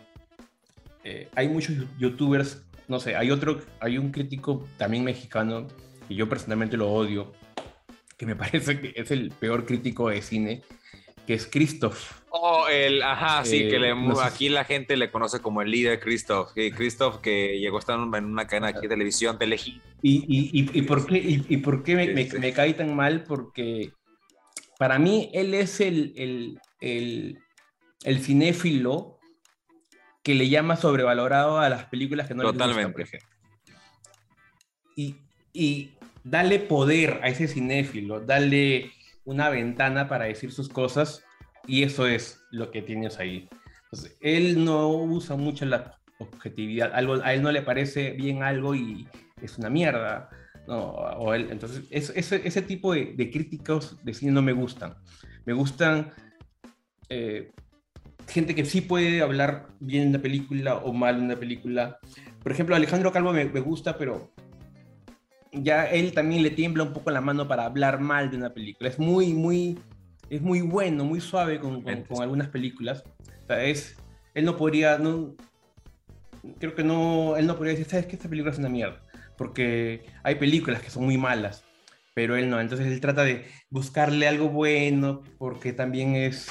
eh, 1.02 1.28
hay 1.34 1.48
muchos 1.48 1.76
youtubers, 1.98 2.64
no 2.88 3.00
sé, 3.00 3.16
hay 3.16 3.30
otro, 3.30 3.60
hay 3.80 3.98
un 3.98 4.10
crítico 4.10 4.66
también 4.76 5.04
mexicano, 5.04 5.66
que 6.08 6.14
yo 6.14 6.28
personalmente 6.28 6.76
lo 6.76 6.90
odio, 6.90 7.32
que 8.16 8.26
me 8.26 8.36
parece 8.36 8.80
que 8.80 8.92
es 8.94 9.10
el 9.10 9.30
peor 9.30 9.66
crítico 9.66 10.08
de 10.08 10.22
cine, 10.22 10.62
que 11.26 11.34
es 11.34 11.46
Christoph. 11.46 12.22
Oh, 12.30 12.66
el, 12.68 13.02
ajá, 13.02 13.44
sí, 13.44 13.62
eh, 13.62 13.68
que 13.68 13.78
le, 13.78 13.94
no 13.94 14.16
sé 14.16 14.24
aquí 14.24 14.48
la 14.48 14.64
gente 14.64 14.96
le 14.96 15.10
conoce 15.10 15.40
como 15.40 15.62
el 15.62 15.70
líder 15.70 16.00
Christoph. 16.00 16.52
Que 16.52 16.70
Christoph 16.70 17.20
que 17.20 17.58
llegó 17.58 17.76
a 17.76 17.80
estar 17.80 17.98
en 17.98 18.24
una 18.24 18.46
cadena 18.46 18.68
aquí 18.68 18.82
de 18.82 18.88
televisión, 18.88 19.38
Telehit. 19.38 19.80
¿Y, 20.02 20.24
y, 20.28 20.50
y, 20.52 20.78
y, 20.78 20.82
por 20.82 21.06
qué, 21.06 21.16
y, 21.16 21.46
y 21.48 21.56
por 21.58 21.82
qué 21.82 21.94
me, 21.94 22.08
me, 22.08 22.28
me, 22.38 22.52
cae 22.52 22.74
tan 22.74 22.94
mal? 22.94 23.24
Porque 23.24 23.92
para 24.84 24.98
mí 24.98 25.30
él 25.32 25.54
es 25.54 25.80
el, 25.80 26.12
el, 26.14 26.60
el, 26.82 27.38
el, 28.02 28.20
cinéfilo 28.20 29.18
que 30.22 30.34
le 30.34 30.50
llama 30.50 30.76
sobrevalorado 30.76 31.58
a 31.58 31.70
las 31.70 31.86
películas 31.86 32.28
que 32.28 32.34
no 32.34 32.42
Totalmente. 32.42 32.98
le 32.98 33.04
gustan. 33.04 33.20
Y, 34.94 35.16
y 35.54 35.94
darle 36.22 36.58
poder 36.58 37.18
a 37.22 37.28
ese 37.28 37.48
cinéfilo, 37.48 38.20
darle 38.20 38.92
una 39.24 39.48
ventana 39.48 40.06
para 40.06 40.26
decir 40.26 40.52
sus 40.52 40.68
cosas 40.68 41.24
y 41.66 41.82
eso 41.82 42.06
es 42.06 42.42
lo 42.50 42.70
que 42.70 42.82
tienes 42.82 43.18
ahí. 43.18 43.48
Entonces, 43.84 44.18
él 44.20 44.66
no 44.66 44.90
usa 44.90 45.34
mucho 45.34 45.64
la 45.64 45.98
objetividad, 46.18 46.92
algo, 46.92 47.22
a 47.24 47.32
él 47.32 47.40
no 47.40 47.50
le 47.52 47.62
parece 47.62 48.10
bien 48.10 48.42
algo 48.42 48.74
y 48.74 49.08
es 49.40 49.56
una 49.56 49.70
mierda 49.70 50.28
no, 50.66 50.80
o 50.80 51.34
él, 51.34 51.48
entonces, 51.50 51.84
es, 51.90 52.10
ese, 52.16 52.46
ese 52.46 52.62
tipo 52.62 52.94
de, 52.94 53.14
de, 53.14 53.30
críticos 53.30 53.98
de 54.02 54.14
cine 54.14 54.32
no 54.32 54.42
me 54.42 54.52
gustan. 54.52 54.94
Me 55.44 55.52
gustan 55.52 56.12
eh, 57.08 57.52
gente 58.28 58.54
que 58.54 58.64
sí 58.64 58.80
puede 58.80 59.20
hablar 59.20 59.68
bien 59.80 60.04
de 60.04 60.08
una 60.10 60.22
película 60.22 60.76
o 60.76 60.92
mal 60.92 61.18
de 61.18 61.24
una 61.24 61.36
película. 61.36 61.98
Por 62.42 62.52
ejemplo, 62.52 62.74
Alejandro 62.74 63.12
Calvo 63.12 63.32
me, 63.32 63.44
me 63.44 63.60
gusta, 63.60 63.98
pero 63.98 64.30
ya 65.52 65.86
él 65.86 66.12
también 66.12 66.42
le 66.42 66.50
tiembla 66.50 66.84
un 66.84 66.92
poco 66.92 67.10
la 67.10 67.20
mano 67.20 67.46
para 67.46 67.66
hablar 67.66 68.00
mal 68.00 68.30
de 68.30 68.38
una 68.38 68.54
película. 68.54 68.88
Es 68.88 68.98
muy, 68.98 69.34
muy, 69.34 69.78
es 70.30 70.40
muy 70.40 70.62
bueno, 70.62 71.04
muy 71.04 71.20
suave 71.20 71.60
con, 71.60 71.82
con, 71.82 72.02
con 72.04 72.22
algunas 72.22 72.48
películas. 72.48 73.04
O 73.44 73.46
sea, 73.46 73.62
es, 73.64 73.96
él 74.32 74.46
no 74.46 74.56
podría, 74.56 74.96
no, 74.96 75.34
creo 76.58 76.74
que 76.74 76.82
no, 76.82 77.36
él 77.36 77.46
no 77.46 77.56
podría 77.56 77.74
decir, 77.74 77.86
¿sabes 77.86 78.06
que 78.06 78.16
Esta 78.16 78.30
película 78.30 78.52
es 78.52 78.58
una 78.58 78.70
mierda 78.70 79.03
porque 79.36 80.06
hay 80.22 80.36
películas 80.36 80.82
que 80.82 80.90
son 80.90 81.04
muy 81.04 81.18
malas, 81.18 81.64
pero 82.14 82.36
él 82.36 82.50
no. 82.50 82.60
Entonces 82.60 82.86
él 82.86 83.00
trata 83.00 83.24
de 83.24 83.46
buscarle 83.70 84.28
algo 84.28 84.48
bueno, 84.48 85.22
porque 85.38 85.72
también 85.72 86.14
es, 86.16 86.48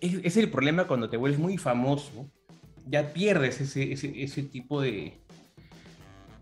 es, 0.00 0.20
es 0.22 0.36
el 0.36 0.50
problema 0.50 0.86
cuando 0.86 1.08
te 1.08 1.16
vuelves 1.16 1.40
muy 1.40 1.58
famoso, 1.58 2.30
ya 2.86 3.12
pierdes 3.12 3.60
ese, 3.60 3.92
ese, 3.92 4.12
ese 4.22 4.42
tipo 4.42 4.80
de, 4.80 5.18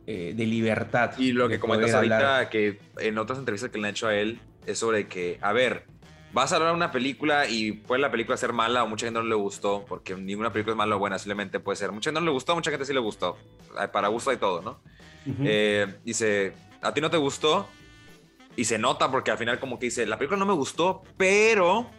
eh, 0.06 0.34
de 0.36 0.46
libertad. 0.46 1.18
Y 1.18 1.32
lo 1.32 1.48
que 1.48 1.58
comentas 1.58 1.92
ahorita, 1.92 2.16
hablar. 2.16 2.48
que 2.48 2.78
en 2.98 3.18
otras 3.18 3.38
entrevistas 3.40 3.70
que 3.70 3.78
le 3.78 3.88
han 3.88 3.90
hecho 3.90 4.06
a 4.06 4.14
él, 4.14 4.38
es 4.64 4.78
sobre 4.78 5.08
que, 5.08 5.38
a 5.40 5.52
ver, 5.52 5.84
vas 6.32 6.52
a 6.52 6.56
hablar 6.56 6.74
una 6.74 6.92
película 6.92 7.48
y 7.48 7.72
puede 7.72 8.00
la 8.00 8.10
película 8.10 8.36
ser 8.36 8.52
mala 8.52 8.84
o 8.84 8.86
mucha 8.86 9.06
gente 9.06 9.18
no 9.18 9.26
le 9.26 9.34
gustó, 9.34 9.84
porque 9.88 10.14
ninguna 10.14 10.52
película 10.52 10.74
es 10.74 10.76
mala 10.76 10.94
o 10.96 10.98
buena, 10.98 11.18
simplemente 11.18 11.58
puede 11.58 11.76
ser. 11.76 11.90
Mucha 11.90 12.10
gente 12.10 12.20
no 12.20 12.26
le 12.26 12.32
gustó, 12.32 12.54
mucha 12.54 12.70
gente 12.70 12.86
sí 12.86 12.92
le 12.92 13.00
gustó. 13.00 13.36
Para 13.92 14.08
gusto 14.08 14.30
hay 14.30 14.36
todo, 14.36 14.62
¿no? 14.62 14.80
Eh, 15.44 15.98
dice, 16.04 16.54
a 16.82 16.94
ti 16.94 17.00
no 17.00 17.10
te 17.10 17.16
gustó 17.16 17.68
y 18.54 18.64
se 18.64 18.78
nota 18.78 19.10
porque 19.10 19.30
al 19.30 19.38
final 19.38 19.58
como 19.58 19.78
que 19.78 19.86
dice, 19.86 20.06
la 20.06 20.18
película 20.18 20.38
no 20.38 20.46
me 20.46 20.52
gustó, 20.52 21.02
pero 21.16 21.90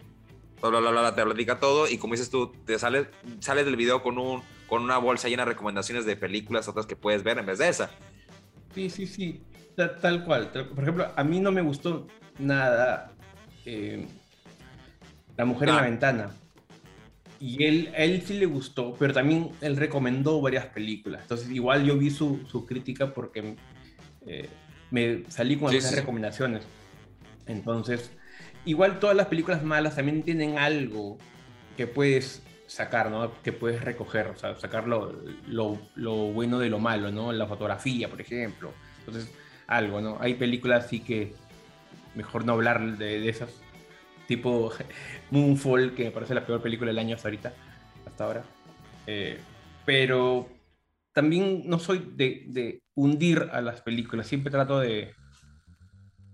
bla, 0.62 0.80
bla, 0.80 0.92
bla, 0.92 1.16
te 1.16 1.24
platica 1.24 1.60
todo 1.60 1.88
y 1.88 1.98
como 1.98 2.14
dices 2.14 2.30
tú, 2.30 2.54
te 2.66 2.80
sales, 2.80 3.08
sales 3.40 3.66
del 3.66 3.76
video 3.76 4.02
con, 4.02 4.18
un, 4.18 4.42
con 4.68 4.82
una 4.82 4.98
bolsa 4.98 5.28
llena 5.28 5.44
de 5.44 5.52
recomendaciones 5.52 6.06
de 6.06 6.16
películas, 6.16 6.68
otras 6.68 6.86
que 6.86 6.96
puedes 6.96 7.24
ver 7.24 7.38
en 7.38 7.46
vez 7.46 7.60
de 7.60 7.70
esa. 7.70 7.92
Sí, 8.74 8.90
sí, 8.90 9.06
sí, 9.08 9.44
tal, 9.76 10.24
cual. 10.24 10.52
Por 10.52 10.84
ejemplo, 10.84 11.12
a 11.16 11.24
mí 11.24 11.40
no 11.40 11.52
me 11.52 11.62
gustó 11.62 12.08
nada 12.40 13.12
eh, 13.66 14.08
La 15.36 15.46
mujer 15.46 15.70
en 15.70 15.76
la 15.76 15.82
ah. 15.82 15.86
ventana. 15.86 16.32
Y 17.40 17.64
él, 17.64 17.92
a 17.94 18.00
él 18.00 18.24
sí 18.26 18.34
le 18.34 18.46
gustó, 18.46 18.96
pero 18.98 19.14
también 19.14 19.52
él 19.62 19.78
recomendó 19.78 20.42
varias 20.42 20.66
películas. 20.68 21.22
Entonces, 21.22 21.50
igual 21.52 21.86
yo 21.86 21.98
vi 21.98 22.10
su, 22.10 22.46
su 22.48 22.66
crítica 22.66 23.14
porque 23.14 23.56
eh, 24.26 24.50
me 24.92 25.24
salí 25.30 25.58
con 25.58 25.70
algunas 25.70 25.96
recomendaciones. 25.96 26.64
Entonces, 27.46 28.12
igual 28.66 29.00
todas 29.00 29.16
las 29.16 29.28
películas 29.28 29.64
malas 29.64 29.96
también 29.96 30.24
tienen 30.24 30.58
algo 30.58 31.18
que 31.76 31.88
puedes 31.88 32.42
sacar, 32.68 33.10
¿no? 33.10 33.32
Que 33.42 33.54
puedes 33.54 33.82
recoger, 33.84 34.28
o 34.28 34.36
sea, 34.36 34.60
sacar 34.60 34.88
lo, 34.88 35.14
lo, 35.48 35.78
bueno 36.34 36.60
de 36.60 36.70
lo 36.70 36.80
malo, 36.80 37.12
¿no? 37.12 37.32
La 37.32 37.48
fotografía, 37.48 38.10
por 38.10 38.22
ejemplo. 38.22 38.74
Entonces, 39.00 39.32
algo, 39.68 40.02
¿no? 40.02 40.18
Hay 40.20 40.36
películas 40.36 40.86
así 40.86 41.00
que 41.00 41.34
mejor 42.14 42.46
no 42.46 42.54
hablar 42.54 42.98
de, 42.98 43.30
esas, 43.30 43.50
tipo 44.28 44.72
Moonfall, 45.32 45.96
que 45.96 46.06
me 46.06 46.12
parece 46.12 46.36
la 46.36 46.46
peor 46.46 46.62
película 46.62 46.90
del 46.90 47.00
año 47.00 47.16
hasta 47.16 47.28
ahorita, 47.28 47.54
hasta 48.06 48.24
ahora. 48.24 48.44
Eh, 49.08 49.40
pero 49.86 50.50
también 51.14 51.64
no 51.66 51.80
soy 51.80 52.14
de, 52.16 52.82
hundir 52.94 53.50
a 53.52 53.62
las 53.62 53.82
películas, 53.82 54.28
siempre 54.28 54.52
trato 54.52 54.80
de, 54.80 55.14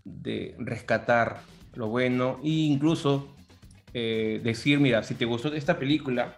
de 0.03 0.55
rescatar 0.59 1.41
lo 1.75 1.87
bueno 1.87 2.39
e 2.43 2.49
incluso 2.49 3.35
eh, 3.93 4.41
decir, 4.43 4.79
mira, 4.79 5.03
si 5.03 5.13
te 5.13 5.25
gustó 5.25 5.53
esta 5.53 5.77
película 5.77 6.37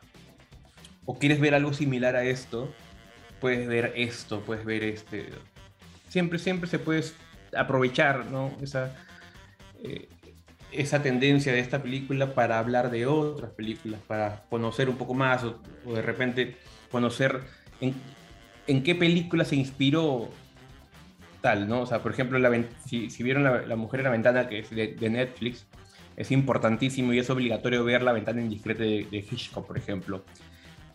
o 1.05 1.17
quieres 1.17 1.39
ver 1.39 1.55
algo 1.55 1.73
similar 1.73 2.15
a 2.15 2.23
esto, 2.23 2.73
puedes 3.39 3.67
ver 3.67 3.93
esto, 3.95 4.41
puedes 4.41 4.65
ver 4.65 4.83
este. 4.83 5.29
Siempre, 6.09 6.39
siempre 6.39 6.69
se 6.69 6.79
puede 6.79 7.03
aprovechar 7.55 8.25
¿no? 8.25 8.55
esa, 8.61 8.95
eh, 9.83 10.09
esa 10.71 11.01
tendencia 11.01 11.53
de 11.53 11.59
esta 11.59 11.81
película 11.81 12.33
para 12.33 12.59
hablar 12.59 12.91
de 12.91 13.05
otras 13.05 13.51
películas, 13.51 13.99
para 14.07 14.43
conocer 14.49 14.89
un 14.89 14.97
poco 14.97 15.13
más 15.13 15.43
o, 15.43 15.61
de 15.85 16.01
repente 16.01 16.57
conocer 16.91 17.41
en, 17.81 17.93
en, 18.67 18.83
qué 18.83 18.95
película 18.95 19.45
se 19.45 19.55
inspiró 19.55 20.29
tal, 21.41 21.67
¿no? 21.67 21.81
O 21.81 21.85
sea, 21.85 22.01
por 22.01 22.11
ejemplo, 22.11 22.39
si, 22.85 23.07
vieron 23.21 23.43
la, 23.43 23.75
Mujer 23.75 23.99
en 23.99 24.03
la 24.05 24.09
Ventana, 24.09 24.47
que 24.47 24.59
es 24.59 24.69
de, 24.71 25.09
Netflix, 25.09 25.67
es 26.17 26.31
importantísimo 26.31 27.13
y 27.13 27.19
es 27.19 27.29
obligatorio 27.29 27.83
ver 27.83 28.01
La 28.01 28.13
Ventana 28.13 28.41
Indiscreta 28.41 28.81
de, 28.81 29.05
de 29.11 29.17
Hitchcock, 29.17 29.67
por 29.67 29.77
ejemplo, 29.77 30.25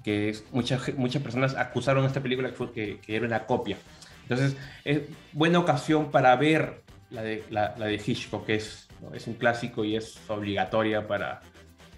que 0.03 0.31
es, 0.31 0.45
muchas, 0.53 0.93
muchas 0.97 1.23
personas 1.23 1.55
acusaron 1.57 2.05
a 2.05 2.07
esta 2.07 2.21
película 2.21 2.51
que, 2.51 2.55
fue, 2.57 2.73
que, 2.73 3.01
era 3.07 3.27
una 3.27 3.47
copia. 3.47 3.77
Entonces, 4.23 4.57
es 4.85 5.03
buena 5.33 5.59
ocasión 5.59 6.11
para 6.11 6.35
ver 6.37 6.83
la 7.11 7.23
de, 7.23 7.45
la, 7.51 7.75
de 7.75 7.95
Hitchcock, 8.05 8.47
que 8.47 8.57
es, 8.57 8.89
es 9.15 9.27
un 9.27 9.35
clásico 9.35 9.85
y 9.85 9.97
es 9.97 10.19
obligatoria 10.29 11.07
para, 11.07 11.41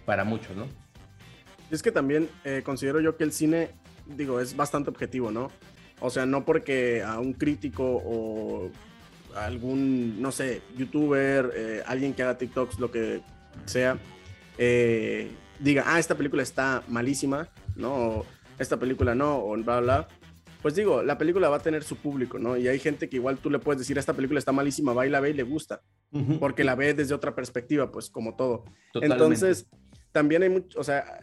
para 0.04 0.24
muchos, 0.24 0.56
¿no? 0.56 0.66
Es 1.70 1.82
que 1.82 1.90
también 1.90 2.28
eh, 2.44 2.62
considero 2.64 3.00
yo 3.00 3.16
que 3.16 3.24
el 3.24 3.32
cine, 3.32 3.70
digo, 4.06 4.40
es 4.40 4.56
bastante 4.56 4.90
objetivo, 4.90 5.30
¿no? 5.30 5.50
O 6.00 6.10
sea, 6.10 6.26
no 6.26 6.44
porque 6.44 7.02
a 7.02 7.18
un 7.18 7.32
crítico 7.32 7.84
o 7.84 8.70
algún, 9.36 10.20
no 10.20 10.32
sé, 10.32 10.62
youtuber, 10.76 11.50
eh, 11.54 11.82
alguien 11.86 12.12
que 12.12 12.22
haga 12.22 12.38
TikToks, 12.38 12.78
lo 12.78 12.90
que 12.90 13.22
sea, 13.64 13.98
eh, 14.58 15.30
diga, 15.60 15.84
ah, 15.86 15.98
esta 15.98 16.14
película 16.14 16.42
está 16.42 16.82
malísima, 16.88 17.48
¿no? 17.76 17.94
O 17.94 18.26
esta 18.58 18.76
película 18.78 19.14
no, 19.14 19.38
o 19.38 19.56
bla, 19.56 19.80
bla. 19.80 20.08
Pues 20.60 20.74
digo, 20.74 21.02
la 21.02 21.18
película 21.18 21.48
va 21.48 21.56
a 21.56 21.62
tener 21.62 21.82
su 21.82 21.96
público, 21.96 22.38
¿no? 22.38 22.56
Y 22.56 22.68
hay 22.68 22.78
gente 22.78 23.08
que 23.08 23.16
igual 23.16 23.38
tú 23.38 23.50
le 23.50 23.58
puedes 23.58 23.80
decir, 23.80 23.98
esta 23.98 24.14
película 24.14 24.38
está 24.38 24.52
malísima, 24.52 24.92
va 24.92 25.06
y 25.06 25.10
la 25.10 25.20
ve 25.20 25.30
y 25.30 25.34
le 25.34 25.42
gusta, 25.42 25.82
porque 26.38 26.64
la 26.64 26.74
ve 26.74 26.94
desde 26.94 27.14
otra 27.14 27.34
perspectiva, 27.34 27.90
pues 27.90 28.10
como 28.10 28.36
todo. 28.36 28.64
Entonces, 28.94 29.68
también 30.12 30.42
hay 30.42 30.50
mucho, 30.50 30.78
o 30.78 30.84
sea, 30.84 31.20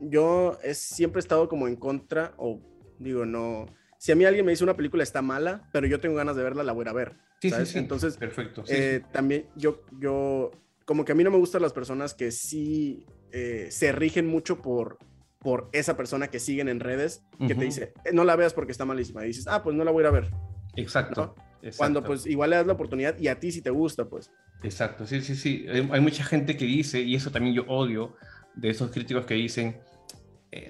yo 0.00 0.58
es, 0.62 0.78
siempre 0.78 1.20
he 1.20 1.22
estado 1.22 1.48
como 1.48 1.68
en 1.68 1.76
contra, 1.76 2.34
o 2.36 2.60
digo, 2.98 3.24
no, 3.24 3.66
si 3.98 4.12
a 4.12 4.16
mí 4.16 4.24
alguien 4.24 4.44
me 4.44 4.52
dice 4.52 4.64
una 4.64 4.76
película 4.76 5.02
está 5.02 5.22
mala, 5.22 5.68
pero 5.72 5.86
yo 5.86 6.00
tengo 6.00 6.16
ganas 6.16 6.36
de 6.36 6.42
verla, 6.42 6.62
la 6.62 6.72
voy 6.72 6.86
a 6.88 6.92
ver. 6.92 7.16
Sí, 7.40 7.50
sí, 7.50 7.66
sí. 7.66 7.78
Entonces, 7.78 8.16
perfecto. 8.16 8.64
Eh, 8.68 9.02
también 9.12 9.46
yo, 9.56 9.82
yo, 9.98 10.50
como 10.84 11.04
que 11.04 11.12
a 11.12 11.14
mí 11.14 11.24
no 11.24 11.30
me 11.30 11.38
gustan 11.38 11.62
las 11.62 11.72
personas 11.72 12.14
que 12.14 12.30
sí 12.30 13.06
eh, 13.32 13.68
se 13.70 13.92
rigen 13.92 14.26
mucho 14.26 14.60
por, 14.60 14.98
por 15.38 15.68
esa 15.72 15.96
persona 15.96 16.28
que 16.28 16.40
siguen 16.40 16.68
en 16.68 16.80
redes, 16.80 17.22
que 17.46 17.54
te 17.54 17.64
dice, 17.64 17.92
eh, 18.04 18.12
no 18.12 18.24
la 18.24 18.36
veas 18.36 18.54
porque 18.54 18.72
está 18.72 18.84
malísima. 18.84 19.24
Y 19.24 19.28
dices, 19.28 19.46
ah, 19.46 19.62
pues 19.62 19.76
no 19.76 19.84
la 19.84 19.90
voy 19.90 20.04
a 20.04 20.10
ver. 20.10 20.30
Exacto. 20.76 21.34
Cuando 21.76 22.02
pues 22.02 22.26
igual 22.26 22.50
le 22.50 22.56
das 22.56 22.66
la 22.66 22.74
oportunidad 22.74 23.18
y 23.18 23.28
a 23.28 23.40
ti 23.40 23.50
si 23.50 23.62
te 23.62 23.70
gusta, 23.70 24.04
pues. 24.04 24.30
Exacto, 24.62 25.06
sí, 25.06 25.20
sí, 25.22 25.34
sí. 25.34 25.66
Hay, 25.68 26.00
mucha 26.00 26.24
gente 26.24 26.56
que 26.56 26.64
dice, 26.64 27.00
y 27.00 27.14
eso 27.14 27.30
también 27.30 27.54
yo 27.54 27.64
odio, 27.66 28.16
de 28.54 28.70
esos 28.70 28.90
críticos 28.90 29.26
que 29.26 29.34
dicen, 29.34 29.80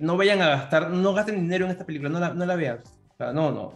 no 0.00 0.16
vayan 0.16 0.40
a 0.40 0.48
gastar, 0.48 0.90
no 0.90 1.12
gasten 1.12 1.36
dinero 1.36 1.64
en 1.64 1.72
esta 1.72 1.84
película, 1.84 2.09
no 2.11 2.20
la, 2.20 2.32
no 2.32 2.46
la 2.46 2.57
veas 2.57 2.80
no, 3.18 3.50
no. 3.50 3.72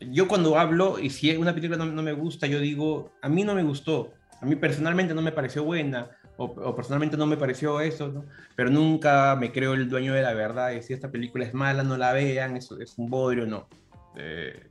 yo 0.00 0.28
cuando 0.28 0.58
hablo, 0.58 0.98
y 0.98 1.10
si 1.10 1.34
una 1.36 1.54
película 1.54 1.84
no, 1.84 2.02
me 2.02 2.12
gusta, 2.12 2.46
yo 2.46 2.60
digo, 2.60 3.12
a 3.22 3.28
mí 3.28 3.44
no 3.44 3.54
me 3.54 3.62
gustó, 3.62 4.12
a 4.40 4.46
mí 4.46 4.56
personalmente 4.56 5.14
no 5.14 5.22
me 5.22 5.32
pareció 5.32 5.64
buena, 5.64 6.10
o, 6.36 6.74
personalmente 6.74 7.16
no 7.16 7.26
me 7.26 7.36
pareció 7.36 7.80
eso, 7.80 8.24
pero 8.56 8.70
nunca 8.70 9.36
me 9.36 9.52
creo 9.52 9.74
el 9.74 9.88
dueño 9.88 10.14
de 10.14 10.22
la 10.22 10.34
verdad, 10.34 10.72
y 10.72 10.82
si 10.82 10.92
esta 10.92 11.10
película 11.10 11.44
es 11.44 11.54
mala, 11.54 11.82
no 11.82 11.96
la 11.96 12.12
vean, 12.12 12.56
es, 12.56 12.70
es 12.72 12.96
un 12.98 13.10
bodrio, 13.10 13.46
no. 13.46 13.68
Eh, 14.16 14.69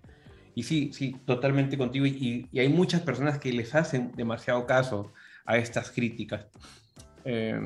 y 0.60 0.64
sí, 0.64 0.91
sí, 0.93 1.16
totalmente 1.26 1.78
contigo, 1.78 2.05
y, 2.05 2.47
hay 2.57 2.70
muchas 2.70 3.01
personas 3.01 3.39
que 3.39 3.51
les 3.53 3.74
hacen 3.76 4.12
demasiado 4.16 4.66
caso 4.66 5.14
a 5.45 5.57
estas 5.57 5.91
críticas. 5.91 6.47
Eh, 7.26 7.60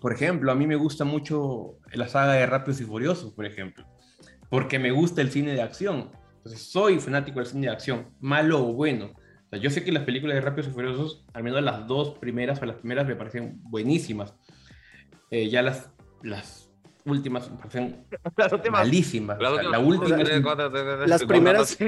por 0.00 0.12
ejemplo, 0.12 0.52
a 0.52 0.54
mí 0.54 0.66
me 0.66 0.76
gusta 0.76 1.04
mucho 1.04 1.78
la 1.92 2.08
saga 2.08 2.34
de 2.34 2.46
Rápidos 2.46 2.80
y 2.80 2.84
Furiosos, 2.84 3.32
por 3.32 3.46
ejemplo 3.46 3.84
porque 4.48 4.78
me 4.78 4.90
gusta 4.90 5.20
el 5.20 5.30
cine 5.30 5.52
de 5.52 5.62
acción. 5.62 6.10
Entonces, 6.38 6.62
soy 6.62 6.98
fanático 7.00 7.40
del 7.40 7.48
cine 7.48 7.66
de 7.66 7.72
acción, 7.72 8.08
malo 8.20 8.66
o 8.66 8.72
bueno. 8.72 9.12
Yo 9.60 9.70
sé 9.70 9.82
que 9.82 9.92
las 9.92 10.04
películas 10.04 10.34
de 10.34 10.40
Rápidos 10.42 10.68
y 10.68 10.72
Furiosos, 10.72 11.24
al 11.32 11.42
menos 11.42 11.62
las 11.62 11.86
dos 11.86 12.18
primeras 12.18 12.60
o 12.60 12.66
las 12.66 12.76
primeras 12.76 13.06
me 13.06 13.16
parecen 13.16 13.60
buenísimas. 13.62 14.34
Eh, 15.30 15.48
ya 15.48 15.62
las, 15.62 15.90
las 16.22 16.67
últimas 17.04 17.50
me 17.50 17.56
parecen 17.56 18.04
malísimas. 18.70 19.38
la 19.40 19.78
última 19.78 20.16
las 21.06 21.24
primeras. 21.24 21.78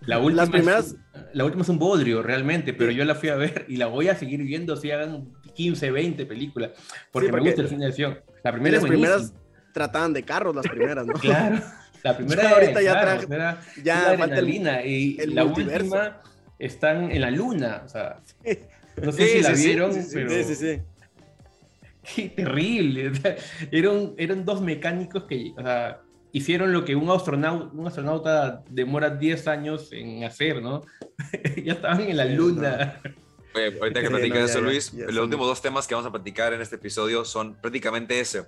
La 0.00 0.18
última, 0.20 0.42
las 0.42 0.50
primeras... 0.50 0.86
es, 0.86 0.96
la 1.32 1.44
última 1.44 1.62
es 1.62 1.68
un 1.68 1.78
bodrio, 1.80 2.22
realmente, 2.22 2.72
pero 2.72 2.92
yo 2.92 3.04
la 3.04 3.16
fui 3.16 3.28
a 3.28 3.34
ver 3.34 3.64
y 3.68 3.76
la 3.76 3.86
voy 3.86 4.08
a 4.08 4.14
seguir 4.14 4.40
viendo 4.42 4.76
si 4.76 4.92
hagan 4.92 5.32
15, 5.54 5.90
20 5.90 6.26
películas, 6.26 6.70
porque, 7.10 7.32
me 7.32 7.40
gusta 7.40 7.62
el 7.62 7.68
cine 7.68 7.86
de 7.86 7.90
acción. 7.90 8.20
La 8.44 8.52
primera 8.52 8.76
es 8.76 8.84
primeras 8.84 9.34
trataban 9.72 10.12
de 10.12 10.22
carros 10.22 10.54
las 10.54 10.66
primeras, 10.66 11.06
¿no? 11.06 11.12
Claro. 11.20 11.60
La 12.02 12.16
primera 12.16 12.50
ahorita 12.50 12.80
ya 12.80 13.00
traje, 13.00 13.26
ya 13.82 14.10
adrenalina 14.10 14.84
y 14.84 15.16
la 15.26 15.44
última 15.44 16.22
están 16.58 17.10
en 17.10 17.20
la 17.20 17.30
luna, 17.30 17.82
o 17.84 17.88
sea, 17.88 18.20
no 19.02 19.12
sé 19.12 19.26
si 19.26 19.42
la 19.42 19.50
vieron, 19.50 19.90
pero 20.12 20.30
terrible. 22.36 23.12
Eran, 23.70 24.14
eran 24.16 24.44
dos 24.44 24.60
mecánicos 24.60 25.24
que 25.24 25.52
o 25.56 25.62
sea, 25.62 26.02
hicieron 26.32 26.72
lo 26.72 26.84
que 26.84 26.94
un 26.94 27.10
astronauta, 27.10 27.70
un 27.72 27.86
astronauta 27.86 28.62
demora 28.68 29.10
10 29.10 29.48
años 29.48 29.92
en 29.92 30.24
hacer, 30.24 30.62
¿no? 30.62 30.82
ya 31.64 31.72
estaban 31.74 32.02
en 32.02 32.16
la 32.16 32.24
luna. 32.24 33.00
Oye, 33.54 33.78
ahorita 33.78 34.02
que 34.02 34.10
platicas 34.10 34.50
eso, 34.50 34.60
Luis, 34.60 34.92
los 34.92 35.24
últimos 35.24 35.46
dos 35.46 35.62
temas 35.62 35.86
que 35.86 35.94
vamos 35.94 36.06
a 36.08 36.12
platicar 36.12 36.52
en 36.52 36.60
este 36.60 36.76
episodio 36.76 37.24
son 37.24 37.54
prácticamente 37.54 38.20
ese 38.20 38.44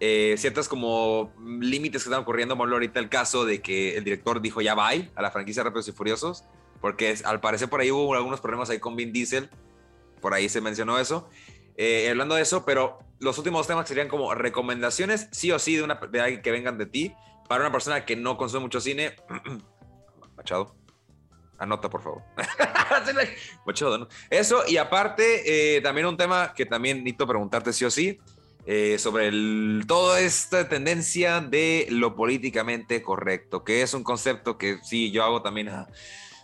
eh, 0.00 0.34
ciertas 0.38 0.68
como 0.68 1.32
límites 1.60 2.02
que 2.02 2.08
están 2.08 2.22
ocurriendo. 2.22 2.56
Por 2.56 2.72
ahorita 2.72 3.00
el 3.00 3.08
caso 3.08 3.44
de 3.44 3.60
que 3.60 3.96
el 3.96 4.04
director 4.04 4.40
dijo 4.40 4.60
ya 4.60 4.74
bye 4.74 5.10
a 5.14 5.22
la 5.22 5.30
franquicia 5.30 5.62
Rápidos 5.62 5.88
y 5.88 5.92
Furiosos, 5.92 6.44
porque 6.80 7.16
al 7.24 7.40
parecer 7.40 7.68
por 7.68 7.80
ahí 7.80 7.90
hubo 7.90 8.14
algunos 8.14 8.40
problemas 8.40 8.70
ahí 8.70 8.78
con 8.78 8.96
Vin 8.96 9.12
Diesel, 9.12 9.48
por 10.20 10.34
ahí 10.34 10.48
se 10.48 10.60
mencionó 10.60 10.98
eso. 10.98 11.28
Eh, 11.76 12.08
hablando 12.10 12.34
de 12.34 12.42
eso, 12.42 12.64
pero 12.64 12.98
los 13.18 13.38
últimos 13.38 13.66
temas 13.66 13.88
serían 13.88 14.08
como 14.08 14.34
recomendaciones, 14.34 15.28
sí 15.32 15.50
o 15.52 15.58
sí, 15.58 15.76
de, 15.76 15.82
una, 15.82 15.94
de 15.94 16.20
alguien 16.20 16.42
que 16.42 16.50
vengan 16.50 16.78
de 16.78 16.86
ti, 16.86 17.14
para 17.48 17.62
una 17.62 17.72
persona 17.72 18.04
que 18.04 18.16
no 18.16 18.36
consume 18.36 18.60
mucho 18.60 18.80
cine. 18.80 19.16
Machado. 20.36 20.74
Anota, 21.58 21.88
por 21.88 22.02
favor. 22.02 22.22
Mucho, 23.66 23.96
¿no? 23.96 24.08
Eso, 24.28 24.64
y 24.66 24.76
aparte, 24.76 25.76
eh, 25.76 25.80
también 25.80 26.06
un 26.06 26.16
tema 26.16 26.52
que 26.52 26.66
también 26.66 26.98
necesito 26.98 27.26
preguntarte 27.26 27.72
sí 27.72 27.84
o 27.84 27.90
sí, 27.90 28.18
eh, 28.66 28.96
sobre 28.98 29.28
el, 29.28 29.84
toda 29.86 30.20
esta 30.20 30.68
tendencia 30.68 31.40
de 31.40 31.86
lo 31.90 32.16
políticamente 32.16 33.02
correcto, 33.02 33.62
que 33.62 33.82
es 33.82 33.94
un 33.94 34.02
concepto 34.02 34.58
que 34.58 34.78
sí, 34.82 35.10
yo 35.10 35.22
hago 35.22 35.42
también, 35.42 35.70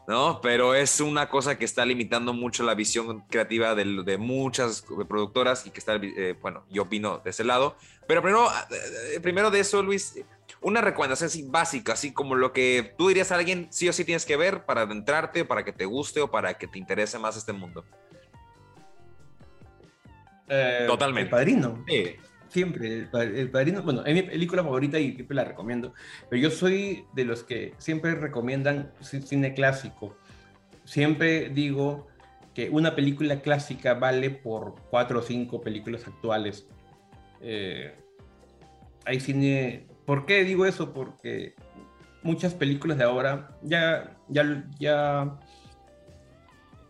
¿no? 0.06 0.40
Pero 0.40 0.74
es 0.74 1.00
una 1.00 1.28
cosa 1.28 1.58
que 1.58 1.64
está 1.64 1.84
limitando 1.84 2.32
mucho 2.32 2.62
la 2.62 2.74
visión 2.74 3.20
creativa 3.28 3.74
de, 3.74 4.02
de 4.04 4.18
muchas 4.18 4.84
productoras 5.08 5.66
y 5.66 5.70
que 5.70 5.78
está, 5.78 5.96
eh, 5.96 6.36
bueno, 6.40 6.64
yo 6.70 6.82
opino 6.82 7.18
de 7.18 7.30
ese 7.30 7.44
lado. 7.44 7.76
Pero 8.06 8.22
primero, 8.22 8.48
primero 9.22 9.50
de 9.50 9.60
eso, 9.60 9.82
Luis, 9.82 10.14
una 10.60 10.80
recomendación 10.80 11.28
así 11.28 11.42
básica, 11.48 11.92
así 11.92 12.12
como 12.12 12.34
lo 12.34 12.52
que 12.52 12.94
tú 12.98 13.08
dirías 13.08 13.32
a 13.32 13.36
alguien 13.36 13.68
sí 13.70 13.88
o 13.88 13.92
sí 13.92 14.04
tienes 14.04 14.24
que 14.24 14.36
ver 14.36 14.64
para 14.64 14.82
adentrarte, 14.82 15.44
para 15.44 15.64
que 15.64 15.72
te 15.72 15.84
guste 15.84 16.20
o 16.20 16.30
para 16.30 16.54
que 16.54 16.66
te 16.66 16.78
interese 16.78 17.18
más 17.18 17.36
este 17.36 17.52
mundo. 17.52 17.84
Eh, 20.48 20.84
Totalmente. 20.86 21.26
El 21.26 21.30
padrino. 21.30 21.84
Sí. 21.86 22.16
Siempre, 22.50 23.08
el, 23.12 23.50
padrino, 23.50 23.82
bueno, 23.82 24.04
es 24.04 24.12
mi 24.12 24.22
película 24.22 24.62
favorita 24.62 24.98
y 24.98 25.14
siempre 25.14 25.36
la 25.36 25.44
recomiendo, 25.44 25.94
pero 26.28 26.42
yo 26.42 26.50
soy 26.50 27.04
de 27.14 27.24
los 27.24 27.44
que 27.44 27.74
siempre 27.78 28.14
recomiendan 28.14 28.92
cine 29.00 29.54
clásico. 29.54 30.16
Siempre 30.84 31.48
digo 31.48 32.08
que 32.52 32.68
una 32.68 32.94
película 32.96 33.40
clásica 33.40 33.94
vale 33.94 34.30
por 34.30 34.74
cuatro 34.90 35.20
o 35.20 35.22
cinco 35.22 35.60
películas 35.60 36.06
actuales. 36.08 36.66
Eh, 37.40 37.94
hay 39.04 39.20
cine 39.20 39.86
¿Por 40.10 40.26
qué 40.26 40.42
digo 40.42 40.66
eso? 40.66 40.92
Porque 40.92 41.54
muchas 42.24 42.52
películas 42.52 42.98
de 42.98 43.04
ahora 43.04 43.56
ya, 43.62 44.16
ya, 44.28 44.68
ya 44.80 45.38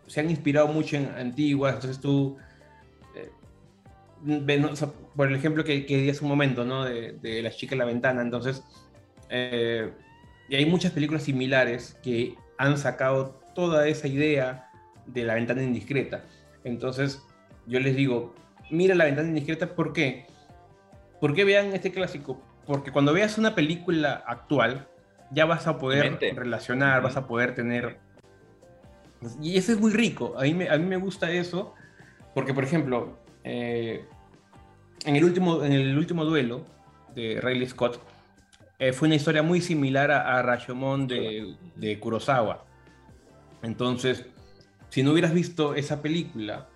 se 0.07 0.21
han 0.21 0.31
inspirado 0.31 0.69
mucho 0.69 0.97
en 0.97 1.07
antiguas, 1.11 1.75
entonces 1.75 2.01
tú, 2.01 2.39
eh, 3.15 3.31
por 5.17 5.29
el 5.29 5.35
ejemplo 5.35 5.65
que, 5.65 5.87
que 5.87 5.99
di 5.99 6.11
hace 6.11 6.23
un 6.23 6.31
momento, 6.31 6.65
¿no? 6.65 6.85
De, 6.85 7.13
de 7.13 7.43
La 7.43 7.51
chica 7.51 7.75
en 7.75 7.81
la 7.81 7.85
ventana, 7.85 8.23
entonces, 8.23 8.63
eh, 9.29 9.91
y 10.49 10.57
hay 10.57 10.67
muchas 10.67 10.93
películas 10.93 11.25
similares 11.25 11.97
que 12.03 12.35
han 12.59 12.79
sacado 12.79 13.41
toda 13.55 13.87
esa 13.89 14.09
idea 14.09 14.71
de 15.07 15.25
la 15.25 15.35
ventana 15.35 15.63
indiscreta. 15.63 16.25
Entonces, 16.65 17.23
yo 17.67 17.81
les 17.81 17.97
digo, 17.97 18.35
mira 18.71 18.95
la 18.95 19.05
ventana 19.05 19.29
indiscreta, 19.29 19.75
¿por 19.75 19.93
qué? 19.93 20.27
¿Por 21.21 21.35
qué 21.35 21.45
vean 21.45 21.73
este 21.73 21.93
clásico? 21.93 22.43
porque 22.71 22.93
cuando 22.93 23.13
veas 23.13 23.37
una 23.37 23.57
película 23.57 24.23
actual, 24.29 24.87
ya 25.33 25.45
vas 25.45 25.67
a 25.67 25.79
poder 25.79 26.21
relacionar, 26.37 27.03
vas 27.03 27.17
a 27.17 27.27
poder 27.27 27.53
tener... 27.57 27.99
Y 29.43 29.59
eso 29.59 29.73
es 29.73 29.81
muy 29.81 29.91
rico, 29.91 30.35
a 30.39 30.43
mí 30.43 30.55
me, 30.55 30.69
a 30.69 30.79
mí 30.79 30.87
me 30.87 30.97
gusta 30.97 31.33
eso, 31.33 31.75
porque 32.33 32.55
por 32.55 32.63
ejemplo, 32.63 33.19
eh, 33.43 34.05
en, 35.05 35.17
el 35.17 35.25
último, 35.25 35.65
en 35.65 35.73
el 35.73 35.97
último 35.97 36.25
duelo 36.25 36.67
de 37.15 37.41
Riley 37.41 37.69
Scott, 37.69 38.01
eh, 38.79 38.93
fue 38.93 39.09
una 39.09 39.17
historia 39.17 39.43
muy 39.43 39.61
similar 39.61 40.11
a, 40.11 40.41
Rashomon 40.43 41.07
de, 41.07 41.57
de 41.77 42.01
Kurosawa. 42.01 42.65
Entonces, 43.63 44.27
si 44.89 45.03
no 45.03 45.13
hubieras 45.13 45.33
visto 45.33 45.75
esa 45.75 46.03
película, 46.03 46.69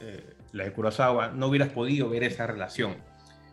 eh, 0.00 0.34
la 0.52 0.64
de 0.64 0.72
Kurosawa, 0.72 1.28
no 1.28 1.48
hubieras 1.48 1.70
podido 1.70 2.08
ver 2.08 2.24
esa 2.24 2.46
relación. 2.46 2.96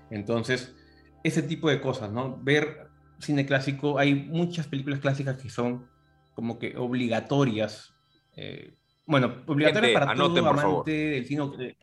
Entonces, 0.09 0.76
ese 1.23 1.41
tipo 1.41 1.69
de 1.69 1.82
cosas, 1.82 2.11
¿no? 2.11 2.39
Ver 2.41 2.88
cine 3.19 3.45
clásico, 3.45 3.97
hay 3.97 4.13
muchas 4.13 4.67
películas 4.67 4.99
clásicas 4.99 5.38
que 5.38 5.49
son 5.49 5.88
como 6.34 6.59
que 6.59 6.78
obligatorias. 6.78 7.93
Eh, 8.36 8.76
bueno, 9.05 9.43
obligatorias 9.47 9.93
para 9.93 10.15
todo 10.15 10.47
amante 10.47 10.91
del 10.91 11.26
cine 11.26 11.76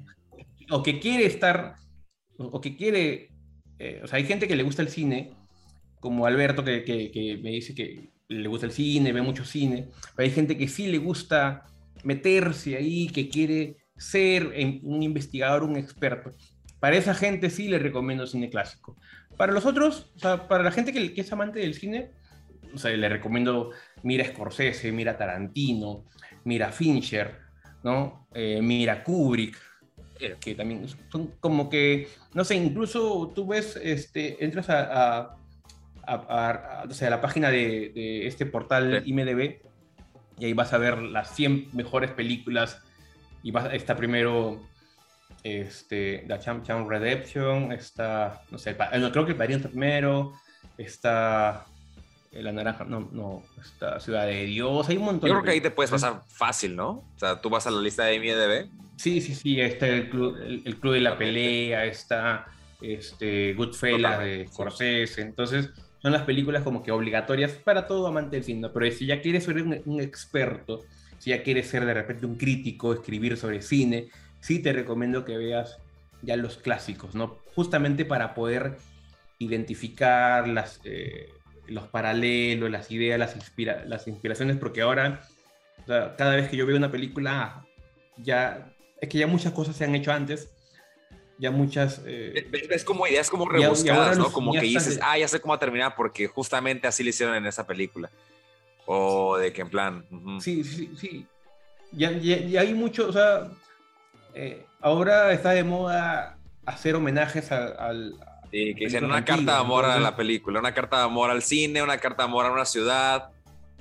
o 0.71 0.83
que 0.83 1.01
quiere 1.01 1.27
estar, 1.27 1.77
o 2.51 2.61
que 2.61 2.77
quiere, 2.77 3.31
eh, 3.79 4.01
o 4.03 4.07
sea, 4.07 4.19
hay 4.19 4.25
gente 4.25 4.49
que 4.49 4.57
le 4.57 4.63
gusta 4.63 4.83
el 4.83 4.89
cine, 4.89 5.33
como 6.01 6.27
Alberto 6.27 6.65
que, 6.65 6.85
que, 6.85 7.41
me 7.43 7.51
dice 7.51 7.75
que 7.75 8.11
le 8.29 8.49
gusta 8.49 8.67
el 8.67 8.73
cine, 8.73 9.13
ve 9.13 9.23
mucho 9.23 9.45
cine, 9.45 9.89
pero 10.17 10.27
hay 10.27 10.35
gente 10.35 10.57
que 10.57 10.69
sí 10.69 10.89
le 10.89 10.99
gusta 10.99 11.65
meterse 12.03 12.77
ahí, 12.77 13.09
que 13.09 13.29
quiere 13.29 13.77
ser 13.97 14.47
un 14.83 15.03
investigador, 15.03 15.63
un 15.63 15.77
experto. 15.77 16.33
Para 16.81 16.97
esa 16.97 17.15
gente 17.15 17.51
sí 17.51 17.69
le 17.69 17.79
recomiendo 17.79 18.27
cine 18.27 18.51
clásico. 18.51 18.97
Para 19.37 19.53
los 19.53 19.65
otros, 19.65 20.11
o 20.17 20.19
sea, 20.19 20.49
para 20.49 20.65
la 20.65 20.73
gente 20.73 20.93
que, 20.93 21.21
es 21.21 21.33
amante 21.33 21.61
del 21.61 21.75
cine, 21.75 22.11
o 22.75 22.79
sea, 22.79 22.91
le 22.91 23.09
recomiendo 23.09 23.71
mira 24.03 24.25
Scorsese, 24.25 24.91
mira 24.91 25.17
Tarantino, 25.17 26.07
mira 26.45 26.73
Fincher, 26.73 27.39
¿no? 27.85 28.27
Eh, 28.35 28.61
mira 28.63 29.05
Kubrick, 29.05 29.57
que 30.41 30.55
también 30.55 30.87
son 31.11 31.29
como 31.41 31.69
que, 31.69 32.09
no 32.35 32.45
sé, 32.45 32.57
incluso 32.57 33.33
tú 33.35 33.47
ves, 33.47 33.79
este, 33.83 34.45
entras 34.45 34.69
a, 34.71 35.37
a, 36.07 36.85
o 36.89 36.93
sea, 36.93 37.11
la 37.11 37.21
página 37.21 37.51
de, 37.51 38.27
este 38.27 38.47
portal 38.47 39.03
IMDB 39.07 39.61
y 40.39 40.45
ahí 40.47 40.53
vas 40.53 40.73
a 40.73 40.79
ver 40.79 40.99
las 40.99 41.35
100 41.35 41.69
mejores 41.73 42.11
películas 42.11 42.83
y 43.43 43.51
vas, 43.51 43.73
está 43.73 43.97
primero 43.97 44.61
este, 45.43 46.25
The 46.27 46.39
Champ 46.39 46.65
Champ 46.65 46.89
Redemption, 46.89 47.73
está, 47.73 48.43
no 48.51 48.59
sé, 48.59 48.77
creo 48.77 49.25
que 49.25 49.33
el 49.33 49.37
Padrino 49.37 49.61
primero, 49.69 50.33
está 50.79 51.67
eh, 51.67 51.72
La 52.33 52.53
Naranja, 52.53 52.85
no, 52.85 53.09
no, 53.13 53.43
está 53.61 54.01
Ciudad 54.01 54.27
de 54.27 54.45
Dios, 54.47 54.89
hay 54.89 54.97
un 54.97 55.05
montón. 55.05 55.29
Yo 55.29 55.35
creo 55.35 55.45
que 55.45 55.51
ahí 55.51 55.61
te 55.61 55.71
puedes 55.71 55.91
pasar 55.91 56.23
fácil, 56.29 56.75
¿no? 56.75 56.91
O 56.91 57.19
sea, 57.19 57.41
tú 57.41 57.51
vas 57.51 57.67
a 57.67 57.71
la 57.71 57.81
lista 57.81 58.05
de 58.05 58.15
IMDb. 58.15 58.71
Sí, 58.97 59.21
sí, 59.21 59.35
sí, 59.35 59.61
está 59.61 59.87
el 59.89 60.09
Club, 60.09 60.37
el, 60.43 60.77
club 60.77 60.95
de 60.95 61.01
la 61.01 61.19
Pelea, 61.19 61.85
está 61.85 62.47
este, 62.81 63.53
Goodfellas 63.55 64.21
de 64.21 64.47
Scorsese, 64.49 65.21
entonces 65.21 65.71
son 66.01 66.13
las 66.13 66.23
películas 66.23 66.63
como 66.63 66.83
que 66.83 66.91
obligatorias 66.91 67.53
para 67.53 67.87
todo 67.87 68.07
amante 68.07 68.37
del 68.37 68.45
cine, 68.45 68.69
pero 68.73 68.91
si 68.91 69.07
ya 69.07 69.21
quieres 69.21 69.45
ser 69.45 69.63
un 69.63 70.01
experto, 70.01 70.81
si 71.19 71.31
ya 71.31 71.43
quieres 71.43 71.69
ser 71.69 71.85
de 71.85 71.95
repente 71.95 72.27
un 72.27 72.37
crítico, 72.37 72.93
escribir 72.93 73.37
sobre 73.37 73.63
cine, 73.63 74.09
sí 74.41 74.59
te 74.59 74.73
recomiendo 74.73 75.25
que 75.25 75.37
veas 75.37 75.79
ya 76.23 76.37
los 76.37 76.57
clásicos, 76.57 77.15
¿no? 77.15 77.39
Justamente 77.55 78.05
para 78.05 78.35
poder 78.35 78.77
identificar 79.39 80.49
las, 80.49 80.81
eh, 80.85 81.29
los 81.73 81.89
paralelos, 81.89 82.71
las 82.71 82.91
ideas, 82.91 83.19
las, 83.19 83.35
inspira 83.37 83.85
las 83.87 84.07
inspiraciones, 84.07 84.57
porque 84.57 84.83
ahora, 84.83 85.23
cada 85.87 86.37
vez 86.37 86.49
que 86.49 86.57
yo 86.57 86.67
veo 86.67 86.77
una 86.77 86.91
película, 86.91 87.65
ya 88.17 88.73
es 89.01 89.09
que 89.09 89.19
ya 89.19 89.27
muchas 89.27 89.53
cosas 89.53 89.75
se 89.77 89.85
han 89.85 89.95
hecho 89.95 90.13
antes, 90.13 90.49
ya 91.39 91.51
muchas... 91.51 92.03
Eh, 92.07 92.49
es 92.71 92.85
como 92.85 93.05
ideas 93.07 93.29
como 93.29 93.49
rebuscadas, 93.49 94.17
¿no? 94.17 94.31
Como 94.31 94.53
que 94.53 94.61
dices, 94.61 95.01
ah, 95.03 95.19
ya 95.19 95.27
sé 95.27 95.41
cómo 95.41 95.59
terminar 95.59 95.95
porque 95.97 96.29
justamente 96.29 96.87
así 96.87 97.03
lo 97.03 97.11
hicieron 97.11 97.35
en 97.35 97.47
esa 97.47 97.67
película. 97.67 98.11
O 98.87 99.37
de 99.37 99.53
que 99.53 99.63
en 99.63 99.71
plan... 99.71 100.05
Sí, 100.41 100.63
sí, 100.63 100.93
sí. 100.97 101.27
Ya, 101.91 102.13
ya, 102.13 102.61
hay 102.61 102.75
mucho, 102.75 103.09
o 103.09 103.13
sea, 103.13 103.51
eh, 104.35 104.65
ahora 104.81 105.33
está 105.33 105.51
de 105.51 105.65
moda 105.65 106.39
hacer 106.65 106.95
homenajes 106.95 107.51
al... 107.51 108.15
sí, 108.53 108.75
que 108.75 108.85
dicen 108.85 109.05
una 109.05 109.25
carta 109.25 109.55
de 109.55 109.59
amor 109.59 109.85
a 109.85 109.99
la 109.99 110.15
película, 110.15 110.61
una 110.61 110.73
carta 110.73 110.99
de 110.99 111.05
amor 111.05 111.31
al 111.31 111.43
cine, 111.43 111.83
una 111.83 111.99
carta 111.99 112.23
de 112.23 112.29
amor 112.29 112.47
a 112.47 112.53
una 112.53 112.65
ciudad, 112.65 113.31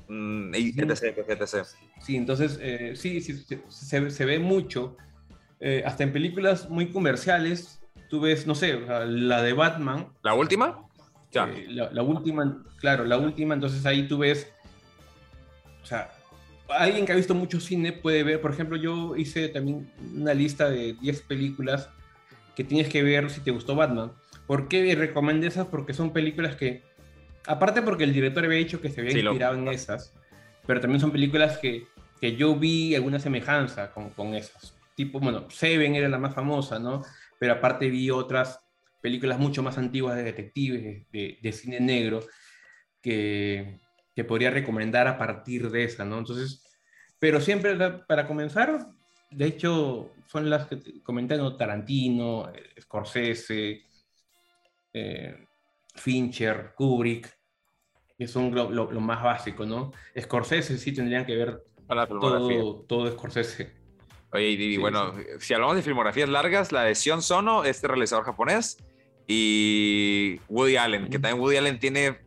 mm, 0.07 0.55
etc, 0.55 1.65
Sí, 2.01 2.15
entonces, 2.15 2.57
eh, 2.61 2.93
sí, 2.95 3.21
sí 3.21 3.45
se, 3.69 4.25
ve 4.25 4.39
mucho, 4.39 4.97
eh, 5.59 5.83
hasta 5.85 6.03
en 6.03 6.11
películas 6.11 6.67
muy 6.69 6.89
comerciales, 6.89 7.79
tú 8.09 8.21
ves, 8.21 8.47
no 8.47 8.55
sé, 8.55 8.79
la 8.79 9.43
de 9.43 9.53
Batman. 9.53 10.07
¿La 10.23 10.33
última? 10.33 10.87
Ya. 11.31 11.47
la, 11.67 12.01
última, 12.01 12.65
claro, 12.79 13.05
la 13.05 13.17
última, 13.17 13.53
entonces 13.53 13.85
ahí 13.85 14.07
tú 14.07 14.17
ves, 14.17 14.51
o 15.83 15.85
sea, 15.85 16.11
alguien 16.77 17.05
que 17.05 17.11
ha 17.11 17.15
visto 17.15 17.35
mucho 17.35 17.59
cine 17.59 17.91
puede 17.91 18.23
ver, 18.23 18.41
por 18.41 18.51
ejemplo, 18.51 18.77
yo 18.77 19.15
hice 19.15 19.49
también 19.49 19.91
una 20.15 20.33
lista 20.33 20.69
de 20.69 20.93
10 20.93 21.21
películas 21.21 21.89
que 22.55 22.63
tienes 22.63 22.89
que 22.89 23.03
ver 23.03 23.29
si 23.29 23.41
te 23.41 23.51
gustó 23.51 23.75
Batman. 23.75 24.11
¿Por 24.51 24.67
qué 24.67 24.93
recomendé 24.95 25.47
esas? 25.47 25.67
Porque 25.67 25.93
son 25.93 26.11
películas 26.11 26.57
que, 26.57 26.83
aparte 27.45 27.81
porque 27.81 28.03
el 28.03 28.11
director 28.11 28.43
había 28.43 28.57
dicho 28.57 28.81
que 28.81 28.89
se 28.89 28.99
había 28.99 29.13
inspirado 29.13 29.55
en 29.55 29.69
esas, 29.69 30.13
pero 30.67 30.81
también 30.81 30.99
son 30.99 31.13
películas 31.13 31.57
que, 31.57 31.87
que 32.19 32.35
yo 32.35 32.53
vi 32.57 32.93
alguna 32.93 33.17
semejanza 33.17 33.93
con, 33.93 34.09
con 34.09 34.33
esas. 34.33 34.75
Tipo, 34.93 35.21
bueno, 35.21 35.49
Seven 35.49 35.95
era 35.95 36.09
la 36.09 36.17
más 36.17 36.35
famosa, 36.35 36.79
¿no? 36.79 37.01
Pero 37.39 37.53
aparte 37.53 37.89
vi 37.89 38.09
otras 38.09 38.59
películas 38.99 39.39
mucho 39.39 39.63
más 39.63 39.77
antiguas 39.77 40.17
de 40.17 40.23
detectives, 40.23 41.09
de, 41.09 41.39
de 41.41 41.51
cine 41.53 41.79
negro, 41.79 42.19
que, 43.01 43.79
que 44.13 44.25
podría 44.25 44.51
recomendar 44.51 45.07
a 45.07 45.17
partir 45.17 45.71
de 45.71 45.85
esa, 45.85 46.03
¿no? 46.03 46.17
Entonces, 46.17 46.61
pero 47.19 47.39
siempre 47.39 47.77
para 48.05 48.27
comenzar, 48.27 48.85
de 49.29 49.45
hecho, 49.45 50.11
son 50.27 50.49
las 50.49 50.67
que 50.67 51.01
comenté, 51.03 51.37
¿no? 51.37 51.55
Tarantino, 51.55 52.51
eh, 52.53 52.81
Scorsese, 52.81 53.89
eh, 54.93 55.47
Fincher, 55.95 56.73
Kubrick, 56.75 57.29
que 58.17 58.27
son 58.27 58.53
lo, 58.53 58.69
lo, 58.69 59.01
más 59.01 59.23
básico, 59.23 59.65
¿no? 59.65 59.91
Scorsese 60.19 60.77
sí 60.77 60.93
tendrían 60.93 61.25
que 61.25 61.35
ver 61.35 61.63
todo, 61.87 62.85
todo 62.87 63.11
Scorsese. 63.11 63.81
Oye, 64.33 64.49
y, 64.49 64.77
bueno, 64.77 65.13
si 65.39 65.53
hablamos 65.53 65.75
de 65.75 65.81
filmografías 65.81 66.29
largas, 66.29 66.71
la 66.71 66.83
de 66.83 66.95
Sion 66.95 67.21
Sono, 67.21 67.65
este 67.65 67.87
realizador 67.87 68.23
japonés, 68.23 68.77
y 69.27 70.39
Woody 70.47 70.77
Allen, 70.77 71.09
que 71.09 71.19
también 71.19 71.41
Woody 71.41 71.57
Allen 71.57 71.79
tiene 71.79 72.19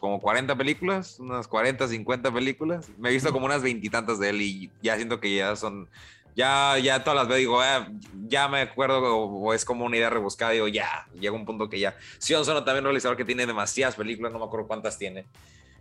como 0.00 0.20
40 0.20 0.56
películas, 0.56 1.18
unas 1.18 1.48
40, 1.48 1.88
50 1.88 2.32
películas. 2.32 2.90
Me 2.98 3.08
he 3.08 3.12
visto 3.12 3.32
como 3.32 3.46
unas 3.46 3.62
veintitantas 3.62 4.18
de 4.18 4.30
él 4.30 4.42
y 4.42 4.70
ya 4.82 4.96
siento 4.96 5.20
que 5.20 5.34
ya 5.34 5.56
son, 5.56 5.88
ya, 6.36 6.78
ya 6.78 7.02
todas 7.02 7.16
las 7.16 7.28
veo 7.28 7.38
digo, 7.38 7.60
ah, 7.62 7.88
ya 8.28 8.46
me 8.46 8.60
acuerdo 8.60 9.00
o, 9.16 9.54
es 9.54 9.64
como 9.64 9.86
una 9.86 9.96
idea 9.96 10.10
rebuscada, 10.10 10.52
digo, 10.52 10.68
ya, 10.68 11.06
llega 11.18 11.34
un 11.34 11.46
punto 11.46 11.70
que 11.70 11.80
ya. 11.80 11.96
Sion 12.18 12.44
Sono 12.44 12.62
también 12.62 12.84
un 12.84 12.90
realizador 12.90 13.16
que 13.16 13.24
tiene 13.24 13.46
demasiadas 13.46 13.96
películas, 13.96 14.32
no 14.32 14.38
me 14.38 14.44
acuerdo 14.44 14.66
cuántas 14.66 14.98
tiene. 14.98 15.24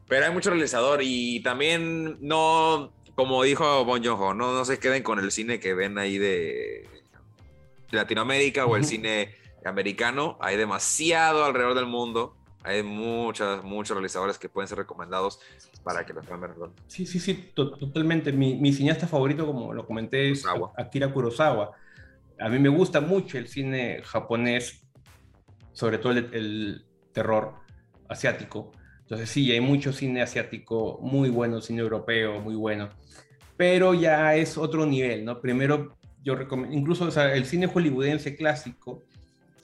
Pero 0.07 0.25
hay 0.25 0.31
mucho 0.31 0.51
realizador 0.51 1.01
y 1.03 1.41
también 1.41 2.17
no, 2.21 2.93
como 3.15 3.43
dijo 3.43 3.83
Bon 3.83 4.01
Joon-ho, 4.01 4.33
no, 4.33 4.53
no 4.53 4.63
se 4.63 4.79
queden 4.79 5.03
con 5.03 5.19
el 5.19 5.31
cine 5.31 5.59
que 5.59 5.73
ven 5.73 5.97
ahí 5.97 6.17
de 6.17 6.87
Latinoamérica 7.91 8.65
o 8.65 8.77
el 8.77 8.85
cine 8.85 9.35
americano. 9.65 10.37
Hay 10.39 10.55
demasiado 10.55 11.43
alrededor 11.43 11.73
del 11.73 11.87
mundo. 11.87 12.37
Hay 12.63 12.81
muchas, 12.81 13.63
muchos 13.63 13.95
realizadores 13.95 14.37
que 14.37 14.47
pueden 14.47 14.67
ser 14.67 14.77
recomendados 14.77 15.39
para 15.86 16.03
que 16.03 16.13
los 16.13 16.27
ver. 16.27 16.51
Sí, 16.88 17.05
sí, 17.05 17.19
sí, 17.19 17.51
totalmente. 17.53 18.33
Mi, 18.33 18.55
mi, 18.55 18.73
cineasta 18.73 19.07
favorito, 19.07 19.45
como 19.45 19.71
lo 19.71 19.86
comenté, 19.86 20.31
es 20.31 20.43
Akira 20.75 21.13
Kurosawa. 21.13 21.71
A 22.39 22.49
mí 22.49 22.57
me 22.57 22.69
gusta 22.69 22.99
mucho 22.99 23.38
el 23.38 23.47
cine 23.47 24.01
japonés, 24.03 24.83
sobre 25.73 25.99
todo 25.99 26.13
el 26.13 26.83
terror 27.13 27.53
asiático. 28.09 28.71
Entonces 29.01 29.29
sí, 29.29 29.51
hay 29.51 29.61
mucho 29.61 29.93
cine 29.93 30.23
asiático 30.23 30.97
muy 31.03 31.29
bueno, 31.29 31.61
cine 31.61 31.81
europeo 31.81 32.41
muy 32.41 32.55
bueno, 32.55 32.89
pero 33.55 33.93
ya 33.93 34.36
es 34.36 34.57
otro 34.57 34.88
nivel, 34.88 35.23
¿no? 35.23 35.39
Primero, 35.39 35.95
yo 36.23 36.33
recomiendo, 36.33 36.75
incluso 36.75 37.07
el 37.21 37.45
cine 37.45 37.67
hollywoodense 37.67 38.36
clásico 38.36 39.03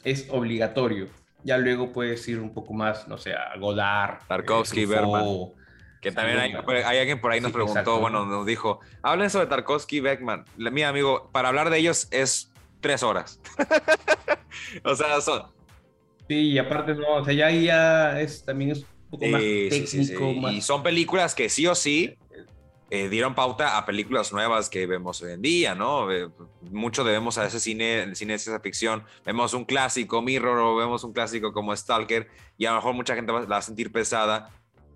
es 0.04 0.28
obligatorio. 0.30 1.08
Ya 1.44 1.58
luego 1.58 1.92
puedes 1.92 2.28
ir 2.28 2.40
un 2.40 2.54
poco 2.54 2.76
más, 2.76 3.08
no 3.08 3.18
sé, 3.18 3.34
a 3.34 3.58
Godard. 3.58 4.20
Tarkovsky, 4.28 4.86
Berman. 4.86 5.26
Que 6.02 6.12
también 6.12 6.40
hay, 6.40 6.54
hay, 6.84 6.98
alguien 6.98 7.22
por 7.22 7.32
ahí 7.32 7.40
nos 7.40 7.52
preguntó, 7.52 8.00
bueno, 8.00 8.26
nos 8.26 8.46
dijo, 8.46 8.80
hablen 9.04 9.30
sobre 9.30 9.46
Tarkovsky 9.46 9.98
y 9.98 10.00
Beckman. 10.00 10.46
Mi 10.58 10.82
amigo, 10.82 11.30
para 11.32 11.50
hablar 11.50 11.70
de 11.70 11.78
ellos 11.78 12.08
es 12.10 12.52
tres 12.80 13.04
horas. 13.04 13.40
o 14.84 14.96
sea, 14.96 15.22
son... 15.22 15.44
Sí, 16.28 16.36
y 16.36 16.58
aparte 16.58 16.96
no, 16.96 17.16
o 17.16 17.24
sea, 17.26 17.34
ya, 17.34 17.52
ya 17.52 18.20
es, 18.20 18.44
también 18.44 18.72
es 18.72 18.86
y 19.20 20.62
son 20.62 20.84
películas 20.84 21.36
que 21.36 21.50
sí 21.50 21.68
o 21.68 21.76
sí 21.76 22.18
eh, 22.90 23.10
dieron 23.10 23.36
pauta 23.36 23.78
a 23.78 23.86
películas 23.86 24.34
nuevas 24.34 24.70
que 24.70 24.86
vemos 24.86 25.22
hoy 25.22 25.34
en 25.34 25.42
día, 25.42 25.76
¿no? 25.76 26.12
Eh, 26.12 26.30
mucho 26.72 27.04
debemos 27.04 27.38
a 27.38 27.46
ese 27.46 27.60
cine, 27.60 28.04
el 28.04 28.16
cine 28.16 28.34
de 28.34 28.40
ciencia 28.40 28.60
ficción. 28.60 29.04
Vemos 29.26 29.54
un 29.54 29.64
clásico, 29.64 30.22
Mirror, 30.22 30.58
o 30.58 30.76
vemos 30.76 31.04
un 31.04 31.14
clásico 31.14 31.54
como 31.54 31.76
Stalker, 31.76 32.28
y 32.58 32.66
a 32.66 32.72
lo 32.72 32.78
mejor 32.78 32.94
mucha 32.94 33.16
gente 33.16 33.32
la 33.32 33.46
va 33.46 33.58
a 33.58 33.62
sentir 33.62 33.94
pesada. 33.94 34.50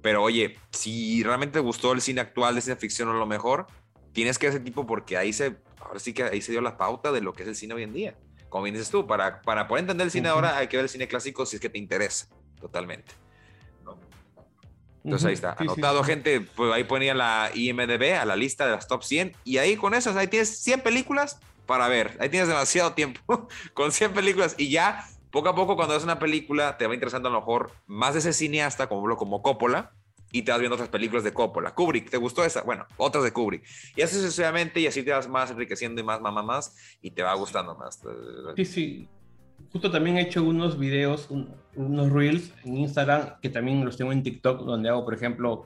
Pero 0.05 0.21
oye, 0.21 0.59
si 0.69 1.23
realmente 1.23 1.53
te 1.53 1.59
gustó 1.61 1.91
el 1.91 1.99
cine 1.99 2.21
actual 2.21 2.53
de 2.53 2.61
ciencia 2.61 2.79
ficción 2.79 3.09
o 3.09 3.13
lo 3.13 3.25
mejor, 3.25 3.65
tienes 4.13 4.37
que 4.37 4.45
ver 4.45 4.55
ese 4.55 4.63
tipo 4.63 4.85
porque 4.85 5.17
ahí 5.17 5.33
se, 5.33 5.55
ahora 5.79 5.99
sí 5.99 6.13
que 6.13 6.21
ahí 6.21 6.43
se 6.43 6.51
dio 6.51 6.61
la 6.61 6.77
pauta 6.77 7.11
de 7.11 7.21
lo 7.21 7.33
que 7.33 7.41
es 7.41 7.49
el 7.49 7.55
cine 7.55 7.73
hoy 7.73 7.81
en 7.81 7.91
día. 7.91 8.15
Como 8.49 8.65
bien 8.65 8.75
dices 8.75 8.91
tú, 8.91 9.07
para, 9.07 9.41
para 9.41 9.67
poder 9.67 9.81
entender 9.81 10.05
el 10.05 10.11
cine 10.11 10.29
ahora 10.29 10.57
hay 10.57 10.67
que 10.67 10.77
ver 10.77 10.83
el 10.83 10.89
cine 10.89 11.07
clásico 11.07 11.43
si 11.47 11.55
es 11.55 11.59
que 11.59 11.69
te 11.69 11.79
interesa, 11.79 12.27
totalmente. 12.61 13.13
Entonces 15.03 15.25
ahí 15.25 15.33
está, 15.33 15.55
anotado 15.57 16.03
gente, 16.03 16.39
pues 16.39 16.71
ahí 16.71 16.83
ponía 16.83 17.15
la 17.15 17.49
IMDB 17.55 18.13
a 18.13 18.25
la 18.25 18.35
lista 18.35 18.67
de 18.67 18.73
las 18.73 18.87
top 18.87 19.03
100 19.03 19.35
y 19.43 19.57
ahí 19.57 19.75
con 19.75 19.95
eso, 19.95 20.15
ahí 20.15 20.27
tienes 20.27 20.55
100 20.59 20.81
películas 20.81 21.39
para 21.65 21.87
ver, 21.87 22.15
ahí 22.19 22.29
tienes 22.29 22.47
demasiado 22.47 22.93
tiempo 22.93 23.47
con 23.73 23.91
100 23.91 24.13
películas 24.13 24.53
y 24.59 24.69
ya 24.69 25.03
poco 25.35 25.49
a 25.49 25.55
poco 25.55 25.75
cuando 25.75 25.93
ves 25.93 26.03
una 26.05 26.17
película 26.17 26.77
te 26.77 26.87
va 26.87 26.93
interesando 26.93 27.27
a 27.27 27.31
lo 27.31 27.39
mejor 27.39 27.71
más 27.87 28.13
de 28.13 28.19
ese 28.19 28.31
cineasta 28.31 28.87
como, 28.87 29.17
como 29.17 29.41
Coppola 29.41 29.91
y 30.31 30.43
te 30.43 30.51
vas 30.51 30.61
viendo 30.61 30.75
otras 30.75 30.87
películas 30.87 31.25
de 31.25 31.33
Coppola. 31.33 31.75
Kubrick, 31.75 32.09
¿te 32.09 32.15
gustó 32.15 32.45
esa? 32.45 32.61
Bueno, 32.61 32.85
otras 32.95 33.25
de 33.25 33.33
Kubrick. 33.33 33.63
Y 33.97 34.01
así 34.01 34.15
sucesivamente 34.15 34.79
y 34.79 34.87
así 34.87 35.03
te 35.03 35.11
vas 35.11 35.27
más 35.27 35.51
enriqueciendo 35.51 35.99
y 35.99 36.05
más, 36.05 36.21
más, 36.21 36.33
más, 36.45 36.97
y 37.01 37.11
te 37.11 37.21
va 37.21 37.33
gustando 37.33 37.75
más. 37.75 38.01
Sí, 38.55 38.65
sí 38.65 39.09
justo 39.73 39.91
también 39.91 40.17
he 40.17 40.21
hecho 40.21 40.41
unos 40.41 40.79
videos, 40.79 41.29
unos 41.75 42.11
reels 42.11 42.53
en 42.63 42.77
Instagram, 42.77 43.41
que 43.41 43.49
también 43.49 43.83
los 43.83 43.97
tengo 43.97 44.13
en 44.13 44.23
TikTok, 44.23 44.61
donde 44.61 44.87
hago, 44.87 45.03
por 45.03 45.13
ejemplo, 45.13 45.65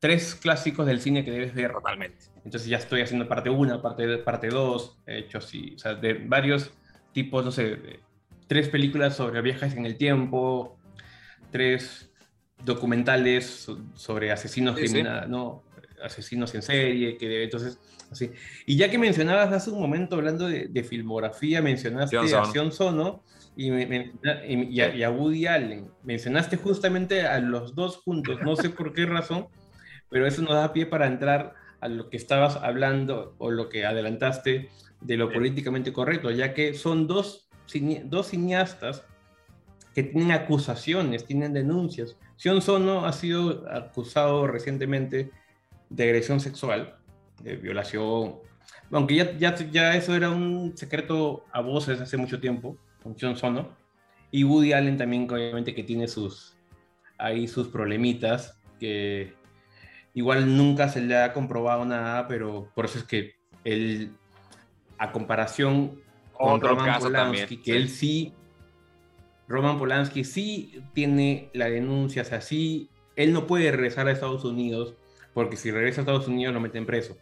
tres 0.00 0.34
clásicos 0.34 0.86
del 0.86 1.00
cine 1.00 1.24
que 1.24 1.30
debes 1.30 1.54
ver. 1.54 1.72
Totalmente. 1.72 2.26
Entonces 2.44 2.68
ya 2.68 2.76
estoy 2.76 3.00
haciendo 3.00 3.26
parte 3.26 3.48
1, 3.48 3.80
parte 3.80 4.18
parte 4.18 4.48
2, 4.48 4.98
he 5.06 5.18
hecho 5.20 5.38
así, 5.38 5.72
o 5.76 5.78
sea, 5.78 5.94
de 5.94 6.12
varios 6.12 6.70
tipos, 7.12 7.42
no 7.42 7.50
sé, 7.50 8.00
tres 8.48 8.68
películas 8.68 9.16
sobre 9.16 9.40
viajes 9.40 9.74
en 9.74 9.86
el 9.86 9.96
tiempo, 9.96 10.76
tres 11.52 12.10
documentales 12.64 13.68
sobre 13.94 14.32
asesinos 14.32 14.76
¿no? 15.28 15.62
asesinos 16.02 16.54
en 16.54 16.62
serie, 16.62 17.16
que 17.16 17.44
entonces, 17.44 17.78
así. 18.10 18.32
Y 18.66 18.76
ya 18.76 18.90
que 18.90 18.98
mencionabas 18.98 19.52
hace 19.52 19.70
un 19.70 19.80
momento, 19.80 20.16
hablando 20.16 20.48
de, 20.48 20.84
filmografía, 20.84 21.62
mencionaste 21.62 22.16
a 22.16 22.44
Sion 22.46 22.72
Sono, 22.72 23.22
y, 23.58 25.02
a, 25.02 25.10
Woody 25.10 25.46
Allen. 25.46 25.90
Mencionaste 26.04 26.56
justamente 26.56 27.26
a 27.26 27.40
los 27.40 27.74
dos 27.74 27.96
juntos, 27.96 28.38
no 28.42 28.54
sé 28.54 28.70
por 28.70 28.92
qué 28.92 29.04
razón, 29.04 29.48
pero 30.08 30.26
eso 30.26 30.42
nos 30.42 30.54
da 30.54 30.72
pie 30.72 30.86
para 30.86 31.06
entrar 31.06 31.54
a 31.80 31.88
lo 31.88 32.08
que 32.08 32.16
estabas 32.16 32.56
hablando 32.56 33.34
o 33.38 33.50
lo 33.50 33.68
que 33.68 33.84
adelantaste 33.84 34.68
de 35.00 35.16
lo 35.16 35.32
políticamente 35.32 35.92
correcto, 35.92 36.30
ya 36.30 36.54
que 36.54 36.74
son 36.74 37.06
dos, 37.06 37.47
dos 38.04 38.28
cineastas 38.28 39.04
que 39.94 40.02
tienen 40.02 40.32
acusaciones, 40.32 41.24
tienen 41.24 41.52
denuncias. 41.52 42.16
Sion 42.36 42.62
Sono 42.62 43.04
ha 43.04 43.12
sido 43.12 43.68
acusado 43.70 44.46
recientemente 44.46 45.30
de 45.90 46.04
agresión 46.04 46.40
sexual, 46.40 46.96
de 47.42 47.56
violación, 47.56 48.36
aunque 48.90 49.16
ya, 49.16 49.36
ya, 49.36 49.54
ya 49.54 49.94
eso 49.94 50.14
era 50.14 50.30
un 50.30 50.76
secreto 50.76 51.44
a 51.52 51.60
voces 51.60 52.00
hace 52.00 52.16
mucho 52.16 52.40
tiempo, 52.40 52.78
John 53.20 53.36
Sono. 53.36 53.76
Y 54.30 54.44
Woody 54.44 54.72
Allen 54.72 54.96
también, 54.96 55.30
obviamente, 55.30 55.74
que 55.74 55.82
tiene 55.82 56.08
sus, 56.08 56.56
ahí 57.18 57.48
sus 57.48 57.68
problemitas, 57.68 58.58
que 58.78 59.34
igual 60.14 60.56
nunca 60.56 60.88
se 60.88 61.00
le 61.00 61.16
ha 61.16 61.32
comprobado 61.32 61.84
nada, 61.84 62.28
pero 62.28 62.70
por 62.74 62.84
eso 62.84 62.98
es 62.98 63.04
que 63.04 63.34
él, 63.64 64.12
a 64.98 65.12
comparación 65.12 66.00
con 66.38 66.60
Roman 66.60 67.00
Polanski, 67.00 67.56
que 67.58 67.76
él 67.76 67.88
sí, 67.88 68.32
Roman 69.48 69.78
Polanski 69.78 70.24
sí 70.24 70.82
tiene 70.94 71.50
la 71.52 71.68
denuncia, 71.68 72.22
o 72.22 72.24
sea, 72.24 72.40
sí, 72.40 72.90
él 73.16 73.32
no 73.32 73.46
puede 73.46 73.70
regresar 73.72 74.06
a 74.06 74.12
Estados 74.12 74.44
Unidos, 74.44 74.94
porque 75.34 75.56
si 75.56 75.70
regresa 75.70 76.00
a 76.00 76.02
Estados 76.02 76.28
Unidos 76.28 76.54
lo 76.54 76.60
meten 76.60 76.86
preso. 76.86 77.16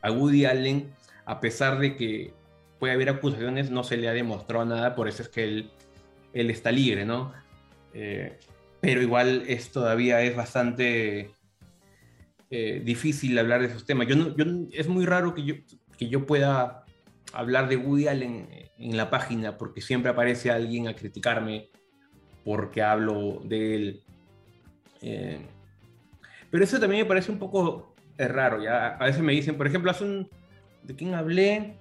A 0.00 0.10
Woody 0.10 0.46
Allen, 0.46 0.90
a 1.24 1.40
pesar 1.40 1.78
de 1.78 1.96
que 1.96 2.32
puede 2.78 2.94
haber 2.94 3.10
acusaciones, 3.10 3.70
no 3.70 3.84
se 3.84 3.96
le 3.96 4.08
ha 4.08 4.12
demostrado 4.12 4.64
nada, 4.64 4.94
por 4.94 5.08
eso 5.08 5.22
es 5.22 5.28
que 5.28 5.44
él, 5.44 5.70
él 6.32 6.50
está 6.50 6.72
libre, 6.72 7.04
¿no? 7.04 7.32
Eh, 7.92 8.38
pero 8.80 9.02
igual 9.02 9.44
es 9.46 9.72
todavía 9.72 10.22
es 10.22 10.36
bastante 10.36 11.30
eh, 12.50 12.80
difícil 12.84 13.38
hablar 13.38 13.60
de 13.60 13.66
esos 13.66 13.84
temas. 13.84 14.06
Yo, 14.06 14.16
no, 14.16 14.34
yo 14.36 14.44
es 14.72 14.88
muy 14.88 15.04
raro 15.04 15.34
que 15.34 15.44
yo, 15.44 15.54
que 15.98 16.08
yo 16.08 16.24
pueda 16.24 16.85
hablar 17.36 17.68
de 17.68 17.76
Woody 17.76 18.08
Allen 18.08 18.48
en 18.78 18.96
la 18.96 19.10
página 19.10 19.58
porque 19.58 19.80
siempre 19.80 20.10
aparece 20.10 20.50
alguien 20.50 20.88
a 20.88 20.94
criticarme 20.94 21.68
porque 22.44 22.82
hablo 22.82 23.40
de 23.44 23.74
él. 23.74 24.02
Eh, 25.02 25.40
pero 26.50 26.64
eso 26.64 26.80
también 26.80 27.02
me 27.02 27.08
parece 27.08 27.30
un 27.30 27.38
poco 27.38 27.94
raro. 28.16 28.62
¿ya? 28.62 28.96
A 28.96 29.04
veces 29.04 29.22
me 29.22 29.32
dicen, 29.32 29.56
por 29.56 29.66
ejemplo, 29.66 29.90
hace 29.90 30.04
un, 30.04 30.30
¿de 30.82 30.94
quién 30.94 31.14
hablé? 31.14 31.76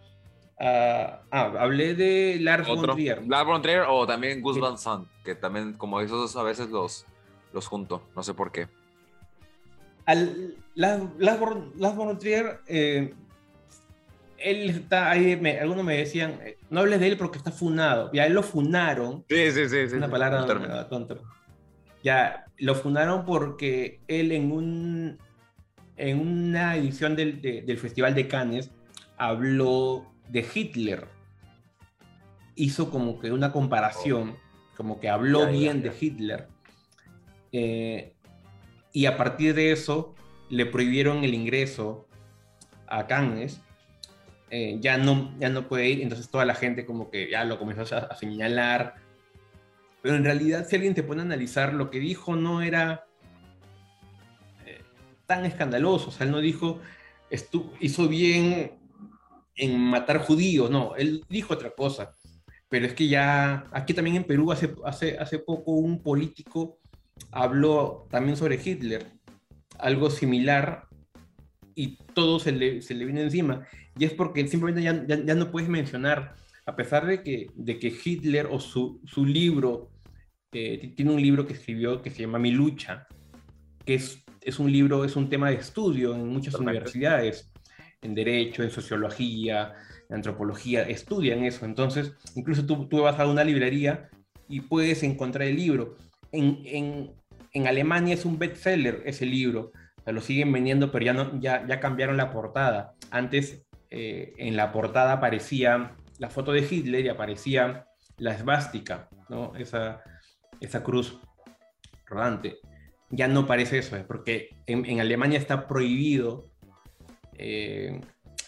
ah, 0.60 1.22
ah 1.32 1.54
hablé 1.60 1.96
de 1.96 2.38
Lars 2.42 2.68
von 2.68 2.82
Trier. 2.82 3.26
Lars 3.28 3.46
von 3.46 3.62
Trier 3.62 3.84
o 3.88 4.06
también 4.06 4.42
Gus 4.42 4.60
Van 4.60 4.78
Sant, 4.78 5.08
que 5.24 5.36
también 5.36 5.74
como 5.74 6.02
esos 6.02 6.36
a 6.36 6.44
veces 6.44 6.70
los, 6.70 7.06
los 7.54 7.68
junto, 7.68 8.04
no 8.16 8.24
sé 8.24 8.34
por 8.34 8.52
qué. 8.52 8.68
Al, 10.06 10.56
Lars, 10.76 11.40
von 11.40 12.20
Trier, 12.20 12.60
eh, 12.68 13.14
él 14.38 14.70
está 14.70 15.12
ahí, 15.12 15.34
algunos 15.60 15.86
me 15.86 15.98
decían, 15.98 16.40
eh, 16.44 16.58
no 16.70 16.82
hables 16.82 17.00
de 17.00 17.08
él 17.08 17.18
porque 17.18 17.38
está 17.38 17.52
funado. 17.52 18.12
Ya 18.14 18.26
él 18.26 18.34
lo 18.34 18.44
funaron. 18.44 19.26
Sí, 19.30 19.52
sí, 19.52 19.70
sí. 19.70 19.90
sí 19.90 19.96
una 19.96 20.10
palabra 20.10 20.46
tonta. 20.88 21.16
Ya 22.04 22.46
lo 22.58 22.76
funaron 22.76 23.26
porque 23.26 24.02
él 24.08 24.32
en 24.32 24.52
un 24.52 25.18
en 25.98 26.20
una 26.20 26.76
edición 26.76 27.16
del, 27.16 27.42
del 27.42 27.78
Festival 27.78 28.14
de 28.16 28.28
Cannes 28.28 28.72
habló 29.18 30.06
de 30.30 30.46
Hitler. 30.54 31.08
Hizo 32.56 32.90
como 32.90 33.20
que 33.20 33.32
una 33.32 33.52
comparación, 33.52 34.36
como 34.76 35.00
que 35.00 35.10
habló 35.10 35.48
bien 35.48 35.82
de 35.82 35.92
Hitler. 36.00 36.48
Eh, 37.52 38.14
y 38.92 39.06
a 39.06 39.18
partir 39.18 39.56
de 39.56 39.72
eso 39.72 40.16
le 40.50 40.66
prohibieron 40.66 41.24
el 41.24 41.34
ingreso 41.34 42.08
a 42.88 43.08
Cannes, 43.08 43.62
eh, 44.58 44.78
ya, 44.80 44.98
no, 44.98 45.34
ya 45.38 45.50
no 45.50 45.68
puede 45.68 45.90
ir, 45.90 46.02
entonces 46.02 46.30
toda 46.30 46.46
la 46.46 46.56
gente 46.56 46.86
como 46.86 47.12
que 47.12 47.30
ya 47.30 47.44
lo 47.44 47.60
comenzó 47.60 47.94
a, 47.94 48.16
señalar. 48.16 48.96
Pero 50.02 50.16
en 50.16 50.24
realidad 50.24 50.66
si 50.66 50.78
alguien 50.78 50.96
te 50.96 51.04
pone 51.04 51.22
a 51.22 51.26
analizar, 51.26 51.74
lo 51.74 51.92
que 51.92 52.00
dijo 52.00 52.38
no 52.38 52.62
era 52.62 53.06
eh, 54.66 54.82
tan 55.26 55.46
escandaloso, 55.46 56.08
o 56.08 56.12
sea, 56.12 56.26
él 56.26 56.32
no 56.32 56.40
dijo, 56.40 56.80
hizo 57.82 58.08
bien 58.08 58.72
en 59.58 59.78
matar 59.78 60.20
judíos, 60.20 60.72
no, 60.72 60.96
él 60.96 61.26
dijo 61.28 61.54
otra 61.54 61.72
cosa. 61.72 62.14
Pero 62.70 62.86
es 62.86 62.94
que 62.94 63.10
ya, 63.10 63.68
aquí 63.74 63.94
también 63.94 64.16
en 64.16 64.24
Perú 64.24 64.54
hace, 64.54 64.74
hace, 64.86 65.18
hace 65.18 65.38
poco 65.38 65.74
un 65.74 66.02
político 66.02 66.80
habló 67.32 68.08
también 68.10 68.38
sobre 68.38 68.60
Hitler, 68.64 69.06
algo 69.80 70.10
similar, 70.10 70.88
y 71.76 71.98
todo 72.14 72.40
se 72.40 72.54
le, 72.54 72.82
se 72.82 72.94
le 72.94 73.04
vino 73.04 73.20
encima. 73.20 73.68
Y 73.98 74.06
es 74.06 74.14
porque 74.14 74.48
simplemente 74.48 74.84
ya, 74.84 75.06
ya, 75.06 75.36
no 75.36 75.52
puedes 75.52 75.70
mencionar, 75.70 76.36
a 76.66 76.76
pesar 76.76 77.06
de 77.06 77.24
que, 77.24 77.48
de 77.56 77.80
que 77.80 77.94
Hitler 78.04 78.48
o 78.50 78.60
su, 78.60 79.02
su 79.06 79.26
libro, 79.26 79.90
eh, 80.52 80.94
tiene 80.96 81.12
un 81.12 81.22
libro 81.22 81.46
que 81.46 81.54
escribió 81.54 82.02
que 82.02 82.10
se 82.10 82.22
llama 82.22 82.40
Mi 82.40 82.52
lucha, 82.52 83.08
que 83.86 83.96
es, 83.96 84.24
es 84.42 84.60
un 84.60 84.72
libro, 84.72 85.06
es 85.06 85.16
un 85.16 85.30
tema 85.30 85.50
de 85.50 85.56
estudio 85.56 86.14
en 86.14 86.28
muchas 86.28 86.56
universidades, 86.56 87.52
en 88.02 88.16
derecho, 88.16 88.64
en 88.64 88.72
sociología, 88.72 89.74
en 90.10 90.16
antropología, 90.16 90.84
estudian 90.84 91.44
eso. 91.44 91.66
Entonces, 91.66 92.14
incluso 92.36 92.66
tú, 92.66 92.88
tú 92.88 93.02
vas 93.02 93.20
a 93.20 93.28
una 93.28 93.44
librería 93.44 94.10
y 94.48 94.62
puedes 94.62 95.04
encontrar 95.04 95.48
el 95.48 95.56
libro. 95.56 95.96
En, 96.32 96.60
en, 96.66 97.12
en 97.54 97.68
Alemania 97.68 98.14
es 98.14 98.26
un 98.26 98.38
bestseller 98.38 99.02
ese 99.06 99.26
libro, 99.26 99.72
o 99.98 100.04
sea, 100.04 100.14
lo 100.14 100.22
siguen 100.22 100.52
vendiendo, 100.52 100.92
pero 100.92 101.06
ya, 101.06 101.14
no, 101.14 101.40
ya, 101.40 101.66
ya 101.66 101.80
cambiaron 101.80 102.18
la 102.18 102.32
portada. 102.32 102.94
Antes 103.12 103.65
eh, 103.90 104.34
en 104.38 104.56
la 104.56 104.72
portada 104.72 105.14
aparecía 105.14 105.96
la 106.18 106.30
foto 106.30 106.52
de 106.52 106.68
Hitler 106.70 107.06
y 107.06 107.10
aparecía 107.10 107.88
la 108.18 108.34
esvástica, 108.34 109.10
¿no? 109.30 109.56
esa, 109.56 110.02
esa 110.62 110.84
cruz 110.84 111.20
rodante. 112.06 112.58
Ya 113.10 113.28
no 113.28 113.46
parece 113.46 113.78
eso, 113.78 113.98
porque 114.08 114.50
en, 114.66 115.00
Alemania 115.00 115.38
está 115.38 115.68
prohibido 115.68 116.50
eh, 117.38 118.02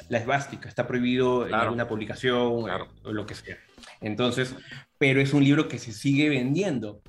la 0.09 0.17
esvástica, 0.17 0.67
está 0.67 0.87
prohibido 0.87 1.47
en 1.47 1.53
alguna 1.53 1.87
publicación 1.87 2.65
o 3.03 3.11
lo 3.11 3.25
que 3.25 3.35
sea. 3.35 3.57
Entonces, 4.01 4.55
pero 4.97 5.21
es 5.21 5.33
un 5.33 5.43
libro 5.43 5.67
que 5.67 5.77
se 5.77 5.91
sigue 5.91 6.29
vendiendo. 6.29 7.01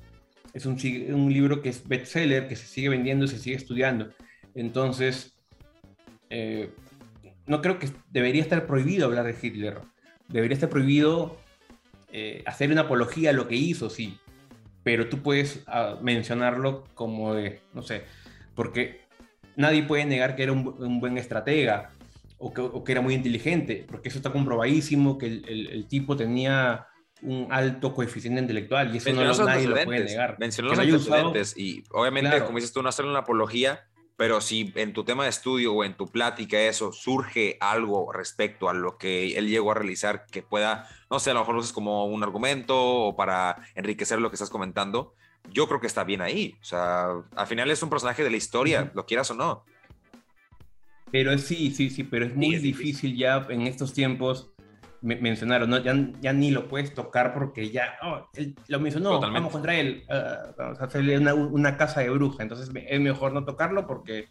Es 0.53 0.65
un, 0.65 0.77
un 1.13 1.31
libro 1.31 1.61
que 1.61 1.69
es 1.69 1.87
bestseller, 1.87 2.47
que 2.47 2.55
se 2.55 2.65
sigue 2.65 2.89
vendiendo, 2.89 3.27
se 3.27 3.39
sigue 3.39 3.55
estudiando. 3.55 4.09
Entonces, 4.55 5.39
eh, 6.29 6.71
no 7.49 7.63
creo 7.63 7.79
que 7.79 7.89
debería 8.11 8.43
estar 8.43 8.67
prohibido 8.67 9.07
hablar 9.07 9.25
de 9.25 9.35
Hitler. 9.41 9.79
Debería 10.27 10.53
estar 10.53 10.69
prohibido 10.69 11.35
eh, 12.11 12.43
hacer 12.45 12.71
una 12.71 12.81
apología 12.81 13.31
a 13.31 13.33
lo 13.33 13.47
que 13.47 13.55
hizo, 13.55 13.89
sí. 13.89 14.19
Pero 14.83 15.09
tú 15.09 15.23
puedes 15.23 15.63
ah, 15.65 15.97
mencionarlo 15.99 16.83
como 16.93 17.33
de, 17.33 17.61
no 17.73 17.81
sé, 17.81 18.03
porque 18.53 19.01
nadie 19.55 19.81
puede 19.81 20.05
negar 20.05 20.35
que 20.35 20.43
era 20.43 20.51
un, 20.51 20.99
buen 20.99 21.17
estratega 21.17 21.89
o 22.37 22.83
que, 22.83 22.91
era 22.91 23.01
muy 23.01 23.15
inteligente, 23.15 23.83
porque 23.89 24.09
eso 24.09 24.19
está 24.19 24.31
comprobadísimo, 24.31 25.17
que 25.17 25.25
el, 25.25 25.87
tipo 25.89 26.15
tenía 26.15 26.85
un 27.23 27.47
alto 27.49 27.95
coeficiente 27.95 28.39
intelectual 28.39 28.93
y 28.93 28.99
eso 28.99 29.11
no, 29.11 29.23
nadie 29.23 29.67
lo 29.67 29.83
puede 29.83 30.05
negar. 30.05 30.37
Mencionó 30.39 30.69
los 30.69 30.79
antecedentes 30.79 31.57
y 31.57 31.83
obviamente, 31.91 32.43
como 32.43 32.57
dices 32.57 32.71
tú, 32.71 32.83
no 32.83 32.89
hacer 32.89 33.05
una 33.05 33.19
apología 33.19 33.88
pero 34.19 34.41
si 34.41 34.73
en 34.75 34.91
tu 34.91 35.05
tema 35.05 35.23
de 35.23 35.29
estudio 35.29 35.73
o 35.73 35.85
en 35.85 35.93
tu 35.93 36.07
plática 36.07 36.59
eso 36.59 36.91
surge 36.91 37.55
algo 37.61 38.11
respecto 38.11 38.67
a 38.67 38.73
lo 38.73 38.97
que 38.97 39.37
él 39.37 39.47
llegó 39.47 39.71
a 39.71 39.75
realizar 39.75 40.25
que 40.25 40.43
pueda, 40.43 40.89
no 41.09 41.21
sé, 41.21 41.31
a 41.31 41.35
lo 41.35 41.39
mejor 41.39 41.55
lo 41.55 41.61
uses 41.61 41.71
como 41.71 42.03
un 42.03 42.21
argumento 42.21 42.75
o 42.77 43.15
para 43.15 43.55
enriquecer 43.75 44.19
lo 44.19 44.29
que 44.29 44.35
estás 44.35 44.49
comentando, 44.49 45.13
yo 45.53 45.69
creo 45.69 45.79
que 45.79 45.87
está 45.87 46.03
bien 46.03 46.19
ahí. 46.19 46.57
O 46.61 46.65
sea, 46.65 47.11
al 47.33 47.47
final 47.47 47.71
es 47.71 47.81
un 47.81 47.89
personaje 47.89 48.21
de 48.21 48.29
la 48.29 48.35
historia, 48.35 48.91
lo 48.93 49.05
quieras 49.05 49.31
o 49.31 49.35
no. 49.35 49.63
Pero 51.13 51.37
sí, 51.37 51.71
sí, 51.71 51.89
sí, 51.89 52.03
pero 52.03 52.25
es 52.25 52.35
muy 52.35 52.57
difícil 52.57 53.15
ya 53.15 53.47
en 53.49 53.67
estos 53.67 53.93
tiempos 53.93 54.51
mencionaron, 55.01 55.69
¿no? 55.69 55.77
ya, 55.77 55.93
ya, 56.19 56.33
ni 56.33 56.51
lo 56.51 56.67
puedes 56.67 56.93
tocar 56.93 57.33
porque 57.33 57.69
ya 57.69 57.97
oh, 58.03 58.27
él 58.33 58.55
lo 58.67 58.79
mencionó, 58.79 59.19
vamos 59.19 59.51
contra 59.51 59.75
él, 59.75 60.03
uh, 60.09 60.53
vamos 60.57 60.81
a 60.81 60.85
hacerle 60.85 61.17
una, 61.17 61.33
una, 61.33 61.77
casa 61.77 62.01
de 62.01 62.09
bruja, 62.09 62.43
entonces 62.43 62.69
es 62.87 62.99
mejor 62.99 63.33
no 63.33 63.45
tocarlo 63.45 63.87
porque... 63.87 64.27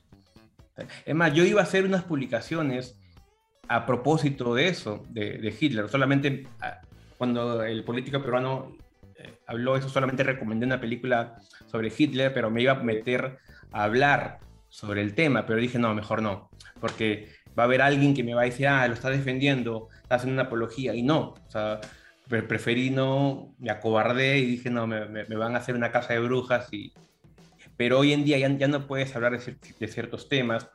Es 1.04 1.14
más, 1.14 1.34
yo 1.34 1.44
iba 1.44 1.60
a 1.60 1.64
hacer 1.64 1.84
unas 1.84 2.04
publicaciones 2.04 3.00
a 3.66 3.84
propósito 3.84 4.54
de 4.54 4.68
eso, 4.68 5.04
de, 5.08 5.38
de 5.38 5.54
Hitler, 5.58 5.88
solamente 5.88 6.46
ah, 6.60 6.80
cuando 7.16 7.62
el 7.64 7.82
político 7.84 8.22
peruano 8.22 8.76
eh, 9.16 9.38
habló 9.46 9.76
eso, 9.76 9.88
solamente 9.88 10.22
recomendé 10.22 10.66
una 10.66 10.80
película 10.80 11.36
sobre 11.66 11.92
Hitler, 11.96 12.32
pero 12.32 12.50
me 12.50 12.62
iba 12.62 12.72
a 12.72 12.82
meter 12.82 13.38
a 13.72 13.84
hablar 13.84 14.38
sobre 14.68 15.02
el 15.02 15.14
tema, 15.14 15.44
pero 15.44 15.58
dije, 15.58 15.78
no, 15.78 15.94
mejor 15.94 16.22
no, 16.22 16.50
porque 16.80 17.28
va 17.58 17.64
a 17.64 17.66
haber 17.66 17.82
alguien 17.82 18.14
que 18.14 18.22
me 18.22 18.34
va 18.34 18.42
a 18.42 18.44
decir, 18.44 18.68
ah, 18.68 18.86
lo 18.86 18.94
está 18.94 19.10
defendiendo, 19.10 19.88
está 20.02 20.14
haciendo 20.14 20.34
una 20.34 20.44
apología, 20.44 20.94
y 20.94 21.02
no, 21.02 21.34
o 21.46 21.50
sea, 21.50 21.80
preferí 22.28 22.90
no, 22.90 23.54
me 23.58 23.70
acobardé 23.70 24.38
y 24.38 24.46
dije, 24.46 24.70
no, 24.70 24.86
me, 24.86 25.06
me, 25.06 25.36
van 25.36 25.54
a 25.54 25.58
hacer 25.58 25.74
una 25.74 25.90
casa 25.90 26.12
de 26.12 26.20
brujas, 26.20 26.72
y... 26.72 26.92
pero 27.76 27.98
hoy 27.98 28.12
en 28.12 28.24
día 28.24 28.38
ya, 28.38 28.48
ya 28.56 28.68
no 28.68 28.86
puedes 28.86 29.14
hablar 29.16 29.38
de, 29.38 29.56
de, 29.78 29.88
ciertos 29.88 30.28
temas 30.28 30.68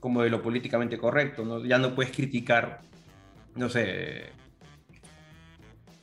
como 0.00 0.22
de 0.22 0.30
lo 0.30 0.42
políticamente 0.42 0.98
correcto, 0.98 1.44
¿no? 1.44 1.64
ya 1.64 1.78
no 1.78 1.94
puedes 1.94 2.12
criticar, 2.14 2.80
no 3.54 3.68
sé, 3.68 4.24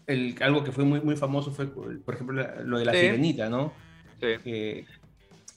el, 0.07 0.35
algo 0.41 0.63
que 0.63 0.71
fue 0.71 0.85
muy, 0.85 1.01
muy 1.01 1.17
famoso 1.17 1.51
fue, 1.51 1.67
por 1.67 2.13
ejemplo, 2.13 2.63
lo 2.63 2.79
de 2.79 2.85
la 2.85 2.93
sirenita, 2.93 3.49
¿no? 3.49 3.73
Sí. 4.21 4.85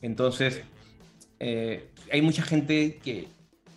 entonces, 0.02 0.62
eh, 1.38 1.88
hay 2.10 2.20
mucha 2.20 2.42
gente 2.42 2.98
que 3.02 3.28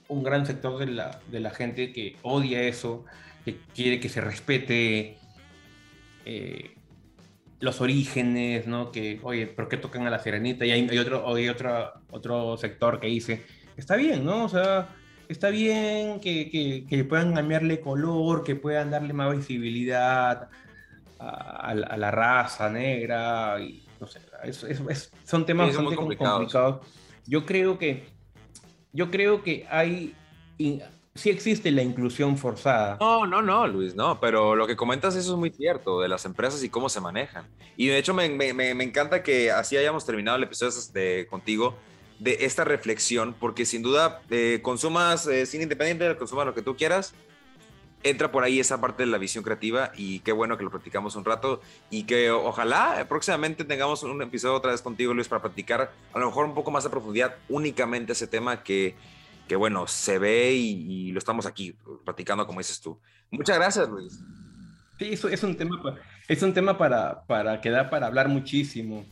un 0.09 0.23
gran 0.23 0.45
sector 0.45 0.77
de 0.77 0.87
la, 0.87 1.21
de 1.31 1.39
la 1.39 1.51
gente 1.51 1.93
que 1.93 2.17
odia 2.23 2.61
eso, 2.63 3.05
que 3.45 3.57
quiere 3.73 3.99
que 3.99 4.09
se 4.09 4.19
respete 4.19 5.17
eh, 6.25 6.75
los 7.59 7.79
orígenes, 7.79 8.67
¿no? 8.67 8.91
Que, 8.91 9.19
oye, 9.23 9.47
¿por 9.47 9.69
qué 9.69 9.77
tocan 9.77 10.05
a 10.07 10.09
la 10.09 10.19
sirenita? 10.19 10.65
Y 10.65 10.71
hay, 10.71 10.97
otro, 10.97 11.33
hay 11.33 11.47
otro, 11.47 11.93
otro 12.11 12.57
sector 12.57 12.99
que 12.99 13.07
dice, 13.07 13.45
está 13.77 13.95
bien, 13.95 14.25
¿no? 14.25 14.45
O 14.45 14.49
sea, 14.49 14.89
está 15.27 15.49
bien 15.49 16.19
que, 16.19 16.85
que, 16.89 17.03
puedan 17.03 17.33
cambiarle 17.33 17.79
color, 17.79 18.43
que 18.43 18.55
puedan 18.55 18.89
darle 18.89 19.13
más 19.13 19.35
visibilidad 19.35 20.49
a, 21.19 21.73
la 21.75 22.11
raza 22.11 22.69
negra, 22.69 23.59
y 23.61 23.85
no 23.99 24.07
sé, 24.07 24.21
son 25.25 25.45
temas 25.45 25.67
bastante 25.67 25.95
complicados. 25.95 26.79
Yo 27.27 27.45
creo 27.45 27.77
que 27.77 28.07
yo 28.93 29.11
creo 29.11 29.43
que 29.43 29.65
hay, 29.69 30.15
sí 31.15 31.29
existe 31.29 31.71
la 31.71 31.83
inclusión 31.83 32.37
forzada. 32.37 32.97
No, 32.99 33.25
no, 33.25 33.41
no, 33.41 33.67
Luis, 33.67 33.95
no, 33.95 34.19
pero 34.19 34.55
lo 34.55 34.67
que 34.67 34.75
comentas 34.75 35.15
eso 35.15 35.33
es 35.33 35.39
muy 35.39 35.51
cierto, 35.51 36.01
de 36.01 36.07
las 36.07 36.25
empresas 36.25 36.63
y 36.63 36.69
cómo 36.69 36.89
se 36.89 37.01
manejan. 37.01 37.47
Y 37.77 37.87
de 37.87 37.97
hecho 37.97 38.13
me, 38.13 38.25
encanta 38.25 39.23
que 39.23 39.51
así 39.51 39.77
hayamos 39.77 40.05
terminado 40.05 40.37
el 40.37 40.43
episodio 40.43 40.73
de, 40.93 41.27
contigo, 41.29 41.75
de 42.19 42.37
esta 42.41 42.63
reflexión, 42.63 43.35
porque 43.39 43.65
sin 43.65 43.81
duda 43.81 44.21
eh, 44.29 44.59
consumas 44.61 45.27
eh, 45.27 45.45
cine 45.45 45.63
independiente, 45.63 46.17
consumas 46.17 46.45
lo 46.45 46.53
que 46.53 46.61
tú 46.61 46.75
quieras, 46.75 47.13
entra 48.03 48.31
por 48.31 48.43
ahí 48.43 48.59
esa 48.59 48.79
parte 48.79 49.03
de 49.03 49.07
la 49.07 49.17
visión 49.17 49.43
creativa 49.43 49.91
y 49.95 50.19
qué 50.19 50.31
bueno 50.31 50.57
que 50.57 50.63
lo 50.63 50.71
platicamos 50.71 51.15
un 51.15 51.25
rato 51.25 51.61
y 51.89 52.03
que 52.03 52.31
ojalá 52.31 53.05
próximamente 53.09 53.65
tengamos 53.65 54.03
un 54.03 54.21
episodio 54.21 54.55
otra 54.55 54.71
vez 54.71 54.81
contigo, 54.81 55.13
Luis, 55.13 55.27
para 55.27 55.41
platicar 55.41 55.91
a 56.13 56.19
lo 56.19 56.27
mejor 56.27 56.45
un 56.45 56.53
poco 56.53 56.71
más 56.71 56.85
a 56.85 56.91
profundidad 56.91 57.35
únicamente 57.49 58.13
ese 58.13 58.27
tema 58.27 58.63
que, 58.63 58.95
que 59.47 59.55
bueno, 59.55 59.87
se 59.87 60.17
ve 60.17 60.53
y, 60.53 61.11
lo 61.11 61.19
estamos 61.19 61.45
aquí 61.45 61.75
platicando 62.05 62.45
como 62.45 62.59
dices 62.59 62.79
tú. 62.79 62.99
Muchas 63.31 63.57
gracias, 63.57 63.89
Luis. 63.89 64.19
Sí, 64.97 65.13
eso 65.13 65.29
es 65.29 65.43
un 65.43 65.55
tema, 65.55 65.77
es 66.27 66.41
un 66.41 66.53
tema 66.53 66.77
para, 66.77 67.23
para 67.23 67.59
que 67.61 67.69
da 67.69 67.89
para 67.89 68.07
hablar 68.07 68.27
muchísimo. 68.27 69.05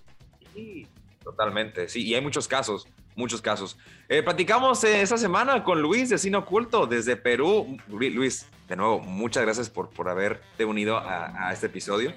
Sí, 0.53 0.87
totalmente, 1.23 1.89
sí, 1.89 2.03
y 2.03 2.15
hay 2.15 2.21
muchos 2.21 2.47
casos 2.47 2.87
muchos 3.17 3.41
casos. 3.41 3.77
Eh, 4.07 4.21
platicamos 4.21 4.83
eh, 4.83 5.01
esta 5.01 5.17
semana 5.17 5.63
con 5.63 5.81
Luis 5.81 6.09
de 6.09 6.19
Cine 6.19 6.37
Oculto 6.37 6.85
desde 6.85 7.17
Perú. 7.17 7.77
Luis, 7.89 8.45
de 8.67 8.75
nuevo, 8.75 8.99
muchas 8.99 9.43
gracias 9.43 9.69
por, 9.69 9.89
por 9.89 10.09
haberte 10.09 10.65
unido 10.65 10.97
a, 10.97 11.51
este 11.53 11.67
episodio. 11.67 12.13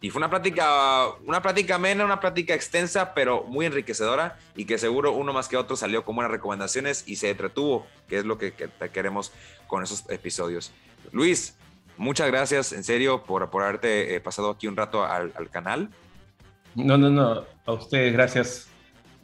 Y 0.00 0.10
fue 0.10 0.18
una 0.18 0.28
plática, 0.28 1.06
una 1.24 1.40
plática 1.40 1.76
amena, 1.76 2.04
una 2.04 2.18
plática 2.18 2.54
extensa, 2.54 3.14
pero 3.14 3.44
muy 3.44 3.66
enriquecedora 3.66 4.36
y 4.56 4.64
que 4.64 4.76
seguro 4.76 5.12
uno 5.12 5.32
más 5.32 5.46
que 5.46 5.56
otro 5.56 5.76
salió 5.76 6.04
con 6.04 6.16
buenas 6.16 6.32
recomendaciones 6.32 7.04
y 7.06 7.16
se 7.16 7.30
entretuvo, 7.30 7.86
que 8.08 8.18
es 8.18 8.24
lo 8.24 8.36
que, 8.36 8.52
queremos 8.92 9.32
con 9.68 9.84
esos 9.84 10.10
episodios. 10.10 10.72
Luis, 11.12 11.56
muchas 11.96 12.26
gracias 12.26 12.72
en 12.72 12.82
serio 12.82 13.22
por, 13.22 13.48
por 13.50 13.62
haberte 13.62 14.16
eh, 14.16 14.20
pasado 14.20 14.50
aquí 14.50 14.66
un 14.66 14.76
rato 14.76 15.04
al 15.04 15.50
canal. 15.50 15.88
No, 16.74 16.98
no, 16.98 17.10
no, 17.10 17.44
a 17.66 17.72
ustedes 17.72 18.12
gracias 18.12 18.68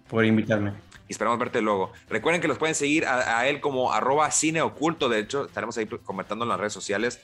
por 0.09 0.25
invitarme. 0.25 0.75
Y 1.09 1.13
esperamos 1.13 1.39
verte 1.39 1.61
luego. 1.61 1.93
Recuerden 2.09 2.41
que 2.41 2.49
los 2.49 2.59
pueden 2.59 2.75
seguir 2.75 3.07
a, 3.07 3.47
él 3.49 3.61
como 3.61 3.93
arroba 3.93 4.31
cine 4.31 4.61
oculto. 4.61 5.09
De 5.09 5.19
hecho, 5.19 5.47
estaremos 5.47 5.77
ahí 5.79 5.87
comentando 5.87 6.45
en 6.45 6.51
las 6.51 6.61
redes 6.61 6.73
sociales. 6.73 7.21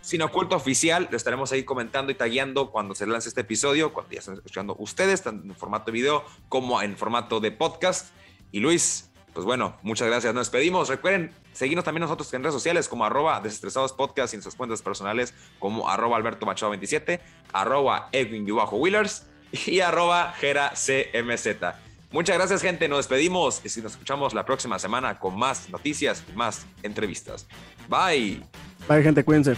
Cine 0.00 0.24
Oculto 0.24 0.56
Oficial, 0.56 1.08
lo 1.10 1.16
estaremos 1.16 1.52
ahí 1.52 1.62
comentando 1.62 2.10
y 2.10 2.14
tagueando 2.14 2.70
cuando 2.70 2.94
se 2.94 3.06
lance 3.06 3.28
este 3.28 3.42
episodio, 3.42 3.92
cuando 3.92 4.12
ya 4.12 4.20
estén 4.20 4.34
escuchando 4.34 4.74
ustedes, 4.78 5.22
tanto 5.22 5.46
en 5.46 5.54
formato 5.54 5.86
de 5.86 5.92
video 5.92 6.24
como 6.48 6.80
en 6.80 6.96
formato 6.96 7.38
de 7.38 7.52
podcast. 7.52 8.08
Y 8.50 8.60
Luis, 8.60 9.10
pues 9.34 9.44
bueno, 9.44 9.76
muchas 9.82 10.08
gracias. 10.08 10.32
Nos 10.32 10.46
despedimos. 10.46 10.88
Recuerden 10.88 11.34
seguirnos 11.52 11.84
también 11.84 12.00
nosotros 12.00 12.32
en 12.32 12.42
redes 12.42 12.54
sociales 12.54 12.88
como 12.88 13.04
arroba 13.04 13.40
desestresados 13.40 13.92
podcast 13.92 14.32
y 14.32 14.38
en 14.38 14.42
sus 14.42 14.54
cuentas 14.54 14.80
personales 14.80 15.34
como 15.58 15.88
arroba 15.88 16.16
alberto 16.16 16.46
machado 16.46 16.70
27, 16.70 17.20
arroba 17.52 18.08
edwin 18.12 18.46
wheelers 18.50 19.26
y 19.66 19.80
arroba 19.80 20.32
gera 20.32 20.72
cmz. 20.74 21.89
Muchas 22.12 22.36
gracias 22.36 22.62
gente, 22.62 22.88
nos 22.88 22.98
despedimos 22.98 23.60
y 23.64 23.80
nos 23.80 23.92
escuchamos 23.92 24.34
la 24.34 24.44
próxima 24.44 24.78
semana 24.78 25.18
con 25.18 25.38
más 25.38 25.70
noticias 25.70 26.24
y 26.32 26.36
más 26.36 26.66
entrevistas. 26.82 27.46
Bye. 27.88 28.42
Bye 28.88 29.02
gente, 29.02 29.24
cuídense. 29.24 29.54